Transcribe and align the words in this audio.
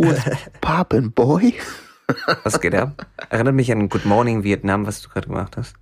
What's 0.00 0.24
poppin', 0.60 1.12
boy? 1.12 1.52
Was 2.44 2.60
geht 2.60 2.74
ab? 2.74 3.06
Erinnert 3.28 3.54
mich 3.54 3.70
an 3.70 3.88
Good 3.88 4.04
Morning 4.06 4.42
Vietnam, 4.42 4.86
was 4.86 5.02
du 5.02 5.08
gerade 5.10 5.28
gemacht 5.28 5.56
hast. 5.56 5.76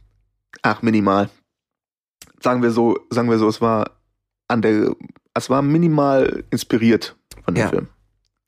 Ach, 0.62 0.82
minimal. 0.82 1.30
Sagen 2.42 2.62
wir 2.62 2.70
so, 2.70 2.98
sagen 3.10 3.30
wir 3.30 3.38
so, 3.38 3.48
es 3.48 3.60
war 3.60 3.92
an 4.48 4.60
der, 4.62 4.92
es 5.34 5.48
war 5.50 5.62
minimal 5.62 6.44
inspiriert 6.50 7.16
von 7.44 7.54
dem 7.54 7.62
Ja. 7.62 7.68
Film. 7.68 7.88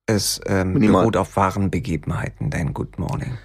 Es 0.06 0.40
ähm, 0.46 0.72
Minimal. 0.72 1.02
beruht 1.02 1.16
auf 1.16 1.36
wahren 1.36 1.70
Begebenheiten, 1.70 2.50
dein 2.50 2.74
Good 2.74 2.98
Morning. 2.98 3.38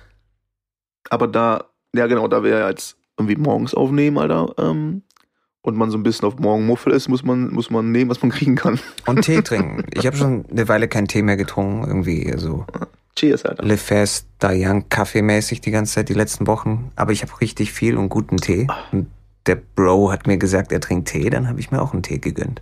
Aber 1.11 1.27
da, 1.27 1.65
ja 1.95 2.07
genau, 2.07 2.27
da 2.27 2.43
wir 2.43 2.57
ja 2.57 2.69
jetzt 2.69 2.97
irgendwie 3.19 3.35
morgens 3.35 3.75
aufnehmen, 3.75 4.17
Alter, 4.17 4.53
ähm, 4.57 5.03
und 5.65 5.75
man 5.75 5.89
so 5.91 5.97
ein 5.97 6.03
bisschen 6.03 6.27
auf 6.27 6.37
Morgenmuffel 6.37 6.93
ist, 6.93 7.07
muss 7.09 7.23
man, 7.23 7.49
muss 7.51 7.69
man 7.69 7.91
nehmen, 7.91 8.09
was 8.09 8.21
man 8.21 8.31
kriegen 8.37 8.55
kann. 8.55 8.79
Und 9.05 9.21
Tee 9.23 9.41
trinken. 9.41 9.83
Ich 9.93 10.05
habe 10.05 10.15
schon 10.15 10.45
eine 10.49 10.67
Weile 10.67 10.87
keinen 10.87 11.07
Tee 11.07 11.21
mehr 11.21 11.37
getrunken, 11.37 11.85
irgendwie 11.87 12.33
so 12.37 12.65
Cheers, 13.15 13.45
Alter. 13.45 13.63
Live 13.63 13.81
Fast, 13.83 14.27
Die 14.41 14.65
Young, 14.65 14.89
kaffeemäßig 14.89 15.61
die 15.61 15.71
ganze 15.71 15.93
Zeit, 15.95 16.09
die 16.09 16.13
letzten 16.13 16.47
Wochen. 16.47 16.91
Aber 16.97 17.11
ich 17.13 17.21
habe 17.21 17.31
richtig 17.39 17.71
viel 17.71 17.97
und 17.97 18.09
guten 18.09 18.37
Tee. 18.37 18.67
Und 18.91 19.09
der 19.45 19.55
Bro 19.55 20.11
hat 20.11 20.27
mir 20.27 20.37
gesagt, 20.37 20.71
er 20.73 20.81
trinkt 20.81 21.07
Tee, 21.09 21.29
dann 21.29 21.47
habe 21.47 21.59
ich 21.61 21.71
mir 21.71 21.81
auch 21.81 21.93
einen 21.93 22.03
Tee 22.03 22.17
gegönnt. 22.19 22.61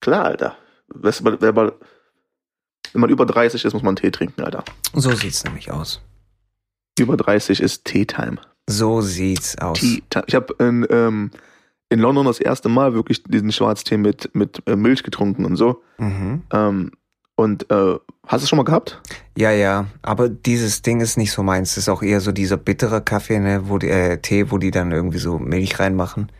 Klar, 0.00 0.26
Alter. 0.26 0.56
Weißt 0.88 1.20
du, 1.20 1.36
wer 1.40 1.52
mal- 1.52 1.72
wenn 2.92 3.00
man 3.00 3.10
über 3.10 3.24
30 3.26 3.64
ist, 3.64 3.72
muss 3.72 3.82
man 3.82 3.96
Tee 3.96 4.10
trinken, 4.10 4.42
Alter. 4.42 4.62
So 4.92 5.10
sieht's 5.12 5.42
nämlich 5.44 5.70
aus. 5.72 6.00
Über 6.98 7.16
30 7.16 7.60
ist 7.60 7.84
Tea-Time. 7.86 8.36
So 8.68 9.00
sieht's 9.00 9.56
aus. 9.58 9.80
Tea-Time. 9.80 10.24
Ich 10.28 10.34
habe 10.34 10.54
in, 10.58 10.86
ähm, 10.90 11.30
in 11.94 12.00
London 12.00 12.26
das 12.26 12.40
erste 12.40 12.68
Mal 12.68 12.92
wirklich 12.92 13.22
diesen 13.22 13.52
Schwarztee 13.52 13.96
mit, 13.96 14.34
mit 14.34 14.60
äh, 14.66 14.74
Milch 14.74 15.04
getrunken 15.04 15.44
und 15.44 15.54
so. 15.54 15.80
Mhm. 15.98 16.42
Ähm, 16.52 16.90
und 17.36 17.70
äh, 17.70 17.94
hast 18.26 18.42
du 18.42 18.44
es 18.44 18.48
schon 18.48 18.56
mal 18.56 18.64
gehabt? 18.64 19.00
Ja, 19.38 19.50
ja, 19.52 19.86
aber 20.02 20.28
dieses 20.28 20.82
Ding 20.82 21.00
ist 21.00 21.16
nicht 21.16 21.30
so 21.32 21.42
meins. 21.44 21.70
Das 21.70 21.84
ist 21.84 21.88
auch 21.88 22.02
eher 22.02 22.20
so 22.20 22.32
dieser 22.32 22.56
bittere 22.56 23.00
Kaffee, 23.00 23.38
ne, 23.38 23.68
wo 23.68 23.78
die, 23.78 23.88
äh, 23.88 24.18
Tee, 24.18 24.50
wo 24.50 24.58
die 24.58 24.70
dann 24.72 24.90
irgendwie 24.90 25.18
so 25.18 25.38
Milch 25.38 25.78
reinmachen. 25.78 26.30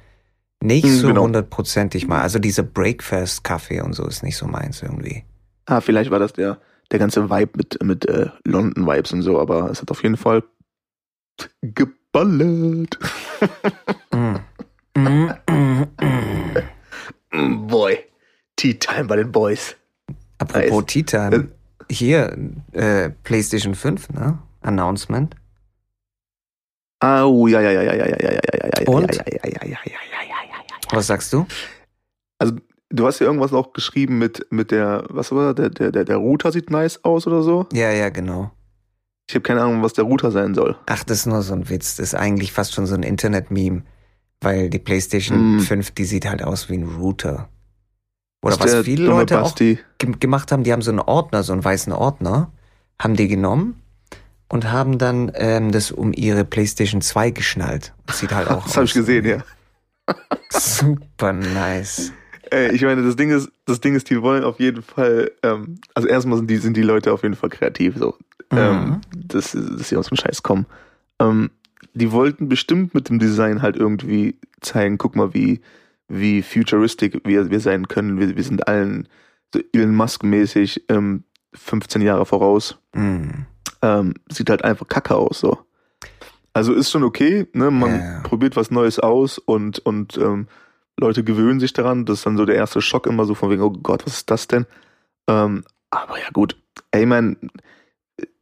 Nicht 0.61 0.87
Mm, 0.87 0.89
so 0.89 1.07
genau. 1.09 1.23
hundertprozentig 1.23 2.07
mal. 2.09 2.21
Also 2.23 2.39
dieser 2.39 2.63
Breakfast-Kaffee 2.65 3.81
und 3.81 3.93
so 3.93 4.07
ist 4.07 4.23
nicht 4.23 4.37
so 4.37 4.47
meins 4.47 4.83
irgendwie. 4.83 5.25
Ah, 5.67 5.81
vielleicht 5.81 6.11
war 6.11 6.19
das 6.19 6.33
der, 6.33 6.59
der 6.91 6.99
ganze 6.99 7.31
Vibe 7.31 7.53
mit, 7.57 7.83
mit 7.83 8.09
äh, 8.09 8.31
London-Vibes 8.45 9.13
und 9.13 9.23
so, 9.23 9.39
aber 9.39 9.71
es 9.71 9.81
hat 9.83 9.91
auf 9.91 10.03
jeden 10.03 10.17
Fall 10.17 10.43
geballert. 11.63 12.99
Mm, 14.13 14.37
mm. 14.97 15.31
Mm, 17.35 17.67
Boy, 17.67 17.99
Tea-Time 18.57 19.05
bei 19.05 19.17
den 19.17 19.33
Boys. 19.33 19.77
Apropos 20.39 20.71
Nice. 20.71 20.87
Tea 20.87 21.03
Time. 21.03 21.49
Hier, 21.91 22.37
äh, 22.73 23.11
PlayStation 23.25 23.75
5, 23.75 24.11
ne? 24.11 24.39
Announcement. 24.63 25.35
Ah, 27.01 27.25
oh, 27.25 27.47
ja, 27.47 27.61
ja, 27.61 27.71
ja, 27.71 27.83
ja, 27.83 27.95
ja, 27.95 28.07
ja, 28.07 28.07
ja, 28.07 28.31
ja, 28.31 28.41
ja, 28.55 28.81
ja, 28.81 28.89
Und? 28.89 29.15
ja, 29.15 29.23
ja, 29.27 29.39
ja, 29.45 29.51
ja, 29.51 29.61
ja, 29.63 29.69
ja, 29.69 29.79
ja, 29.85 30.21
ja, 30.23 30.59
ja. 30.71 30.97
Was 30.97 31.07
sagst 31.09 31.33
du? 31.33 31.47
Du 32.91 33.07
hast 33.07 33.19
ja 33.19 33.27
irgendwas 33.27 33.51
noch 33.51 33.73
geschrieben 33.73 34.19
mit, 34.19 34.47
mit 34.51 34.71
der, 34.71 35.05
was 35.09 35.33
war 35.33 35.53
der, 35.55 35.71
der, 35.71 35.91
der, 35.91 36.05
der 36.05 36.17
Router 36.17 36.53
sieht 36.53 36.71
nice 36.71 37.05
aus 37.05 37.27
oder 37.27 37.43
so. 37.43 37.67
Ja, 37.73 37.91
ja, 37.91 38.09
genau. 38.11 38.53
Ich 39.29 39.35
habe 39.35 39.43
keine 39.43 39.63
Ahnung, 39.63 39.83
was 39.83 39.95
der 39.95 40.05
Router 40.05 40.31
sein 40.31 40.55
soll. 40.55 40.77
Ach, 40.87 41.03
das 41.03 41.19
ist 41.19 41.27
nur 41.27 41.43
so 41.43 41.55
ein 41.55 41.69
Witz. 41.69 41.97
Das 41.97 42.09
ist 42.09 42.15
eigentlich 42.15 42.53
fast 42.53 42.75
schon 42.75 42.87
so 42.87 42.95
ein 42.95 43.03
Internet-Meme. 43.03 43.83
Weil 44.41 44.69
die 44.71 44.79
PlayStation 44.79 45.57
Mm. 45.57 45.61
5, 45.61 45.91
die 45.93 46.05
sieht 46.05 46.27
halt 46.29 46.43
aus 46.43 46.69
wie 46.69 46.75
ein 46.77 46.85
Router. 46.85 47.49
Oder 48.43 48.61
was 48.61 48.75
viele 48.85 49.07
Leute 49.07 49.39
auch 49.41 49.53
Basti. 49.53 49.79
ge 49.99 50.13
gemacht 50.21 50.53
haben, 50.53 50.65
die 50.65 50.73
haben 50.73 50.83
so 50.83 50.91
einen 50.91 51.01
Ordner, 51.01 51.43
so 51.43 51.53
einen 51.55 51.65
weißen 51.65 51.93
Ordner, 51.95 52.53
haben 52.99 53.17
die 53.17 53.27
genommen 53.29 53.81
und 54.49 54.71
haben 54.71 54.99
dann 54.99 55.33
ähm, 55.35 55.73
das 55.73 55.91
um 55.91 56.13
ihre 56.13 56.45
PlayStation 56.45 57.01
2 57.01 57.31
geschnallt. 57.31 57.95
Das 58.07 58.19
sieht 58.19 58.33
halt 58.35 58.49
auch 58.51 58.65
Das 58.65 58.77
habe 58.77 58.85
ich 58.85 58.93
gesehen, 58.93 59.25
ja. 59.25 59.39
Super 60.51 61.33
nice. 61.33 62.13
Ey, 62.51 62.73
ich 62.75 62.83
meine, 62.83 63.03
das 63.03 63.17
Ding 63.17 63.31
ist, 63.31 63.51
das 63.65 63.81
Ding 63.81 63.95
ist, 63.97 64.11
die 64.11 64.21
wollen 64.21 64.45
auf 64.45 64.61
jeden 64.61 64.83
Fall, 64.83 65.31
ähm, 65.43 65.79
also 65.95 66.07
erstmal 66.07 66.37
sind 66.37 66.49
die, 66.51 66.59
sind 66.59 66.77
die 66.77 66.83
Leute 66.83 67.13
auf 67.13 67.23
jeden 67.23 67.35
Fall 67.37 67.49
kreativ, 67.49 67.97
so, 67.97 68.15
ähm, 68.51 68.85
Mhm. 68.85 69.01
dass, 69.29 69.53
dass 69.53 69.89
sie 69.89 69.97
aus 69.97 70.09
dem 70.09 70.17
Scheiß 70.19 70.43
kommen. 70.43 70.67
Ähm, 71.19 71.51
die 71.95 72.13
wollten 72.13 72.49
bestimmt 72.49 72.95
mit 72.95 73.09
dem 73.09 73.19
Design 73.19 73.63
halt 73.63 73.77
irgendwie 73.77 74.39
zeigen, 74.61 74.99
guck 74.99 75.17
mal, 75.17 75.33
wie, 75.35 75.61
wie 76.09 76.43
futuristic 76.43 77.21
wir, 77.25 77.51
wir 77.51 77.61
sein 77.61 77.89
können. 77.89 78.19
Wir, 78.19 78.37
wir 78.37 78.43
sind 78.43 78.67
allen 78.69 79.09
so 79.53 79.61
Elon 79.73 79.95
Musk-mäßig 79.95 80.85
ähm, 80.89 81.25
15 81.55 82.03
Jahre 82.03 82.27
voraus. 82.27 82.79
Mhm. 82.95 83.47
Ähm, 83.83 84.15
sieht 84.31 84.51
halt 84.51 84.65
einfach 84.65 84.89
kacke 84.89 85.15
aus, 85.15 85.41
so. 85.41 85.59
Also 86.53 86.73
ist 86.73 86.91
schon 86.91 87.05
okay, 87.05 87.47
ne? 87.53 87.71
Man 87.71 87.97
Ja. 88.01 88.21
probiert 88.23 88.57
was 88.57 88.71
Neues 88.71 88.99
aus 89.01 89.39
und, 89.39 89.81
und 89.81 90.17
ähm, 90.19 90.47
Leute 90.99 91.25
gewöhnen 91.25 91.59
sich 91.61 91.73
daran. 91.73 92.05
Das 92.05 92.19
ist 92.19 92.27
dann 92.27 92.37
so 92.37 92.45
der 92.45 92.55
erste 92.57 92.81
Schock 92.81 93.07
immer 93.07 93.25
so 93.25 93.35
von 93.35 93.51
wegen, 93.51 93.63
oh 93.63 93.71
Gott, 93.71 94.07
was 94.07 94.19
ist 94.19 94.31
das 94.31 94.47
denn? 94.47 94.67
Ähm, 95.29 95.65
aber 95.91 96.19
ja, 96.19 96.27
gut. 96.33 96.57
Ey, 96.93 97.07
ich, 97.07 97.37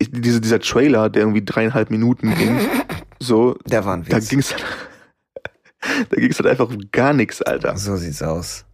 diese, 0.00 0.40
dieser 0.40 0.60
Trailer, 0.60 1.08
der 1.10 1.22
irgendwie 1.22 1.44
dreieinhalb 1.44 1.90
Minuten 1.90 2.34
ging, 2.34 2.58
so, 3.20 3.54
Der 3.66 3.84
war 3.84 3.94
ein 3.96 4.04
da 4.04 4.16
Witz. 4.16 4.28
ging's 4.28 4.52
halt, 4.52 4.64
da 6.10 6.16
ging's 6.16 6.38
halt 6.38 6.48
einfach 6.48 6.68
um 6.68 6.78
gar 6.90 7.12
nichts, 7.12 7.40
Alter. 7.42 7.76
so 7.76 7.96
sieht's 7.96 8.22
aus. 8.22 8.64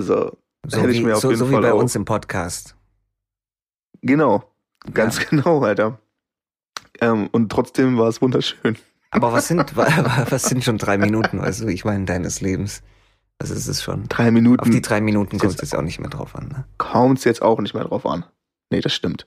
So, 0.00 0.36
So 0.66 0.78
Hätte 0.80 0.90
ich 0.90 0.98
wie, 1.00 1.04
mir 1.04 1.14
auf 1.16 1.20
so, 1.22 1.28
jeden 1.30 1.38
so 1.38 1.48
wie 1.48 1.52
Fall 1.52 1.62
bei 1.62 1.72
auch- 1.72 1.78
uns 1.80 1.94
im 1.94 2.04
Podcast. 2.04 2.74
genau. 4.02 4.44
Ganz 4.94 5.18
genau, 5.28 5.60
Alter. 5.62 5.98
Ähm, 7.00 7.28
und 7.32 7.50
trotzdem 7.50 7.98
war 7.98 8.08
es 8.08 8.22
wunderschön. 8.22 8.76
Aber 9.10 9.32
was 9.32 9.48
sind, 9.48 9.76
wa- 9.76 10.26
was 10.30 10.44
sind 10.44 10.62
schon 10.64 10.78
drei 10.78 10.98
Minuten, 10.98 11.40
weißt 11.40 11.62
du, 11.62 11.68
ich 11.68 11.84
meine, 11.84 12.04
deines 12.04 12.40
Lebens? 12.40 12.82
Was 13.40 13.50
ist 13.50 13.66
es 13.68 13.82
schon? 13.82 14.04
Drei 14.08 14.30
Minuten. 14.30 14.60
Auf 14.62 14.70
die 14.70 14.80
drei 14.82 15.00
Minuten 15.00 15.38
kommt 15.38 15.42
jetzt- 15.52 15.62
es 15.62 15.70
jetzt 15.72 15.78
auch 15.78 15.82
nicht 15.82 15.98
mehr 16.00 16.10
drauf 16.10 16.34
an, 16.36 16.48
ne? 16.48 16.64
kommt 16.78 17.18
es 17.18 17.24
jetzt 17.24 17.42
auch 17.42 17.60
nicht 17.60 17.74
mehr 17.74 17.84
drauf 17.84 18.06
an. 18.06 18.24
Nee, 18.70 18.80
das 18.80 18.94
stimmt. 18.94 19.26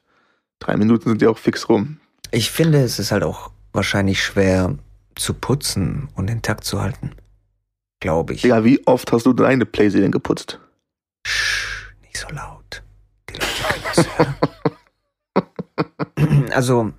Drei 0.61 0.77
Minuten 0.77 1.09
sind 1.09 1.21
ja 1.21 1.29
auch 1.29 1.37
fix 1.37 1.67
rum. 1.67 1.97
Ich 2.31 2.51
finde, 2.51 2.81
es 2.81 2.99
ist 2.99 3.11
halt 3.11 3.23
auch 3.23 3.51
wahrscheinlich 3.73 4.23
schwer 4.23 4.77
zu 5.15 5.33
putzen 5.33 6.07
und 6.15 6.29
intakt 6.29 6.63
zu 6.63 6.81
halten. 6.81 7.11
Glaube 7.99 8.33
ich. 8.33 8.43
Digga, 8.43 8.63
wie 8.63 8.85
oft 8.87 9.11
hast 9.11 9.25
du 9.25 9.33
deine 9.33 9.65
Playserie 9.65 10.09
geputzt? 10.09 10.59
Sch, 11.27 11.93
nicht 12.03 12.17
so 12.17 12.27
laut. 12.29 12.83
Die 13.29 13.33
Leute 13.33 13.45
können 13.69 13.83
das. 13.95 14.05
Also, 16.51 16.93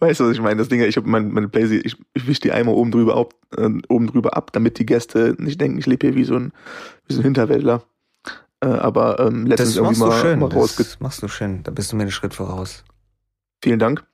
Weißt 0.00 0.18
du, 0.18 0.24
was 0.24 0.32
ich 0.32 0.40
meine? 0.40 0.56
Das 0.56 0.68
Ding, 0.68 0.80
ich 0.80 0.96
habe 0.96 1.08
mein, 1.08 1.30
meine 1.30 1.48
Playserie, 1.48 1.82
ich, 1.84 1.94
ich 2.14 2.26
wisch 2.26 2.40
die 2.40 2.52
einmal 2.52 2.74
oben 2.74 2.90
drüber, 2.90 3.16
ab, 3.16 3.34
äh, 3.56 3.68
oben 3.88 4.06
drüber 4.06 4.34
ab, 4.34 4.50
damit 4.52 4.78
die 4.78 4.86
Gäste 4.86 5.36
nicht 5.38 5.60
denken, 5.60 5.78
ich 5.78 5.84
lebe 5.86 6.06
hier 6.06 6.16
wie 6.16 6.24
so 6.24 6.36
ein, 6.36 6.52
wie 7.06 7.12
so 7.12 7.20
ein 7.20 7.24
Hinterwäldler. 7.24 7.82
Äh, 8.62 8.68
aber 8.68 9.18
ähm, 9.20 9.46
letztens 9.46 9.70
das 9.70 9.76
irgendwie 9.76 10.00
machst 10.00 10.00
du 10.00 10.06
mal, 10.06 10.20
schön. 10.20 10.38
mal 10.38 10.50
rausge... 10.50 10.84
Das 10.84 11.00
machst 11.00 11.22
du 11.22 11.28
schön. 11.28 11.62
Da 11.62 11.70
bist 11.70 11.92
du 11.92 11.96
mir 11.96 12.02
einen 12.02 12.10
Schritt 12.10 12.34
voraus. 12.34 12.84
Vielen 13.62 13.78
Dank. 13.78 14.04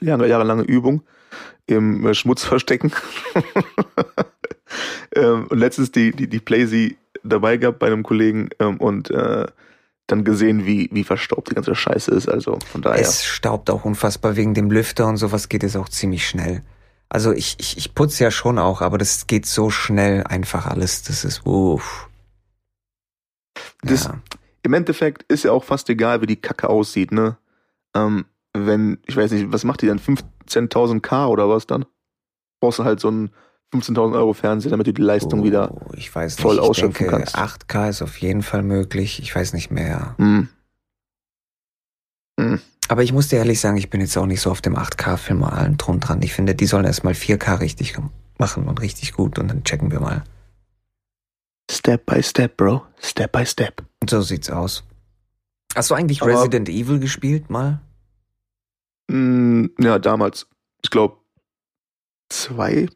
Jahre, 0.00 0.28
jahrelange 0.28 0.62
Übung 0.62 1.02
im 1.66 2.06
äh, 2.06 2.14
Schmutz 2.14 2.44
verstecken. 2.44 2.92
ähm, 5.16 5.46
und 5.48 5.58
letztens 5.58 5.92
die, 5.92 6.12
die, 6.12 6.28
die 6.28 6.40
Playsee 6.40 6.96
dabei 7.22 7.56
gehabt 7.56 7.78
bei 7.78 7.86
einem 7.86 8.02
Kollegen 8.02 8.50
ähm, 8.60 8.78
und 8.78 9.10
äh, 9.10 9.46
dann 10.06 10.24
gesehen, 10.24 10.66
wie, 10.66 10.90
wie 10.92 11.04
verstaubt 11.04 11.50
die 11.50 11.54
ganze 11.54 11.74
Scheiße 11.74 12.10
ist. 12.10 12.28
Also 12.28 12.58
von 12.70 12.82
daher. 12.82 13.00
Es 13.00 13.24
staubt 13.24 13.70
auch 13.70 13.84
unfassbar 13.84 14.36
wegen 14.36 14.54
dem 14.54 14.70
Lüfter 14.70 15.06
und 15.06 15.16
sowas 15.16 15.48
geht 15.48 15.64
es 15.64 15.76
auch 15.76 15.88
ziemlich 15.88 16.28
schnell. 16.28 16.62
Also 17.08 17.32
ich, 17.32 17.56
ich, 17.58 17.78
ich 17.78 17.94
putze 17.94 18.24
ja 18.24 18.30
schon 18.30 18.58
auch, 18.58 18.82
aber 18.82 18.98
das 18.98 19.26
geht 19.26 19.46
so 19.46 19.70
schnell 19.70 20.24
einfach 20.24 20.66
alles. 20.66 21.02
Das 21.02 21.24
ist 21.24 21.46
uff. 21.46 22.08
Das- 23.82 24.04
ja. 24.04 24.20
Im 24.62 24.72
Endeffekt 24.72 25.24
ist 25.30 25.44
ja 25.44 25.52
auch 25.52 25.62
fast 25.64 25.90
egal, 25.90 26.22
wie 26.22 26.26
die 26.26 26.40
Kacke 26.40 26.70
aussieht, 26.70 27.12
ne? 27.12 27.36
Ähm, 27.94 28.24
wenn, 28.54 28.98
ich 29.04 29.14
weiß 29.16 29.30
nicht, 29.32 29.52
was 29.52 29.64
macht 29.64 29.82
die 29.82 29.86
dann? 29.86 29.98
15.000 29.98 31.00
K 31.02 31.26
oder 31.26 31.48
was 31.50 31.66
dann? 31.66 31.84
Brauchst 32.60 32.78
du 32.78 32.84
halt 32.84 32.98
so 32.98 33.08
einen 33.08 33.30
15.000 33.74 34.14
Euro 34.14 34.32
Fernseher, 34.32 34.70
damit 34.70 34.86
du 34.86 34.92
die 34.94 35.02
Leistung 35.02 35.44
wieder. 35.44 35.70
Oh, 35.70 35.90
ich 35.94 36.14
weiß 36.14 36.36
nicht, 36.36 36.42
voll 36.42 36.54
ich 36.54 36.60
ausschöpfen 36.62 37.08
denke, 37.08 37.24
kannst. 37.30 37.36
8K 37.36 37.88
ist 37.90 38.00
auf 38.02 38.16
jeden 38.18 38.42
Fall 38.42 38.62
möglich. 38.62 39.20
Ich 39.20 39.34
weiß 39.34 39.52
nicht 39.52 39.70
mehr. 39.70 40.14
Hm. 40.18 40.48
Aber 42.88 43.02
ich 43.02 43.12
muss 43.12 43.28
dir 43.28 43.36
ehrlich 43.36 43.60
sagen, 43.60 43.76
ich 43.76 43.90
bin 43.90 44.00
jetzt 44.00 44.16
auch 44.16 44.26
nicht 44.26 44.40
so 44.40 44.50
auf 44.50 44.60
dem 44.60 44.76
8K-Film 44.76 45.40
mal 45.40 45.50
allen 45.50 45.76
drum 45.78 46.00
dran. 46.00 46.20
Ich 46.22 46.32
finde, 46.34 46.54
die 46.54 46.66
sollen 46.66 46.84
erstmal 46.84 47.14
4K 47.14 47.60
richtig 47.60 47.96
machen 48.38 48.66
und 48.68 48.80
richtig 48.80 49.12
gut 49.14 49.38
und 49.38 49.48
dann 49.48 49.64
checken 49.64 49.90
wir 49.90 50.00
mal. 50.00 50.22
Step 51.70 52.06
by 52.06 52.22
step, 52.22 52.56
Bro. 52.56 52.84
Step 53.00 53.32
by 53.32 53.44
step. 53.46 53.82
Und 54.02 54.10
so 54.10 54.20
sieht's 54.22 54.50
aus. 54.50 54.84
Hast 55.74 55.90
du 55.90 55.94
eigentlich 55.94 56.22
Aber- 56.22 56.32
Resident 56.32 56.68
Evil 56.68 56.98
gespielt 57.00 57.50
mal? 57.50 57.80
Hm, 59.10 59.70
ja, 59.78 59.98
damals. 59.98 60.46
Ich 60.82 60.90
glaube, 60.90 61.16
zwei. 62.28 62.88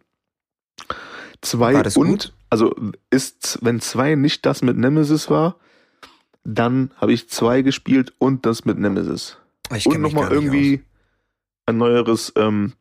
Zwei 1.42 1.74
War 1.74 1.82
das 1.82 1.96
und. 1.96 2.06
gut? 2.08 2.32
Also 2.50 2.74
ist, 3.10 3.58
wenn 3.62 3.80
zwei 3.80 4.14
nicht 4.14 4.46
das 4.46 4.62
mit 4.62 4.76
Nemesis 4.76 5.28
war, 5.30 5.56
Dann 6.44 6.92
habe 6.96 7.12
ich 7.12 7.28
zwei 7.28 7.60
gespielt 7.60 8.14
und 8.18 8.46
das 8.46 8.64
mit 8.64 8.78
Nemesis. 8.78 9.36
Ich 9.74 9.84
und 9.86 10.00
nochmal 10.00 10.32
irgendwie 10.32 10.82
ein 11.66 11.76
neueres, 11.76 12.32
ähm, 12.36 12.72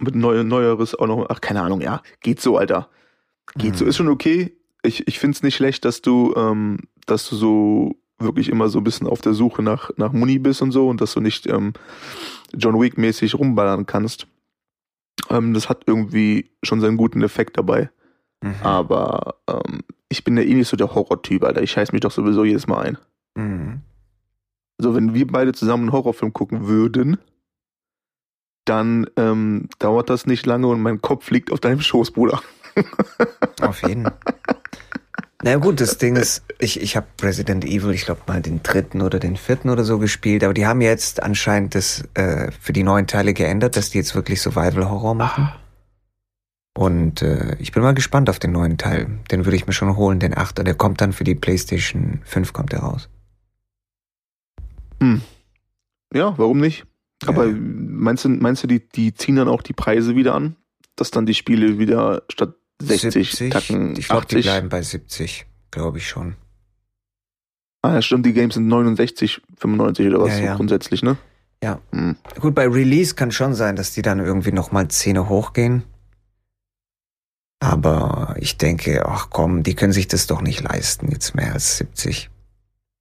mit 0.00 0.16
neu, 0.16 0.42
neueres 0.42 0.96
auch 0.96 1.06
noch, 1.06 1.26
ach, 1.28 1.40
keine 1.40 1.62
Ahnung, 1.62 1.80
ja, 1.80 2.02
geht 2.22 2.40
so, 2.40 2.56
Alter. 2.58 2.88
Geht 3.54 3.76
so, 3.76 3.82
Hm. 3.84 3.88
ist 3.90 3.96
schon 3.96 4.08
okay. 4.08 4.56
Ich, 4.82 5.06
ich 5.08 5.18
finde 5.18 5.36
es 5.36 5.42
nicht 5.42 5.56
schlecht, 5.56 5.84
dass 5.84 6.02
du, 6.02 6.34
ähm, 6.36 6.78
dass 7.06 7.28
du 7.28 7.36
so 7.36 7.96
wirklich 8.18 8.48
immer 8.48 8.68
so 8.68 8.78
ein 8.78 8.84
bisschen 8.84 9.06
auf 9.06 9.20
der 9.20 9.34
Suche 9.34 9.62
nach, 9.62 9.90
nach 9.96 10.12
Muni 10.12 10.38
bist 10.38 10.62
und 10.62 10.72
so 10.72 10.88
und 10.88 11.00
dass 11.00 11.14
du 11.14 11.20
nicht 11.20 11.46
ähm, 11.46 11.72
John 12.54 12.80
Wick-mäßig 12.80 13.34
rumballern 13.34 13.86
kannst. 13.86 14.26
Ähm, 15.30 15.54
das 15.54 15.68
hat 15.68 15.84
irgendwie 15.86 16.50
schon 16.62 16.80
seinen 16.80 16.96
guten 16.96 17.22
Effekt 17.22 17.58
dabei. 17.58 17.90
Mhm. 18.42 18.54
Aber 18.62 19.36
ähm, 19.48 19.80
ich 20.08 20.24
bin 20.24 20.36
ja 20.36 20.42
eh 20.42 20.54
nicht 20.54 20.68
so 20.68 20.76
der 20.76 20.94
Horrortyp, 20.94 21.44
Alter. 21.44 21.62
Ich 21.62 21.72
scheiß 21.72 21.92
mich 21.92 22.00
doch 22.00 22.10
sowieso 22.10 22.44
jedes 22.44 22.66
Mal 22.66 22.86
ein. 22.86 22.98
Mhm. 23.34 23.80
Also 24.78 24.94
wenn 24.94 25.14
wir 25.14 25.26
beide 25.26 25.52
zusammen 25.52 25.84
einen 25.84 25.92
Horrorfilm 25.92 26.32
gucken 26.32 26.66
würden, 26.66 27.18
dann 28.66 29.06
ähm, 29.16 29.68
dauert 29.78 30.10
das 30.10 30.26
nicht 30.26 30.44
lange 30.44 30.66
und 30.66 30.82
mein 30.82 31.00
Kopf 31.00 31.30
liegt 31.30 31.52
auf 31.52 31.60
deinem 31.60 31.80
Schoß, 31.80 32.10
Bruder. 32.10 32.42
Auf 33.62 33.82
jeden. 33.82 34.10
Na 35.42 35.50
ja, 35.50 35.56
gut, 35.58 35.80
das 35.80 35.98
Ding 35.98 36.16
ist, 36.16 36.42
ich, 36.58 36.80
ich 36.80 36.96
habe 36.96 37.06
Resident 37.20 37.64
Evil, 37.64 37.90
ich 37.90 38.06
glaube 38.06 38.22
mal 38.26 38.40
den 38.40 38.62
dritten 38.62 39.02
oder 39.02 39.18
den 39.18 39.36
vierten 39.36 39.68
oder 39.68 39.84
so 39.84 39.98
gespielt, 39.98 40.42
aber 40.42 40.54
die 40.54 40.66
haben 40.66 40.80
jetzt 40.80 41.22
anscheinend 41.22 41.74
das 41.74 42.04
äh, 42.14 42.50
für 42.58 42.72
die 42.72 42.82
neuen 42.82 43.06
Teile 43.06 43.34
geändert, 43.34 43.76
dass 43.76 43.90
die 43.90 43.98
jetzt 43.98 44.14
wirklich 44.14 44.40
Survival 44.40 44.88
Horror 44.88 45.14
machen. 45.14 45.50
Und 46.76 47.22
äh, 47.22 47.56
ich 47.58 47.72
bin 47.72 47.82
mal 47.82 47.94
gespannt 47.94 48.30
auf 48.30 48.38
den 48.38 48.52
neuen 48.52 48.78
Teil. 48.78 49.18
Den 49.30 49.44
würde 49.44 49.56
ich 49.56 49.66
mir 49.66 49.72
schon 49.72 49.96
holen, 49.96 50.20
den 50.20 50.36
Achter. 50.36 50.62
Der 50.62 50.74
kommt 50.74 51.00
dann 51.00 51.12
für 51.12 51.24
die 51.24 51.34
PlayStation 51.34 52.20
5 52.24 52.52
kommt 52.52 52.72
der 52.72 52.80
raus. 52.80 53.08
Ja, 56.12 56.36
warum 56.38 56.58
nicht? 56.58 56.86
Ja. 57.22 57.30
Aber 57.30 57.46
meinst 57.46 58.24
du, 58.24 58.28
meinst 58.28 58.62
du, 58.62 58.66
die, 58.66 58.86
die 58.88 59.14
ziehen 59.14 59.36
dann 59.36 59.48
auch 59.48 59.62
die 59.62 59.72
Preise 59.72 60.16
wieder 60.16 60.34
an? 60.34 60.56
Dass 60.96 61.10
dann 61.10 61.26
die 61.26 61.34
Spiele 61.34 61.78
wieder 61.78 62.22
statt 62.30 62.54
60 62.82 63.50
Tacken 63.50 63.96
ich 63.96 64.08
glaube, 64.08 64.26
die 64.26 64.36
80? 64.36 64.44
bleiben 64.44 64.68
bei 64.68 64.82
70, 64.82 65.46
glaube 65.70 65.98
ich 65.98 66.08
schon. 66.08 66.36
Ah, 67.82 67.94
ja, 67.94 68.02
stimmt, 68.02 68.26
die 68.26 68.32
Games 68.32 68.54
sind 68.54 68.66
69, 68.68 69.42
95 69.58 70.06
oder 70.08 70.20
was 70.20 70.30
Ja, 70.30 70.36
so 70.36 70.44
ja. 70.44 70.56
grundsätzlich, 70.56 71.02
ne? 71.02 71.16
Ja. 71.62 71.80
Hm. 71.92 72.16
Gut, 72.40 72.54
bei 72.54 72.66
Release 72.66 73.14
kann 73.14 73.30
schon 73.30 73.54
sein, 73.54 73.76
dass 73.76 73.92
die 73.92 74.02
dann 74.02 74.18
irgendwie 74.18 74.52
nochmal 74.52 74.88
Zähne 74.88 75.28
hochgehen. 75.28 75.84
Aber 77.60 78.36
ich 78.38 78.58
denke, 78.58 79.06
ach 79.06 79.28
komm, 79.30 79.62
die 79.62 79.74
können 79.74 79.92
sich 79.92 80.08
das 80.08 80.26
doch 80.26 80.42
nicht 80.42 80.62
leisten, 80.62 81.10
jetzt 81.10 81.34
mehr 81.34 81.54
als 81.54 81.78
70. 81.78 82.30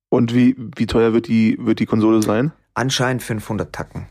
Und 0.09 0.33
wie, 0.33 0.55
wie 0.77 0.85
teuer 0.87 1.13
wird 1.13 1.27
die, 1.27 1.57
wird 1.59 1.79
die 1.79 1.85
Konsole 1.85 2.21
sein? 2.21 2.53
Anscheinend 2.73 3.21
500 3.21 3.73
Tacken. 3.73 4.07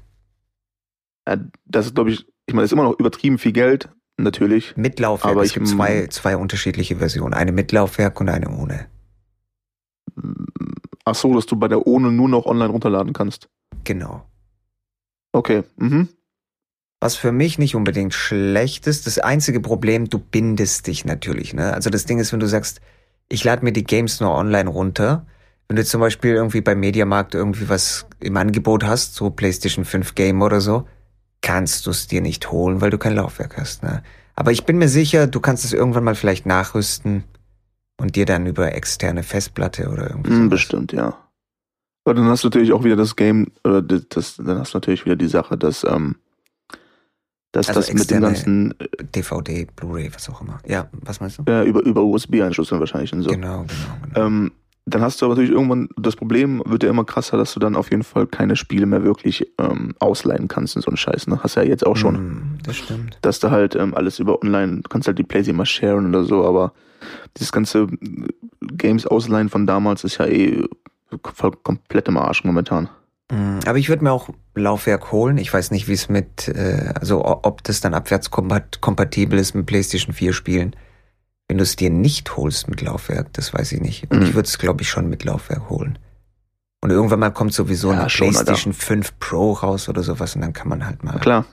Ja, 1.27 1.39
das 1.65 1.87
ist, 1.87 1.95
glaube 1.95 2.11
ich, 2.11 2.27
ich 2.47 2.53
meine, 2.53 2.65
das 2.65 2.69
ist 2.69 2.73
immer 2.73 2.85
noch 2.85 2.99
übertrieben 2.99 3.39
viel 3.39 3.53
Geld, 3.53 3.89
natürlich. 4.17 4.77
Mit 4.77 4.99
Laufwerk. 5.01 5.33
Aber 5.33 5.43
es 5.43 5.49
ich- 5.49 5.55
gibt 5.55 5.69
zwei, 5.69 6.07
zwei 6.09 6.37
unterschiedliche 6.37 6.97
Versionen. 6.97 7.35
Eine 7.35 7.53
mit 7.53 7.73
Laufwerk 7.73 8.21
und 8.21 8.29
eine 8.29 8.49
ohne. 8.51 8.87
Ach 11.05 11.15
so, 11.15 11.35
dass 11.35 11.47
du 11.47 11.57
bei 11.57 11.69
der 11.69 11.87
ohne 11.87 12.11
nur 12.11 12.29
noch 12.29 12.47
online 12.47 12.71
runterladen 12.71 13.13
kannst. 13.13 13.49
Genau. 13.85 14.25
Okay, 15.33 15.65
mhm. 15.77 16.09
Was 17.01 17.17
für 17.17 17.33
mich 17.33 17.59
nicht 17.59 17.75
unbedingt 17.75 18.15
schlecht 18.15 18.87
ist, 18.87 19.07
das 19.07 19.19
einzige 19.19 19.61
Problem, 19.61 20.09
du 20.09 20.19
bindest 20.19 20.87
dich 20.87 21.05
natürlich. 21.05 21.53
Ne? 21.53 21.75
Also 21.75 21.91
das 21.91 22.07
Ding 22.07 22.19
ist, 22.19 22.33
wenn 22.33 22.41
du 22.41 22.47
sagst, 22.47 22.81
ich 23.29 23.45
lade 23.45 23.65
mir 23.65 23.73
die 23.73 23.85
Games 23.85 24.21
nur 24.21 24.31
online 24.31 24.71
runter, 24.71 25.27
wenn 25.69 25.77
du 25.77 25.85
zum 25.85 26.01
Beispiel 26.01 26.33
irgendwie 26.35 26.61
beim 26.61 26.81
Mediamarkt 26.81 27.35
irgendwie 27.35 27.69
was 27.69 28.07
im 28.21 28.37
Angebot 28.37 28.85
hast, 28.85 29.15
so 29.17 29.31
PlayStation 29.31 29.85
5 29.85 30.15
Game 30.15 30.41
oder 30.41 30.61
so, 30.61 30.87
kannst 31.45 31.87
du 31.87 31.91
es 31.91 32.07
dir 32.09 32.21
nicht 32.23 32.51
holen, 32.51 32.81
weil 32.81 32.91
du 32.91 32.99
kein 32.99 33.15
Laufwerk 33.15 33.57
hast. 33.59 33.83
Ne? 33.83 34.03
Aber 34.35 34.51
ich 34.51 34.65
bin 34.65 34.79
mir 34.79 34.89
sicher, 34.89 35.27
du 35.29 35.39
kannst 35.41 35.65
es 35.65 35.73
irgendwann 35.73 36.03
mal 36.03 36.15
vielleicht 36.15 36.47
nachrüsten 36.47 37.23
und 37.99 38.17
dir 38.17 38.27
dann 38.27 38.47
über 38.47 38.75
externe 38.75 39.23
Festplatte 39.23 39.89
oder 39.91 40.11
irgendwie 40.11 40.31
Hm, 40.31 40.37
sowas. 40.37 40.51
bestimmt, 40.51 40.93
ja. 40.93 41.17
Aber 42.05 42.15
dann 42.15 42.25
hast 42.29 42.43
du 42.45 42.49
natürlich 42.49 42.73
auch 42.73 42.83
wieder 42.85 42.97
das 42.97 43.15
Game, 43.15 43.47
oder 43.63 43.81
das, 43.83 44.37
dann 44.37 44.59
hast 44.59 44.75
du 44.75 44.79
natürlich 44.79 45.05
wieder 45.05 45.17
die 45.17 45.29
Sache, 45.29 45.57
dass, 45.57 45.85
ähm, 45.85 46.17
dass 47.53 47.69
Also 47.69 47.81
das 47.81 47.93
mit 47.93 48.11
dem 48.11 48.21
ganzen, 48.23 48.75
DVD, 49.15 49.67
Blu-ray, 49.77 50.13
was 50.15 50.29
auch 50.29 50.41
immer. 50.41 50.59
Ja, 50.67 50.89
was 50.93 51.21
meinst 51.21 51.39
du? 51.39 51.45
äh, 51.47 51.65
über, 51.69 51.83
über 51.83 52.03
USB-Anschluss 52.03 52.71
dann 52.71 52.81
wahrscheinlich 52.81 53.13
und 53.13 53.23
so. 53.23 53.31
Genau, 53.31 53.65
genau, 53.65 53.97
genau. 54.13 54.27
Ähm, 54.27 54.53
dann 54.87 55.01
hast 55.01 55.21
du 55.21 55.27
aber 55.27 55.35
natürlich 55.35 55.53
irgendwann, 55.53 55.89
das 55.97 56.15
Problem 56.15 56.63
wird 56.67 56.83
ja 56.83 56.91
immer 56.91 57.05
krasser, 57.05 57.39
dass 57.39 57.55
du 57.55 57.61
dann 57.61 57.75
auf 57.75 57.91
jeden 57.91 58.03
Fall 58.03 58.27
keine 58.27 58.55
Spiele 58.55 58.85
mehr 58.85 59.03
wirklich 59.03 59.51
ähm, 59.59 59.95
ausleihen 59.99 60.47
kannst 60.49 60.77
und 60.77 60.83
so 60.83 60.89
einen 60.89 60.99
Scheiß. 60.99 61.27
Ne? 61.27 61.41
Hast 61.43 61.55
ja 61.55 61.63
jetzt 61.63 61.87
auch 61.87 61.97
schon. 61.97 62.17
Hm, 62.17 62.59
das 62.65 62.77
stimmt. 62.77 63.19
dass 63.23 63.41
du 63.41 63.51
halt 63.51 63.75
ähm, 63.77 63.95
alles 63.95 64.19
über 64.19 64.43
online, 64.43 64.83
du 64.83 64.89
kannst 64.89 65.09
halt 65.09 65.19
die 65.19 65.23
Playsee 65.23 65.53
mal 65.55 65.65
sharen 65.65 66.07
oder 66.09 66.25
so, 66.25 66.45
aber 66.45 66.73
dieses 67.39 67.51
ganze 67.51 67.83
äh, 67.83 68.27
Games 68.73 69.07
ausleihen 69.07 69.49
von 69.49 69.67
damals 69.67 70.05
ist 70.05 70.19
ja 70.19 70.27
eh 70.27 70.65
voll 71.35 71.53
komplett 71.63 72.09
im 72.09 72.19
Arsch 72.19 72.45
momentan. 72.45 72.89
Mm, 73.31 73.61
Aber 73.67 73.79
ich 73.79 73.89
würde 73.89 74.05
mir 74.05 74.13
auch 74.13 74.29
Laufwerk 74.55 75.13
holen. 75.13 75.39
Ich 75.39 75.53
weiß 75.53 75.71
nicht, 75.71 75.89
wie 75.89 75.93
es 75.95 76.11
mit, 76.11 76.49
äh, 76.49 76.93
also 76.99 77.25
ob 77.25 77.65
das 77.65 77.81
dann 77.81 77.95
abwärtskompatibel 77.95 79.39
ist 79.39 79.55
mit 79.55 79.65
PlayStation 79.67 80.13
4 80.15 80.33
Spielen. 80.35 80.77
Wenn 81.49 81.59
du 81.59 81.63
es 81.63 81.77
dir 81.77 81.91
nicht 81.91 82.37
holst 82.37 82.69
mit 82.69 82.81
Laufwerk, 82.81 83.33
das 83.35 83.53
weiß 83.53 83.73
ich 83.73 83.81
nicht. 83.81 84.11
Und 84.11 84.19
Mhm. 84.21 84.25
ich 84.25 84.35
würde 84.35 84.47
es, 84.49 84.59
glaube 84.59 84.83
ich, 84.83 84.89
schon 84.89 85.09
mit 85.09 85.25
Laufwerk 85.25 85.69
holen. 85.69 85.99
Und 86.81 86.91
irgendwann 86.91 87.21
mal 87.21 87.31
kommt 87.31 87.53
sowieso 87.55 87.93
Ja, 87.93 88.01
eine 88.01 88.11
schon, 88.11 88.29
Alter. 88.29 88.45
PlayStation 88.45 88.73
5 88.73 89.19
Pro 89.19 89.53
raus 89.53 89.89
oder 89.89 90.03
sowas 90.03 90.35
und 90.35 90.43
dann 90.43 90.53
kann 90.53 90.69
man 90.69 90.85
halt 90.87 91.03
mal 91.05 91.19
klar. 91.19 91.47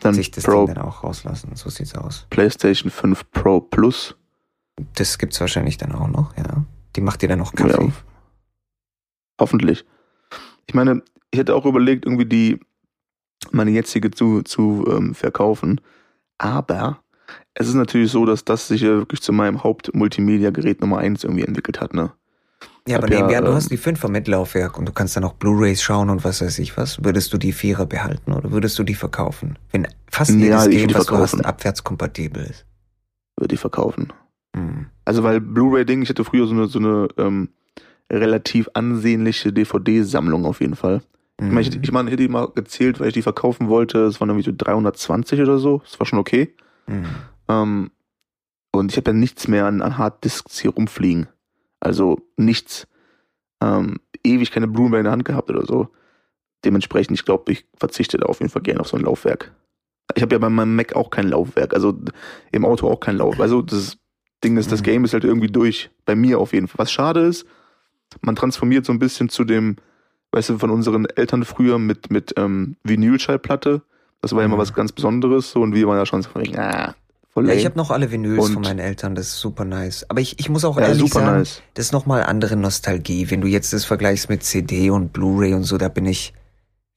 Dann 0.00 0.14
sich 0.14 0.30
das 0.30 0.44
Pro, 0.44 0.66
Ding 0.66 0.74
dann 0.74 0.84
auch 0.84 1.02
rauslassen. 1.04 1.52
So 1.54 1.70
sieht's 1.70 1.94
aus. 1.94 2.26
PlayStation 2.30 2.90
5 2.90 3.30
Pro 3.30 3.60
Plus. 3.60 4.16
Das 4.94 5.18
gibt's 5.18 5.40
wahrscheinlich 5.40 5.78
dann 5.78 5.92
auch 5.92 6.08
noch, 6.08 6.36
ja. 6.36 6.64
Die 6.96 7.00
macht 7.00 7.22
dir 7.22 7.28
dann 7.28 7.38
noch 7.38 7.52
Ja, 7.58 7.66
Kaffee. 7.66 7.92
hoffentlich. 9.40 9.84
Ich 10.66 10.74
meine, 10.74 11.02
ich 11.30 11.38
hätte 11.38 11.54
auch 11.54 11.64
überlegt, 11.66 12.04
irgendwie 12.04 12.26
die 12.26 12.60
meine 13.52 13.70
jetzige 13.70 14.10
zu, 14.10 14.42
zu 14.42 14.84
ähm, 14.90 15.14
verkaufen. 15.14 15.80
Aber 16.38 17.00
es 17.58 17.68
ist 17.68 17.74
natürlich 17.74 18.10
so, 18.10 18.26
dass 18.26 18.44
das 18.44 18.68
sich 18.68 18.82
ja 18.82 18.90
wirklich 18.90 19.22
zu 19.22 19.32
meinem 19.32 19.64
Haupt-Multimedia-Gerät 19.64 20.82
Nummer 20.82 20.98
eins 20.98 21.24
irgendwie 21.24 21.44
entwickelt 21.44 21.80
hat, 21.80 21.94
ne? 21.94 22.12
Ja, 22.86 22.98
aber 22.98 23.10
ja, 23.10 23.26
an, 23.26 23.44
du 23.44 23.50
ähm, 23.50 23.56
hast 23.56 23.70
die 23.70 23.78
Fünfer 23.78 24.08
mit 24.08 24.28
Laufwerk 24.28 24.78
und 24.78 24.86
du 24.86 24.92
kannst 24.92 25.16
dann 25.16 25.24
auch 25.24 25.32
Blu-Rays 25.32 25.82
schauen 25.82 26.10
und 26.10 26.22
was 26.22 26.42
weiß 26.42 26.58
ich 26.58 26.76
was. 26.76 27.02
Würdest 27.02 27.32
du 27.32 27.38
die 27.38 27.52
Vierer 27.52 27.86
behalten 27.86 28.32
oder 28.32 28.52
würdest 28.52 28.78
du 28.78 28.84
die 28.84 28.94
verkaufen? 28.94 29.58
Wenn 29.72 29.88
fast 30.08 30.30
Ja, 30.32 30.36
jedes 30.36 30.66
ich 30.66 30.76
Game, 30.76 30.94
was 30.94 31.06
du 31.06 31.16
hast, 31.16 31.44
abwärtskompatibel 31.44 32.44
ist. 32.44 32.66
Würde 33.36 33.54
ich 33.54 33.60
verkaufen. 33.60 34.12
Hm. 34.54 34.86
Also 35.06 35.22
weil 35.22 35.40
Blu-ray-Ding, 35.40 36.02
ich 36.02 36.10
hatte 36.10 36.24
früher 36.24 36.46
so 36.46 36.54
eine, 36.54 36.66
so 36.66 36.78
eine 36.78 37.08
ähm, 37.16 37.48
relativ 38.12 38.68
ansehnliche 38.74 39.52
DVD-Sammlung 39.52 40.44
auf 40.44 40.60
jeden 40.60 40.76
Fall. 40.76 41.00
Ich 41.40 41.46
meine, 41.46 41.60
ich, 41.62 41.82
ich, 41.82 41.92
meine, 41.92 42.08
ich 42.08 42.12
hätte 42.12 42.22
die 42.22 42.28
mal 42.28 42.48
gezählt, 42.54 43.00
weil 43.00 43.08
ich 43.08 43.14
die 43.14 43.22
verkaufen 43.22 43.68
wollte. 43.68 44.04
Es 44.04 44.20
waren 44.20 44.28
irgendwie 44.30 44.48
so 44.48 44.56
320 44.56 45.40
oder 45.40 45.58
so. 45.58 45.82
Das 45.84 45.98
war 45.98 46.06
schon 46.06 46.18
okay. 46.18 46.54
Hm. 46.86 47.04
Ähm, 47.48 47.90
und 48.72 48.90
ich 48.92 48.96
habe 48.96 49.10
ja 49.10 49.16
nichts 49.16 49.48
mehr 49.48 49.66
an, 49.66 49.82
an 49.82 49.98
Harddisks 49.98 50.58
hier 50.58 50.70
rumfliegen. 50.72 51.28
Also 51.80 52.20
nichts. 52.36 52.86
Ähm, 53.62 53.98
ewig 54.22 54.50
keine 54.50 54.68
Blu-ray 54.68 54.98
in 55.00 55.04
der 55.04 55.12
Hand 55.12 55.24
gehabt 55.24 55.50
oder 55.50 55.64
so. 55.64 55.88
Dementsprechend, 56.64 57.18
ich 57.18 57.24
glaube, 57.24 57.52
ich 57.52 57.66
verzichte 57.76 58.18
da 58.18 58.26
auf 58.26 58.40
jeden 58.40 58.50
Fall 58.50 58.62
gerne 58.62 58.80
auf 58.80 58.88
so 58.88 58.96
ein 58.96 59.04
Laufwerk. 59.04 59.52
Ich 60.14 60.22
habe 60.22 60.34
ja 60.34 60.38
bei 60.38 60.48
meinem 60.50 60.76
Mac 60.76 60.94
auch 60.94 61.10
kein 61.10 61.28
Laufwerk, 61.28 61.74
also 61.74 61.98
im 62.52 62.64
Auto 62.64 62.88
auch 62.88 63.00
kein 63.00 63.16
Laufwerk. 63.16 63.42
Also 63.42 63.62
das 63.62 63.98
Ding 64.44 64.56
ist, 64.56 64.70
das 64.72 64.80
Mhm. 64.80 64.84
Game 64.84 65.04
ist 65.04 65.12
halt 65.14 65.24
irgendwie 65.24 65.48
durch. 65.48 65.90
Bei 66.04 66.14
mir 66.14 66.38
auf 66.38 66.52
jeden 66.52 66.68
Fall. 66.68 66.78
Was 66.78 66.92
schade 66.92 67.20
ist, 67.20 67.46
man 68.20 68.36
transformiert 68.36 68.84
so 68.84 68.92
ein 68.92 68.98
bisschen 68.98 69.28
zu 69.28 69.44
dem, 69.44 69.76
weißt 70.32 70.50
du, 70.50 70.58
von 70.58 70.70
unseren 70.70 71.06
Eltern 71.06 71.44
früher 71.44 71.78
mit, 71.78 72.10
mit 72.10 72.34
ähm, 72.36 72.76
Vinylschallplatte. 72.84 73.82
Das 74.20 74.32
war 74.32 74.40
ja 74.40 74.46
immer 74.46 74.56
Mhm. 74.56 74.60
was 74.60 74.74
ganz 74.74 74.92
Besonderes 74.92 75.50
so 75.50 75.62
und 75.62 75.74
wir 75.74 75.86
waren 75.86 75.98
ja 75.98 76.06
schon 76.06 76.22
so 76.22 76.30
von 76.30 76.42
ah, 76.56 76.94
voll 77.36 77.48
Ja, 77.48 77.54
ich 77.54 77.66
habe 77.66 77.76
noch 77.76 77.90
alle 77.90 78.10
Vinyls 78.10 78.46
Und- 78.46 78.54
von 78.54 78.62
meinen 78.62 78.78
Eltern, 78.78 79.14
das 79.14 79.26
ist 79.26 79.40
super 79.40 79.66
nice. 79.66 80.08
Aber 80.08 80.20
ich, 80.22 80.38
ich 80.40 80.48
muss 80.48 80.64
auch 80.64 80.78
ja, 80.78 80.86
ehrlich 80.88 81.12
sagen, 81.12 81.38
nice. 81.38 81.60
das 81.74 81.86
ist 81.86 81.92
nochmal 81.92 82.22
andere 82.24 82.56
Nostalgie. 82.56 83.30
Wenn 83.30 83.42
du 83.42 83.46
jetzt 83.46 83.74
das 83.74 83.84
vergleichst 83.84 84.30
mit 84.30 84.42
CD 84.42 84.88
und 84.88 85.12
Blu-ray 85.12 85.52
und 85.52 85.64
so, 85.64 85.76
da 85.76 85.88
bin 85.90 86.06
ich, 86.06 86.32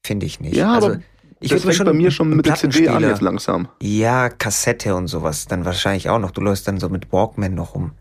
finde 0.06 0.26
ich 0.26 0.40
nicht. 0.40 0.56
Ja, 0.56 0.76
also, 0.76 0.88
aber 0.92 1.00
ich 1.42 1.50
das 1.52 1.64
fängt 1.64 1.84
bei 1.84 1.92
mir 1.92 2.10
schon 2.10 2.30
mit 2.30 2.46
der 2.46 2.56
CD 2.56 2.88
an 2.88 3.02
jetzt 3.04 3.20
langsam. 3.22 3.68
Ja, 3.82 4.30
Kassette 4.30 4.96
und 4.96 5.08
sowas, 5.08 5.46
dann 5.48 5.66
wahrscheinlich 5.66 6.08
auch 6.10 6.20
noch. 6.20 6.32
Du 6.32 6.40
läufst 6.40 6.70
dann 6.70 6.80
so 6.80 6.88
mit 6.88 7.12
Walkman 7.12 7.54
noch 7.54 7.76
rum. 7.76 7.92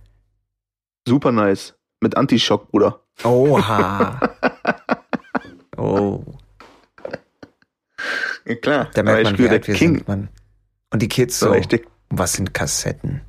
Super 1.08 1.32
nice. 1.32 1.74
Mit 2.00 2.16
Anti-Shock, 2.16 2.70
Bruder. 2.70 3.00
Oha. 3.24 4.20
oh, 5.76 6.22
Ja, 8.46 8.54
klar. 8.54 8.90
da 8.94 9.02
merkt 9.02 9.24
man, 9.24 9.38
wie 9.38 9.48
alt 9.48 9.66
wir 9.66 9.74
King. 9.74 9.96
sind, 9.96 10.06
Mann. 10.08 10.28
Und 10.92 11.02
die 11.02 11.08
Kids 11.08 11.40
So, 11.40 11.46
so, 11.46 11.52
richtig. 11.52 11.88
Was 12.10 12.34
sind 12.34 12.54
Kassetten? 12.54 13.22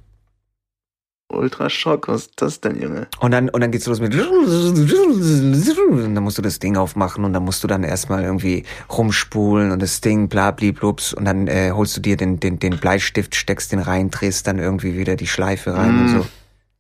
Ultraschock, 1.31 2.07
was 2.07 2.21
ist 2.21 2.41
das 2.41 2.59
denn, 2.59 2.81
Junge? 2.81 3.07
Und 3.19 3.31
dann, 3.31 3.49
und 3.49 3.61
dann 3.61 3.71
geht's 3.71 3.85
los 3.85 3.99
mit, 3.99 4.15
und 4.15 6.15
dann 6.15 6.23
musst 6.23 6.39
du 6.39 6.41
das 6.41 6.57
Ding 6.57 6.75
aufmachen 6.75 7.23
und 7.23 7.33
dann 7.33 7.43
musst 7.43 7.63
du 7.63 7.67
dann 7.67 7.83
erstmal 7.83 8.23
irgendwie 8.23 8.63
rumspulen 8.91 9.71
und 9.71 9.81
das 9.81 10.01
Ding, 10.01 10.27
bla, 10.27 10.51
bliblups, 10.51 11.13
und 11.13 11.25
dann 11.25 11.47
äh, 11.47 11.71
holst 11.71 11.95
du 11.97 12.01
dir 12.01 12.17
den, 12.17 12.39
den, 12.39 12.57
den 12.57 12.79
Bleistift, 12.79 13.35
steckst 13.35 13.71
den 13.71 13.79
rein, 13.79 14.09
drehst 14.09 14.47
dann 14.47 14.57
irgendwie 14.57 14.97
wieder 14.97 15.15
die 15.15 15.27
Schleife 15.27 15.75
rein 15.75 15.95
mm, 15.95 15.99
und 15.99 16.09
so. 16.09 16.25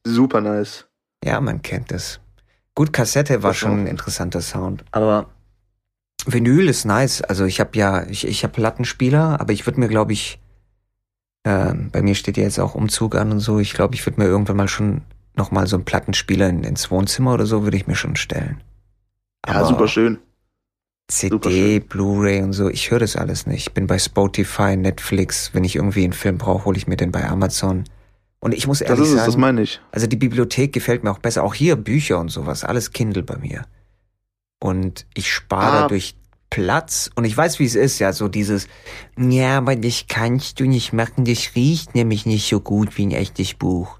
Super 0.05 0.41
nice. 0.41 0.87
Ja, 1.23 1.39
man 1.41 1.61
kennt 1.61 1.91
das. 1.91 2.19
Gut, 2.73 2.91
Kassette 2.91 3.43
war 3.43 3.53
schon 3.53 3.81
ein 3.81 3.87
interessanter 3.87 4.41
Sound, 4.41 4.83
aber 4.91 5.27
Vinyl 6.25 6.69
ist 6.69 6.85
nice. 6.85 7.21
Also 7.21 7.45
ich 7.45 7.59
habe 7.59 7.77
ja, 7.77 8.03
ich, 8.07 8.25
ich 8.25 8.43
habe 8.43 8.53
Plattenspieler, 8.53 9.39
aber 9.39 9.53
ich 9.53 9.65
würde 9.65 9.79
mir, 9.79 9.89
glaube 9.89 10.13
ich, 10.13 10.39
äh, 11.43 11.73
bei 11.73 12.01
mir 12.01 12.15
steht 12.15 12.37
ja 12.37 12.43
jetzt 12.43 12.59
auch 12.59 12.75
Umzug 12.75 13.15
an 13.15 13.31
und 13.31 13.39
so. 13.39 13.59
Ich 13.59 13.73
glaube, 13.73 13.95
ich 13.95 14.05
würde 14.05 14.21
mir 14.21 14.27
irgendwann 14.27 14.57
mal 14.57 14.67
schon 14.67 15.01
noch 15.35 15.51
mal 15.51 15.67
so 15.67 15.77
einen 15.77 15.85
Plattenspieler 15.85 16.49
in, 16.49 16.63
ins 16.63 16.91
Wohnzimmer 16.91 17.33
oder 17.33 17.45
so 17.45 17.63
würde 17.63 17.77
ich 17.77 17.87
mir 17.87 17.95
schon 17.95 18.15
stellen. 18.15 18.61
Aber 19.43 19.61
ja, 19.61 19.65
super 19.65 19.87
schön. 19.87 20.19
CD, 21.07 21.79
Blu-ray 21.79 22.43
und 22.43 22.53
so, 22.53 22.69
ich 22.69 22.91
höre 22.91 22.99
das 22.99 23.15
alles 23.15 23.47
nicht. 23.47 23.67
Ich 23.67 23.73
bin 23.73 23.87
bei 23.87 23.97
Spotify, 23.97 24.77
Netflix. 24.77 25.53
Wenn 25.53 25.63
ich 25.63 25.75
irgendwie 25.75 26.03
einen 26.03 26.13
Film 26.13 26.37
brauche, 26.37 26.65
hole 26.65 26.77
ich 26.77 26.87
mir 26.87 26.97
den 26.97 27.11
bei 27.11 27.27
Amazon. 27.27 27.85
Und 28.39 28.53
ich 28.53 28.67
muss 28.67 28.81
ehrlich 28.81 28.99
das 28.99 29.07
ist 29.07 29.13
sagen, 29.15 29.21
es, 29.21 29.33
das 29.33 29.37
meine 29.37 29.61
ich. 29.63 29.81
Also 29.91 30.05
die 30.05 30.15
Bibliothek 30.17 30.71
gefällt 30.71 31.03
mir 31.03 31.11
auch 31.11 31.19
besser. 31.19 31.43
Auch 31.43 31.55
hier 31.55 31.75
Bücher 31.75 32.19
und 32.19 32.29
sowas, 32.29 32.63
alles 32.63 32.91
Kindle 32.91 33.23
bei 33.23 33.37
mir. 33.37 33.63
Und 34.61 35.07
ich 35.15 35.31
spare 35.31 35.77
ah. 35.77 35.81
dadurch 35.81 36.15
Platz. 36.49 37.09
Und 37.15 37.25
ich 37.25 37.35
weiß, 37.35 37.59
wie 37.59 37.65
es 37.65 37.75
ist, 37.75 37.99
ja, 37.99 38.13
so 38.13 38.27
dieses, 38.27 38.67
ja, 39.17 39.57
aber 39.57 39.75
das 39.75 40.05
kannst 40.07 40.59
du 40.59 40.65
nicht 40.65 40.93
machen, 40.93 41.25
das 41.25 41.55
riecht 41.55 41.95
nämlich 41.95 42.25
nicht 42.25 42.47
so 42.49 42.59
gut 42.59 42.97
wie 42.97 43.05
ein 43.05 43.11
echtes 43.11 43.53
Buch. 43.53 43.99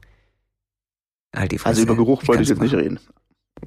Halt. 1.36 1.54
Also 1.64 1.84
über 1.84 1.96
Geruch 1.96 2.28
wollte 2.28 2.44
ich 2.44 2.50
jetzt 2.50 2.62
nicht 2.62 2.74
reden. 2.74 3.00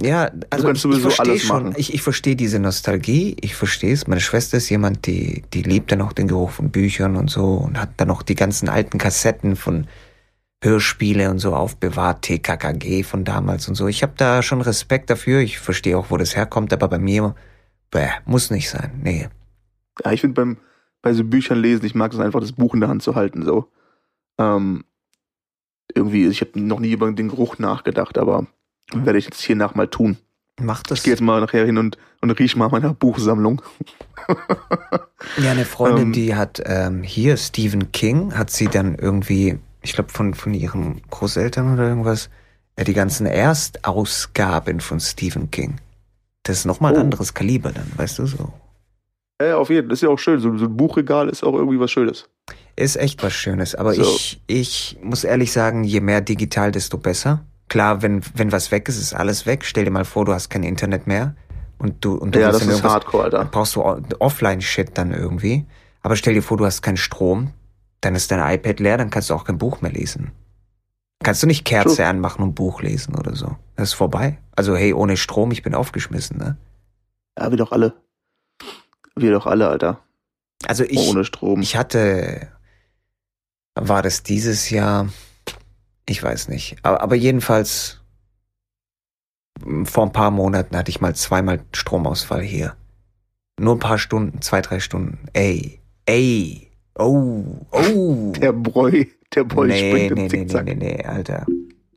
Ja, 0.00 0.30
also 0.50 0.70
ich, 0.70 0.84
ich 0.84 1.00
verstehe 1.02 1.38
schon, 1.38 1.64
machen. 1.64 1.74
ich, 1.76 1.92
ich 1.92 2.02
verstehe 2.02 2.34
diese 2.34 2.58
Nostalgie, 2.58 3.36
ich 3.40 3.54
verstehe 3.54 3.92
es. 3.92 4.06
Meine 4.06 4.22
Schwester 4.22 4.56
ist 4.56 4.70
jemand, 4.70 5.06
die, 5.06 5.42
die 5.52 5.62
liebt 5.62 5.92
dann 5.92 6.00
auch 6.00 6.14
den 6.14 6.28
Geruch 6.28 6.50
von 6.50 6.70
Büchern 6.70 7.14
und 7.14 7.30
so 7.30 7.54
und 7.54 7.78
hat 7.78 7.90
dann 7.98 8.10
auch 8.10 8.22
die 8.22 8.34
ganzen 8.34 8.68
alten 8.68 8.96
Kassetten 8.98 9.54
von 9.54 9.86
Hörspiele 10.62 11.30
und 11.30 11.40
so 11.40 11.54
aufbewahrt, 11.54 12.22
TKKG 12.22 13.02
von 13.02 13.24
damals 13.24 13.68
und 13.68 13.74
so. 13.74 13.86
Ich 13.86 14.02
habe 14.02 14.14
da 14.16 14.42
schon 14.42 14.62
Respekt 14.62 15.10
dafür. 15.10 15.40
Ich 15.40 15.58
verstehe 15.58 15.98
auch, 15.98 16.10
wo 16.10 16.16
das 16.16 16.36
herkommt, 16.36 16.72
aber 16.72 16.88
bei 16.88 16.98
mir, 16.98 17.34
bäh, 17.92 18.08
muss 18.24 18.50
nicht 18.50 18.68
sein. 18.68 19.00
Nee. 19.04 19.28
Ja, 20.04 20.10
ich 20.10 20.20
finde 20.20 20.34
beim 20.34 20.56
bei 21.00 21.12
so 21.12 21.24
Büchern 21.24 21.60
lesen, 21.60 21.84
ich 21.84 21.94
mag 21.94 22.12
es 22.12 22.18
einfach, 22.18 22.40
das 22.40 22.52
Buch 22.52 22.74
in 22.74 22.80
der 22.80 22.88
Hand 22.88 23.02
zu 23.02 23.14
halten. 23.14 23.44
So 23.44 23.68
ähm, 24.38 24.84
irgendwie, 25.94 26.26
ich 26.26 26.40
habe 26.40 26.60
noch 26.60 26.80
nie 26.80 26.92
über 26.92 27.10
den 27.12 27.28
Geruch 27.28 27.58
nachgedacht, 27.58 28.18
aber 28.18 28.46
werde 28.92 29.18
ich 29.18 29.26
jetzt 29.26 29.40
hier 29.40 29.56
nach 29.56 29.74
mal 29.76 29.88
tun. 29.88 30.16
Mach 30.60 30.82
das. 30.82 30.98
Ich 30.98 31.04
gehe 31.04 31.12
jetzt 31.12 31.20
mal 31.20 31.40
nachher 31.40 31.64
hin 31.64 31.78
und, 31.78 31.98
und 32.20 32.30
riech 32.32 32.56
mal 32.56 32.68
meiner 32.68 32.94
Buchsammlung. 32.94 33.62
ja, 35.38 35.50
eine 35.52 35.64
Freundin, 35.64 36.06
ähm, 36.06 36.12
die 36.12 36.34
hat 36.34 36.62
ähm, 36.66 37.02
hier 37.02 37.36
Stephen 37.36 37.92
King, 37.92 38.34
hat 38.36 38.50
sie 38.50 38.66
dann 38.66 38.96
irgendwie 38.96 39.58
ich 39.82 39.92
glaube, 39.92 40.10
von, 40.10 40.34
von 40.34 40.54
ihren 40.54 41.02
Großeltern 41.10 41.74
oder 41.74 41.88
irgendwas, 41.88 42.30
ja, 42.78 42.84
die 42.84 42.94
ganzen 42.94 43.26
Erstausgaben 43.26 44.80
von 44.80 45.00
Stephen 45.00 45.50
King. 45.50 45.76
Das 46.42 46.58
ist 46.58 46.64
nochmal 46.64 46.92
ein 46.92 46.98
oh. 46.98 47.02
anderes 47.02 47.34
Kaliber 47.34 47.72
dann, 47.72 47.90
weißt 47.96 48.18
du 48.18 48.26
so. 48.26 48.52
Ja, 49.40 49.56
auf 49.56 49.70
jeden 49.70 49.88
Fall. 49.88 49.94
Ist 49.94 50.02
ja 50.02 50.08
auch 50.08 50.18
schön. 50.18 50.40
So, 50.40 50.56
so, 50.56 50.66
ein 50.66 50.76
Buchregal 50.76 51.28
ist 51.28 51.42
auch 51.42 51.54
irgendwie 51.54 51.78
was 51.80 51.90
Schönes. 51.90 52.28
Ist 52.76 52.96
echt 52.96 53.22
was 53.22 53.32
Schönes. 53.32 53.74
Aber 53.74 53.92
so. 53.94 54.02
ich, 54.02 54.40
ich 54.46 54.98
muss 55.02 55.24
ehrlich 55.24 55.52
sagen, 55.52 55.84
je 55.84 56.00
mehr 56.00 56.20
digital, 56.20 56.72
desto 56.72 56.98
besser. 56.98 57.44
Klar, 57.68 58.02
wenn, 58.02 58.22
wenn 58.34 58.52
was 58.52 58.70
weg 58.70 58.88
ist, 58.88 58.98
ist 58.98 59.14
alles 59.14 59.46
weg. 59.46 59.64
Stell 59.64 59.84
dir 59.84 59.90
mal 59.90 60.04
vor, 60.04 60.24
du 60.24 60.32
hast 60.32 60.48
kein 60.48 60.62
Internet 60.62 61.06
mehr. 61.06 61.34
Und 61.78 62.04
du, 62.04 62.14
und 62.14 62.34
du 62.34 62.40
ja, 62.40 62.52
das 62.52 62.64
ist 62.64 62.84
hardcore, 62.84 63.24
Alter. 63.24 63.44
brauchst 63.46 63.74
du 63.74 63.82
Offline-Shit 63.82 64.90
dann 64.94 65.12
irgendwie. 65.12 65.66
Aber 66.02 66.14
stell 66.14 66.34
dir 66.34 66.42
vor, 66.42 66.56
du 66.56 66.64
hast 66.64 66.82
keinen 66.82 66.96
Strom 66.96 67.52
dann 68.02 68.14
ist 68.14 68.30
dein 68.30 68.54
iPad 68.54 68.80
leer, 68.80 68.98
dann 68.98 69.08
kannst 69.08 69.30
du 69.30 69.34
auch 69.34 69.44
kein 69.44 69.56
Buch 69.56 69.80
mehr 69.80 69.92
lesen. 69.92 70.32
Kannst 71.22 71.42
du 71.42 71.46
nicht 71.46 71.64
Kerze 71.64 71.96
True. 71.96 72.06
anmachen 72.06 72.42
und 72.42 72.54
Buch 72.54 72.82
lesen 72.82 73.14
oder 73.14 73.34
so. 73.36 73.56
Das 73.76 73.90
ist 73.90 73.94
vorbei. 73.94 74.38
Also 74.56 74.76
hey, 74.76 74.92
ohne 74.92 75.16
Strom, 75.16 75.50
ich 75.50 75.62
bin 75.62 75.74
aufgeschmissen, 75.74 76.38
ne? 76.38 76.56
Ja, 77.38 77.50
wir 77.50 77.56
doch 77.58 77.72
alle. 77.72 77.94
Wir 79.16 79.32
doch 79.32 79.46
alle, 79.46 79.68
Alter. 79.68 80.00
Also 80.66 80.84
ich, 80.84 80.98
ohne 81.08 81.24
Strom. 81.24 81.60
Ich 81.60 81.76
hatte, 81.76 82.48
war 83.74 84.02
das 84.02 84.22
dieses 84.22 84.70
Jahr? 84.70 85.08
Ich 86.06 86.22
weiß 86.22 86.48
nicht. 86.48 86.76
Aber, 86.82 87.00
aber 87.00 87.14
jedenfalls 87.14 88.00
vor 89.84 90.06
ein 90.06 90.12
paar 90.12 90.30
Monaten 90.30 90.76
hatte 90.76 90.90
ich 90.90 91.00
mal 91.00 91.14
zweimal 91.14 91.64
Stromausfall 91.72 92.42
hier. 92.42 92.76
Nur 93.60 93.76
ein 93.76 93.80
paar 93.80 93.98
Stunden, 93.98 94.40
zwei, 94.42 94.60
drei 94.60 94.80
Stunden. 94.80 95.28
Ey, 95.32 95.80
ey, 96.06 96.72
Oh, 96.98 97.44
oh. 97.70 98.32
Der 98.36 98.52
Bräu, 98.52 99.04
der 99.34 99.44
Bräu 99.44 99.66
nee, 99.66 99.90
springt 99.90 100.14
nee, 100.14 100.22
im 100.22 100.30
Zickzack. 100.30 100.64
Nee, 100.64 100.74
nee, 100.74 100.96
nee, 100.96 101.04
Alter. 101.04 101.46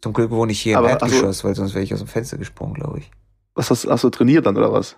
Zum 0.02 0.14
Glück 0.14 0.32
wohne 0.32 0.52
ich 0.52 0.62
hier 0.62 0.78
Aber, 0.78 0.88
im 0.88 0.92
Erdgeschoss, 0.94 1.24
also, 1.24 1.48
weil 1.48 1.56
sonst 1.56 1.74
wäre 1.74 1.84
ich 1.84 1.94
aus 1.94 2.00
dem 2.00 2.08
Fenster 2.08 2.38
gesprungen, 2.38 2.76
glaube 2.76 3.00
ich. 3.00 3.12
Was 3.56 3.72
hast, 3.72 3.88
hast 3.88 4.04
du 4.04 4.10
trainiert 4.10 4.46
dann 4.46 4.58
oder 4.58 4.72
was? 4.72 4.98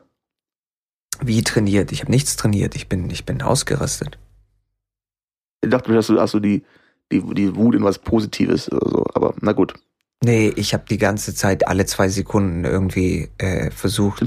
Wie 1.22 1.42
trainiert? 1.44 1.92
Ich 1.92 2.02
habe 2.02 2.12
nichts 2.12 2.36
trainiert. 2.36 2.76
Ich 2.76 2.90
bin, 2.90 3.10
ich 3.10 3.26
bin 3.26 3.42
ausgerastet. 3.42 4.18
Ich 5.62 5.70
dachte, 5.70 5.96
hast 5.96 6.10
du, 6.10 6.20
hast 6.20 6.34
du 6.34 6.40
die, 6.40 6.64
die, 7.12 7.22
die 7.34 7.56
Wut 7.56 7.76
in 7.76 7.84
was 7.84 8.00
Positives 8.00 8.72
oder 8.72 8.90
so. 8.90 9.06
Aber 9.14 9.34
na 9.42 9.54
gut. 9.54 9.74
Nee, 10.24 10.50
ich 10.56 10.74
habe 10.74 10.84
die 10.90 10.98
ganze 10.98 11.34
Zeit 11.34 11.68
alle 11.68 11.86
zwei 11.86 12.10
Sekunden 12.10 12.66
irgendwie 12.66 13.30
äh, 13.38 13.72
versucht. 13.72 14.22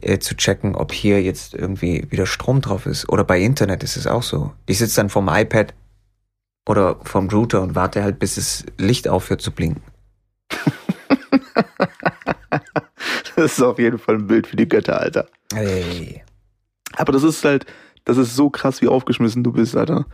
Äh, 0.00 0.18
zu 0.18 0.36
checken, 0.36 0.74
ob 0.74 0.92
hier 0.92 1.22
jetzt 1.22 1.54
irgendwie 1.54 2.06
wieder 2.10 2.26
Strom 2.26 2.60
drauf 2.60 2.86
ist. 2.86 3.08
Oder 3.08 3.24
bei 3.24 3.40
Internet 3.40 3.82
ist 3.82 3.96
es 3.96 4.06
auch 4.06 4.22
so. 4.22 4.52
Ich 4.66 4.78
sitze 4.78 4.96
dann 4.96 5.10
vorm 5.10 5.28
iPad 5.28 5.74
oder 6.68 6.98
vom 7.02 7.28
Router 7.28 7.62
und 7.62 7.74
warte 7.74 8.02
halt, 8.02 8.18
bis 8.18 8.36
das 8.36 8.64
Licht 8.78 9.08
aufhört 9.08 9.40
zu 9.40 9.50
blinken. 9.50 9.82
das 13.36 13.52
ist 13.52 13.62
auf 13.62 13.78
jeden 13.78 13.98
Fall 13.98 14.16
ein 14.16 14.26
Bild 14.26 14.46
für 14.46 14.56
die 14.56 14.68
Götter, 14.68 15.00
Alter. 15.00 15.26
Hey. 15.52 16.22
Aber 16.96 17.12
das 17.12 17.22
ist 17.22 17.44
halt, 17.44 17.66
das 18.04 18.16
ist 18.16 18.36
so 18.36 18.50
krass, 18.50 18.82
wie 18.82 18.88
aufgeschmissen 18.88 19.42
du 19.42 19.52
bist, 19.52 19.76
Alter. 19.76 20.06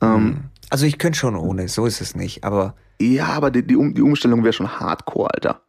Ähm, 0.00 0.14
hm. 0.14 0.44
also 0.70 0.86
ich 0.86 0.98
könnte 0.98 1.18
schon 1.18 1.36
ohne, 1.36 1.68
so 1.68 1.86
ist 1.86 2.00
es 2.00 2.14
nicht, 2.14 2.44
aber. 2.44 2.74
Ja, 3.00 3.26
aber 3.28 3.50
die, 3.50 3.66
die, 3.66 3.76
um, 3.76 3.94
die 3.94 4.02
Umstellung 4.02 4.42
wäre 4.42 4.52
schon 4.52 4.80
hardcore, 4.80 5.32
Alter. 5.34 5.60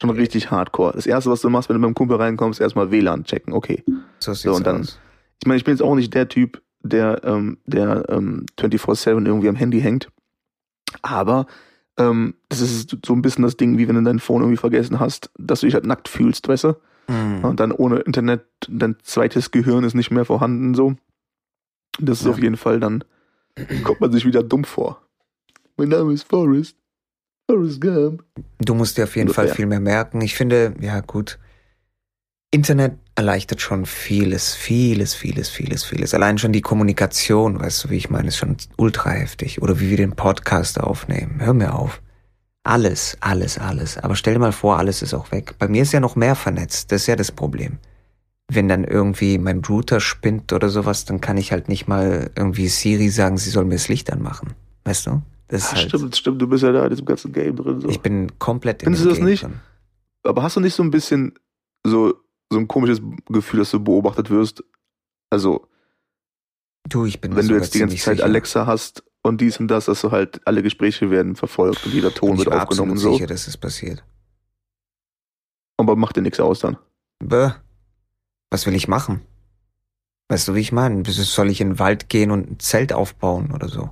Schon 0.00 0.10
richtig 0.10 0.50
hardcore. 0.50 0.92
Das 0.92 1.06
erste, 1.06 1.30
was 1.30 1.40
du 1.40 1.48
machst, 1.50 1.68
wenn 1.68 1.76
du 1.76 1.82
beim 1.82 1.94
Kumpel 1.94 2.16
reinkommst, 2.16 2.60
erstmal 2.60 2.90
WLAN 2.90 3.24
checken. 3.24 3.52
Okay. 3.52 3.84
So 4.18 4.34
so, 4.34 4.54
und 4.54 4.66
dann, 4.66 4.80
aus. 4.80 4.98
Ich 5.40 5.46
meine, 5.46 5.58
ich 5.58 5.64
bin 5.64 5.74
jetzt 5.74 5.82
auch 5.82 5.94
nicht 5.94 6.12
der 6.14 6.28
Typ, 6.28 6.60
der, 6.84 7.22
ähm, 7.24 7.58
der 7.66 8.04
ähm, 8.08 8.46
24-7 8.58 9.26
irgendwie 9.26 9.48
am 9.48 9.56
Handy 9.56 9.80
hängt. 9.80 10.08
Aber 11.02 11.46
ähm, 11.98 12.34
das 12.48 12.60
ist 12.60 12.96
so 13.04 13.12
ein 13.12 13.22
bisschen 13.22 13.42
das 13.42 13.56
Ding, 13.56 13.78
wie 13.78 13.88
wenn 13.88 13.96
du 13.96 14.02
dein 14.02 14.20
Phone 14.20 14.42
irgendwie 14.42 14.58
vergessen 14.58 15.00
hast, 15.00 15.30
dass 15.38 15.60
du 15.60 15.66
dich 15.66 15.74
halt 15.74 15.86
nackt 15.86 16.08
fühlst, 16.08 16.46
weißt 16.46 16.64
du? 16.64 16.74
Mhm. 17.08 17.44
Und 17.44 17.60
dann 17.60 17.72
ohne 17.72 18.00
Internet, 18.00 18.44
dein 18.68 18.96
zweites 19.02 19.50
Gehirn 19.50 19.84
ist 19.84 19.94
nicht 19.94 20.10
mehr 20.10 20.24
vorhanden, 20.24 20.74
so. 20.74 20.94
Das 21.98 22.20
ist 22.20 22.26
ja. 22.26 22.32
auf 22.32 22.38
jeden 22.38 22.56
Fall 22.56 22.80
dann, 22.80 23.04
kommt 23.84 24.00
man 24.00 24.12
sich 24.12 24.26
wieder 24.26 24.42
dumm 24.42 24.64
vor. 24.64 25.00
Mein 25.76 25.88
Name 25.88 26.12
ist 26.12 26.24
Forrest. 26.24 26.76
Forrest 27.48 27.80
Gump. 27.80 28.24
Du 28.58 28.74
musst 28.74 28.96
dir 28.98 29.04
auf 29.04 29.16
jeden 29.16 29.32
Fall 29.32 29.48
viel 29.48 29.66
mehr 29.66 29.80
merken. 29.80 30.20
Ich 30.22 30.34
finde, 30.34 30.74
ja 30.80 31.00
gut, 31.00 31.38
Internet 32.54 32.98
erleichtert 33.16 33.60
schon 33.60 33.84
vieles, 33.84 34.54
vieles, 34.54 35.14
vieles, 35.14 35.48
vieles, 35.48 35.84
vieles. 35.84 36.14
Allein 36.14 36.38
schon 36.38 36.52
die 36.52 36.60
Kommunikation, 36.60 37.58
weißt 37.58 37.84
du, 37.84 37.90
wie 37.90 37.96
ich 37.96 38.10
meine, 38.10 38.28
ist 38.28 38.36
schon 38.36 38.56
ultra 38.76 39.10
heftig. 39.10 39.60
Oder 39.60 39.80
wie 39.80 39.90
wir 39.90 39.96
den 39.96 40.12
Podcast 40.14 40.78
aufnehmen. 40.80 41.40
Hör 41.40 41.52
mir 41.52 41.74
auf. 41.74 42.00
Alles, 42.62 43.18
alles, 43.20 43.58
alles. 43.58 43.98
Aber 43.98 44.14
stell 44.14 44.34
dir 44.34 44.40
mal 44.40 44.52
vor, 44.52 44.78
alles 44.78 45.02
ist 45.02 45.14
auch 45.14 45.32
weg. 45.32 45.56
Bei 45.58 45.66
mir 45.66 45.82
ist 45.82 45.92
ja 45.92 45.98
noch 45.98 46.14
mehr 46.14 46.36
vernetzt. 46.36 46.92
Das 46.92 47.02
ist 47.02 47.06
ja 47.08 47.16
das 47.16 47.32
Problem. 47.32 47.78
Wenn 48.48 48.68
dann 48.68 48.84
irgendwie 48.84 49.36
mein 49.38 49.58
Router 49.64 49.98
spinnt 49.98 50.52
oder 50.52 50.68
sowas, 50.68 51.04
dann 51.04 51.20
kann 51.20 51.36
ich 51.36 51.50
halt 51.50 51.68
nicht 51.68 51.88
mal 51.88 52.30
irgendwie 52.36 52.68
Siri 52.68 53.08
sagen, 53.08 53.36
sie 53.36 53.50
soll 53.50 53.64
mir 53.64 53.74
das 53.74 53.88
Licht 53.88 54.12
anmachen. 54.12 54.54
Weißt 54.84 55.08
du? 55.08 55.22
Das 55.48 55.72
ja, 55.72 55.78
halt 55.78 55.88
stimmt, 55.88 56.16
stimmt, 56.16 56.40
du 56.40 56.46
bist 56.46 56.62
ja 56.62 56.70
da 56.70 56.84
in 56.84 56.90
diesem 56.90 57.04
ganzen 57.04 57.32
Game 57.32 57.56
drin. 57.56 57.80
So. 57.80 57.88
Ich 57.88 58.00
bin 58.00 58.38
komplett 58.38 58.82
in 58.82 58.86
Findest 58.86 59.04
du 59.04 59.08
das 59.08 59.18
Game 59.18 59.26
nicht? 59.26 59.42
Drin. 59.42 59.60
Aber 60.22 60.42
hast 60.44 60.56
du 60.56 60.60
nicht 60.60 60.74
so 60.74 60.84
ein 60.84 60.90
bisschen 60.90 61.34
so, 61.86 62.14
so 62.50 62.58
ein 62.58 62.68
komisches 62.68 63.00
Gefühl, 63.26 63.60
dass 63.60 63.70
du 63.70 63.80
beobachtet 63.80 64.30
wirst? 64.30 64.64
Also, 65.30 65.68
du, 66.88 67.04
ich 67.04 67.20
bin 67.20 67.34
wenn 67.36 67.48
du 67.48 67.54
jetzt 67.54 67.74
die 67.74 67.80
ganze 67.80 67.96
Zeit 67.96 68.16
sicher. 68.16 68.26
Alexa 68.26 68.66
hast 68.66 69.04
und 69.22 69.40
dies 69.40 69.58
und 69.58 69.68
das, 69.68 69.86
dass 69.86 70.00
du 70.02 70.10
halt 70.10 70.46
alle 70.46 70.62
Gespräche 70.62 71.10
werden 71.10 71.36
verfolgt 71.36 71.84
und 71.86 71.92
jeder 71.92 72.12
Ton 72.12 72.38
wird 72.38 72.52
aufgenommen 72.52 72.92
und 72.92 72.98
so. 72.98 73.12
Ich 73.12 73.18
bin 73.18 73.18
sicher, 73.18 73.26
dass 73.26 73.48
es 73.48 73.56
passiert. 73.56 74.04
Aber 75.76 75.96
macht 75.96 76.16
dir 76.16 76.22
nichts 76.22 76.40
aus 76.40 76.60
dann. 76.60 76.76
Bäh. 77.18 77.50
Was 78.50 78.66
will 78.66 78.74
ich 78.74 78.86
machen? 78.86 79.22
Weißt 80.28 80.48
du, 80.48 80.54
wie 80.54 80.60
ich 80.60 80.72
meine? 80.72 81.02
Soll 81.04 81.50
ich 81.50 81.60
in 81.60 81.70
den 81.70 81.78
Wald 81.78 82.08
gehen 82.08 82.30
und 82.30 82.50
ein 82.50 82.58
Zelt 82.60 82.92
aufbauen 82.92 83.52
oder 83.52 83.68
so? 83.68 83.90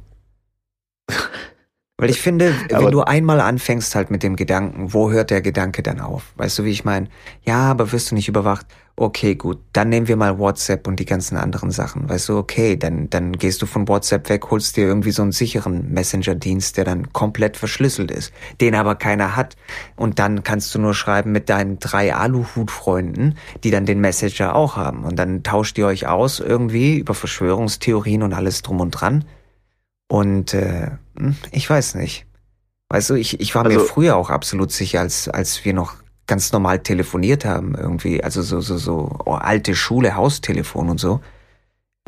Weil 2.02 2.10
ich 2.10 2.20
finde, 2.20 2.52
Aber- 2.72 2.84
wenn 2.86 2.90
du 2.90 3.02
einmal 3.02 3.40
anfängst 3.40 3.94
halt 3.94 4.10
mit 4.10 4.22
dem 4.22 4.34
Gedanken, 4.36 4.92
wo 4.92 5.10
hört 5.12 5.30
der 5.30 5.40
Gedanke 5.40 5.82
dann 5.82 6.00
auf? 6.00 6.32
Weißt 6.36 6.58
du, 6.58 6.64
wie 6.64 6.70
ich 6.70 6.84
meine? 6.84 7.08
Ja, 7.44 7.70
aber 7.70 7.92
wirst 7.92 8.10
du 8.10 8.16
nicht 8.16 8.28
überwacht? 8.28 8.66
Okay, 8.94 9.36
gut, 9.36 9.58
dann 9.72 9.88
nehmen 9.88 10.06
wir 10.06 10.16
mal 10.16 10.38
WhatsApp 10.38 10.86
und 10.86 11.00
die 11.00 11.06
ganzen 11.06 11.36
anderen 11.38 11.70
Sachen. 11.70 12.08
Weißt 12.10 12.28
du, 12.28 12.36
okay, 12.36 12.76
dann, 12.76 13.08
dann 13.08 13.32
gehst 13.32 13.62
du 13.62 13.66
von 13.66 13.88
WhatsApp 13.88 14.28
weg, 14.28 14.50
holst 14.50 14.76
dir 14.76 14.84
irgendwie 14.84 15.12
so 15.12 15.22
einen 15.22 15.32
sicheren 15.32 15.92
Messenger-Dienst, 15.94 16.76
der 16.76 16.84
dann 16.84 17.10
komplett 17.12 17.56
verschlüsselt 17.56 18.10
ist, 18.10 18.32
den 18.60 18.74
aber 18.74 18.94
keiner 18.96 19.34
hat. 19.34 19.56
Und 19.96 20.18
dann 20.18 20.42
kannst 20.42 20.74
du 20.74 20.78
nur 20.78 20.92
schreiben 20.92 21.32
mit 21.32 21.48
deinen 21.48 21.78
drei 21.78 22.14
Aluhut-Freunden, 22.14 23.36
die 23.64 23.70
dann 23.70 23.86
den 23.86 24.00
Messenger 24.00 24.54
auch 24.54 24.76
haben. 24.76 25.04
Und 25.04 25.18
dann 25.18 25.42
tauscht 25.42 25.78
ihr 25.78 25.86
euch 25.86 26.06
aus 26.06 26.40
irgendwie 26.40 26.98
über 26.98 27.14
Verschwörungstheorien 27.14 28.22
und 28.22 28.34
alles 28.34 28.60
drum 28.62 28.80
und 28.80 28.90
dran. 28.90 29.24
Und 30.12 30.52
äh, 30.52 30.90
hm, 31.16 31.36
ich 31.52 31.70
weiß 31.70 31.94
nicht. 31.94 32.26
Weißt 32.90 33.08
du, 33.08 33.14
ich, 33.14 33.40
ich 33.40 33.54
war 33.54 33.62
mir 33.66 33.78
Also- 33.78 33.86
früher 33.86 34.14
auch 34.16 34.28
absolut 34.28 34.70
sicher, 34.70 35.00
als, 35.00 35.26
als 35.30 35.64
wir 35.64 35.72
noch 35.72 35.94
ganz 36.26 36.52
normal 36.52 36.80
telefoniert 36.80 37.46
haben, 37.46 37.74
irgendwie, 37.74 38.22
also 38.22 38.42
so, 38.42 38.60
so, 38.60 38.76
so 38.76 39.18
oh, 39.24 39.32
alte 39.32 39.74
Schule, 39.74 40.14
Haustelefon 40.14 40.90
und 40.90 41.00
so. 41.00 41.22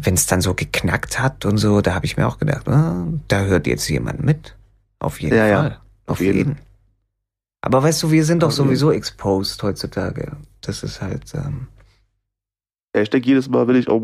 Wenn 0.03 0.13
es 0.13 0.27
dann 0.27 0.43
so 0.43 0.53
geknackt 0.53 1.19
hat 1.19 1.47
und 1.47 1.57
so, 1.57 1.81
da 1.81 1.95
habe 1.95 2.05
ich 2.05 2.19
mir 2.19 2.27
auch 2.29 2.37
gedacht, 2.39 2.69
ah, 2.69 3.07
da 3.29 3.41
hört 3.45 3.67
jetzt 3.67 3.89
jemand 3.89 4.23
mit. 4.23 4.55
Auf 4.99 5.23
jeden 5.23 5.37
Ja, 5.39 5.47
ja. 5.47 5.61
Fall. 5.63 5.81
Auf 6.07 6.21
jeden. 6.21 6.37
jeden. 6.37 6.59
Aber 7.63 7.83
weißt 7.83 8.03
du, 8.03 8.11
wir 8.11 8.27
sind 8.27 8.43
doch 8.43 8.49
Auf 8.49 8.55
jeden. 8.59 8.67
sowieso 8.67 8.93
exposed 8.93 9.63
heutzutage. 9.63 10.37
Das 10.61 10.83
ist 10.83 11.01
halt, 11.01 11.33
ähm, 11.35 11.69
Ja, 12.95 13.01
ich 13.01 13.09
denke 13.09 13.29
jedes 13.29 13.49
Mal, 13.49 13.67
wenn 13.67 13.77
ich, 13.77 13.89
auf, 13.89 14.03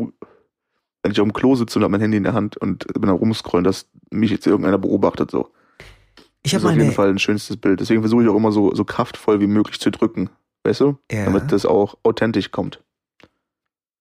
wenn 1.03 1.11
ich 1.11 1.19
auf 1.19 1.27
dem 1.27 1.33
Klo 1.33 1.55
sitze 1.55 1.79
und 1.79 1.83
habe 1.83 1.91
mein 1.91 2.01
Handy 2.01 2.17
in 2.17 2.23
der 2.23 2.33
Hand 2.33 2.57
und 2.57 2.85
bin 2.93 3.09
am 3.09 3.15
rumscrollen, 3.17 3.63
dass 3.63 3.87
mich 4.11 4.31
jetzt 4.31 4.45
irgendeiner 4.45 4.77
beobachtet. 4.77 5.31
So. 5.31 5.49
ich 6.43 6.51
Das 6.51 6.61
habe 6.63 6.73
ist 6.73 6.77
auf 6.77 6.83
jeden 6.83 6.93
Fall 6.95 7.09
ein 7.09 7.19
schönstes 7.19 7.57
Bild. 7.57 7.79
Deswegen 7.79 8.01
versuche 8.01 8.23
ich 8.23 8.29
auch 8.29 8.35
immer 8.35 8.51
so, 8.51 8.73
so 8.75 8.83
kraftvoll 8.85 9.39
wie 9.39 9.47
möglich 9.47 9.79
zu 9.79 9.89
drücken. 9.91 10.29
Weißt 10.63 10.81
du? 10.81 10.97
ja, 11.11 11.25
Damit 11.25 11.51
das 11.51 11.65
auch 11.65 11.95
authentisch 12.03 12.51
kommt. 12.51 12.83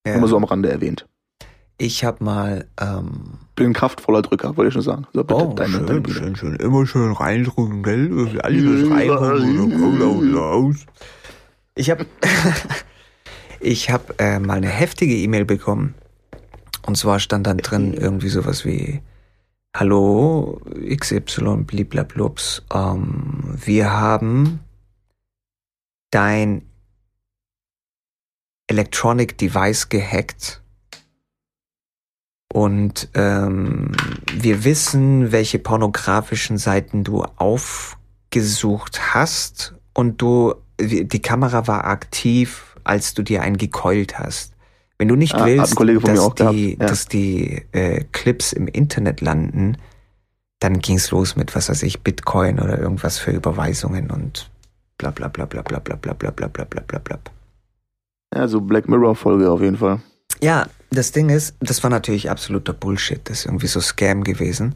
ja, 0.06 0.14
Immer 0.14 0.28
so 0.28 0.36
am 0.36 0.44
Rande 0.44 0.70
erwähnt. 0.70 1.06
ich 1.78 2.04
habe 2.04 2.22
mal, 2.22 2.66
ähm, 2.78 3.38
Bin 3.56 3.68
ein 3.68 3.72
kraftvoller 3.72 4.20
Drücker, 4.20 4.58
wollte 4.58 4.68
ich 4.68 4.74
schon 4.74 4.82
sagen. 4.82 5.06
So, 5.14 5.24
bitte, 5.24 5.34
Oh, 5.46 5.54
deine, 5.54 5.72
schön, 5.72 5.86
deine 5.86 6.08
schön, 6.10 6.36
schön. 6.36 6.56
Immer 6.56 6.86
schön 6.86 7.12
reindrücken, 7.12 7.82
gell? 7.82 8.38
Alles 8.42 8.62
wieder 8.62 10.38
raus. 10.38 10.76
Ich 11.76 11.88
habe 11.88 12.04
ich 13.60 13.90
hab, 13.90 14.20
äh, 14.20 14.38
mal 14.38 14.58
eine 14.58 14.68
heftige 14.68 15.14
E-Mail 15.14 15.46
bekommen. 15.46 15.94
Und 16.90 16.96
zwar 16.96 17.20
stand 17.20 17.46
dann 17.46 17.58
drin 17.58 17.94
irgendwie 17.94 18.30
sowas 18.30 18.64
wie 18.64 19.00
Hallo 19.76 20.60
XY 20.88 21.58
bliblablups. 21.58 22.64
Ähm, 22.74 23.56
wir 23.64 23.92
haben 23.92 24.58
dein 26.10 26.62
Electronic 28.66 29.38
Device 29.38 29.88
gehackt. 29.88 30.64
Und 32.52 33.08
ähm, 33.14 33.92
wir 34.34 34.64
wissen, 34.64 35.30
welche 35.30 35.60
pornografischen 35.60 36.58
Seiten 36.58 37.04
du 37.04 37.22
aufgesucht 37.36 39.14
hast. 39.14 39.76
Und 39.94 40.20
du, 40.20 40.56
die 40.80 41.22
Kamera 41.22 41.68
war 41.68 41.84
aktiv, 41.84 42.74
als 42.82 43.14
du 43.14 43.22
dir 43.22 43.42
einen 43.42 43.58
gekeult 43.58 44.18
hast. 44.18 44.56
Wenn 45.00 45.08
du 45.08 45.16
nicht 45.16 45.34
Ah, 45.34 45.46
willst, 45.46 45.80
dass 45.80 46.34
die, 46.34 46.76
ja. 46.78 46.86
dass 46.86 47.06
die 47.06 47.64
äh, 47.72 48.04
Clips 48.12 48.52
im 48.52 48.68
Internet 48.68 49.22
landen, 49.22 49.78
dann 50.58 50.78
ging's 50.80 51.10
los 51.10 51.36
mit, 51.36 51.54
was 51.56 51.70
weiß 51.70 51.84
ich, 51.84 52.02
Bitcoin 52.02 52.60
oder 52.60 52.78
irgendwas 52.78 53.16
für 53.16 53.30
Überweisungen 53.30 54.10
und 54.10 54.50
bla 54.98 55.10
bla 55.10 55.28
bla 55.28 55.46
bla 55.46 55.62
bla 55.62 55.78
bla 55.78 55.96
bla 55.96 56.12
bla 56.12 56.30
bla 56.30 56.48
bla 56.48 56.64
bla 56.64 56.82
bla 56.82 56.98
bla. 56.98 57.18
Ja, 58.34 58.46
so 58.46 58.60
Black 58.60 58.90
Mirror-Folge 58.90 59.50
auf 59.50 59.62
jeden 59.62 59.78
Fall. 59.78 60.02
Ja, 60.42 60.66
das 60.90 61.12
Ding 61.12 61.30
ist, 61.30 61.54
das 61.60 61.82
war 61.82 61.88
natürlich 61.88 62.28
absoluter 62.28 62.74
Bullshit. 62.74 63.22
Das 63.24 63.38
ist 63.38 63.46
irgendwie 63.46 63.68
so 63.68 63.80
Scam 63.80 64.22
gewesen. 64.22 64.74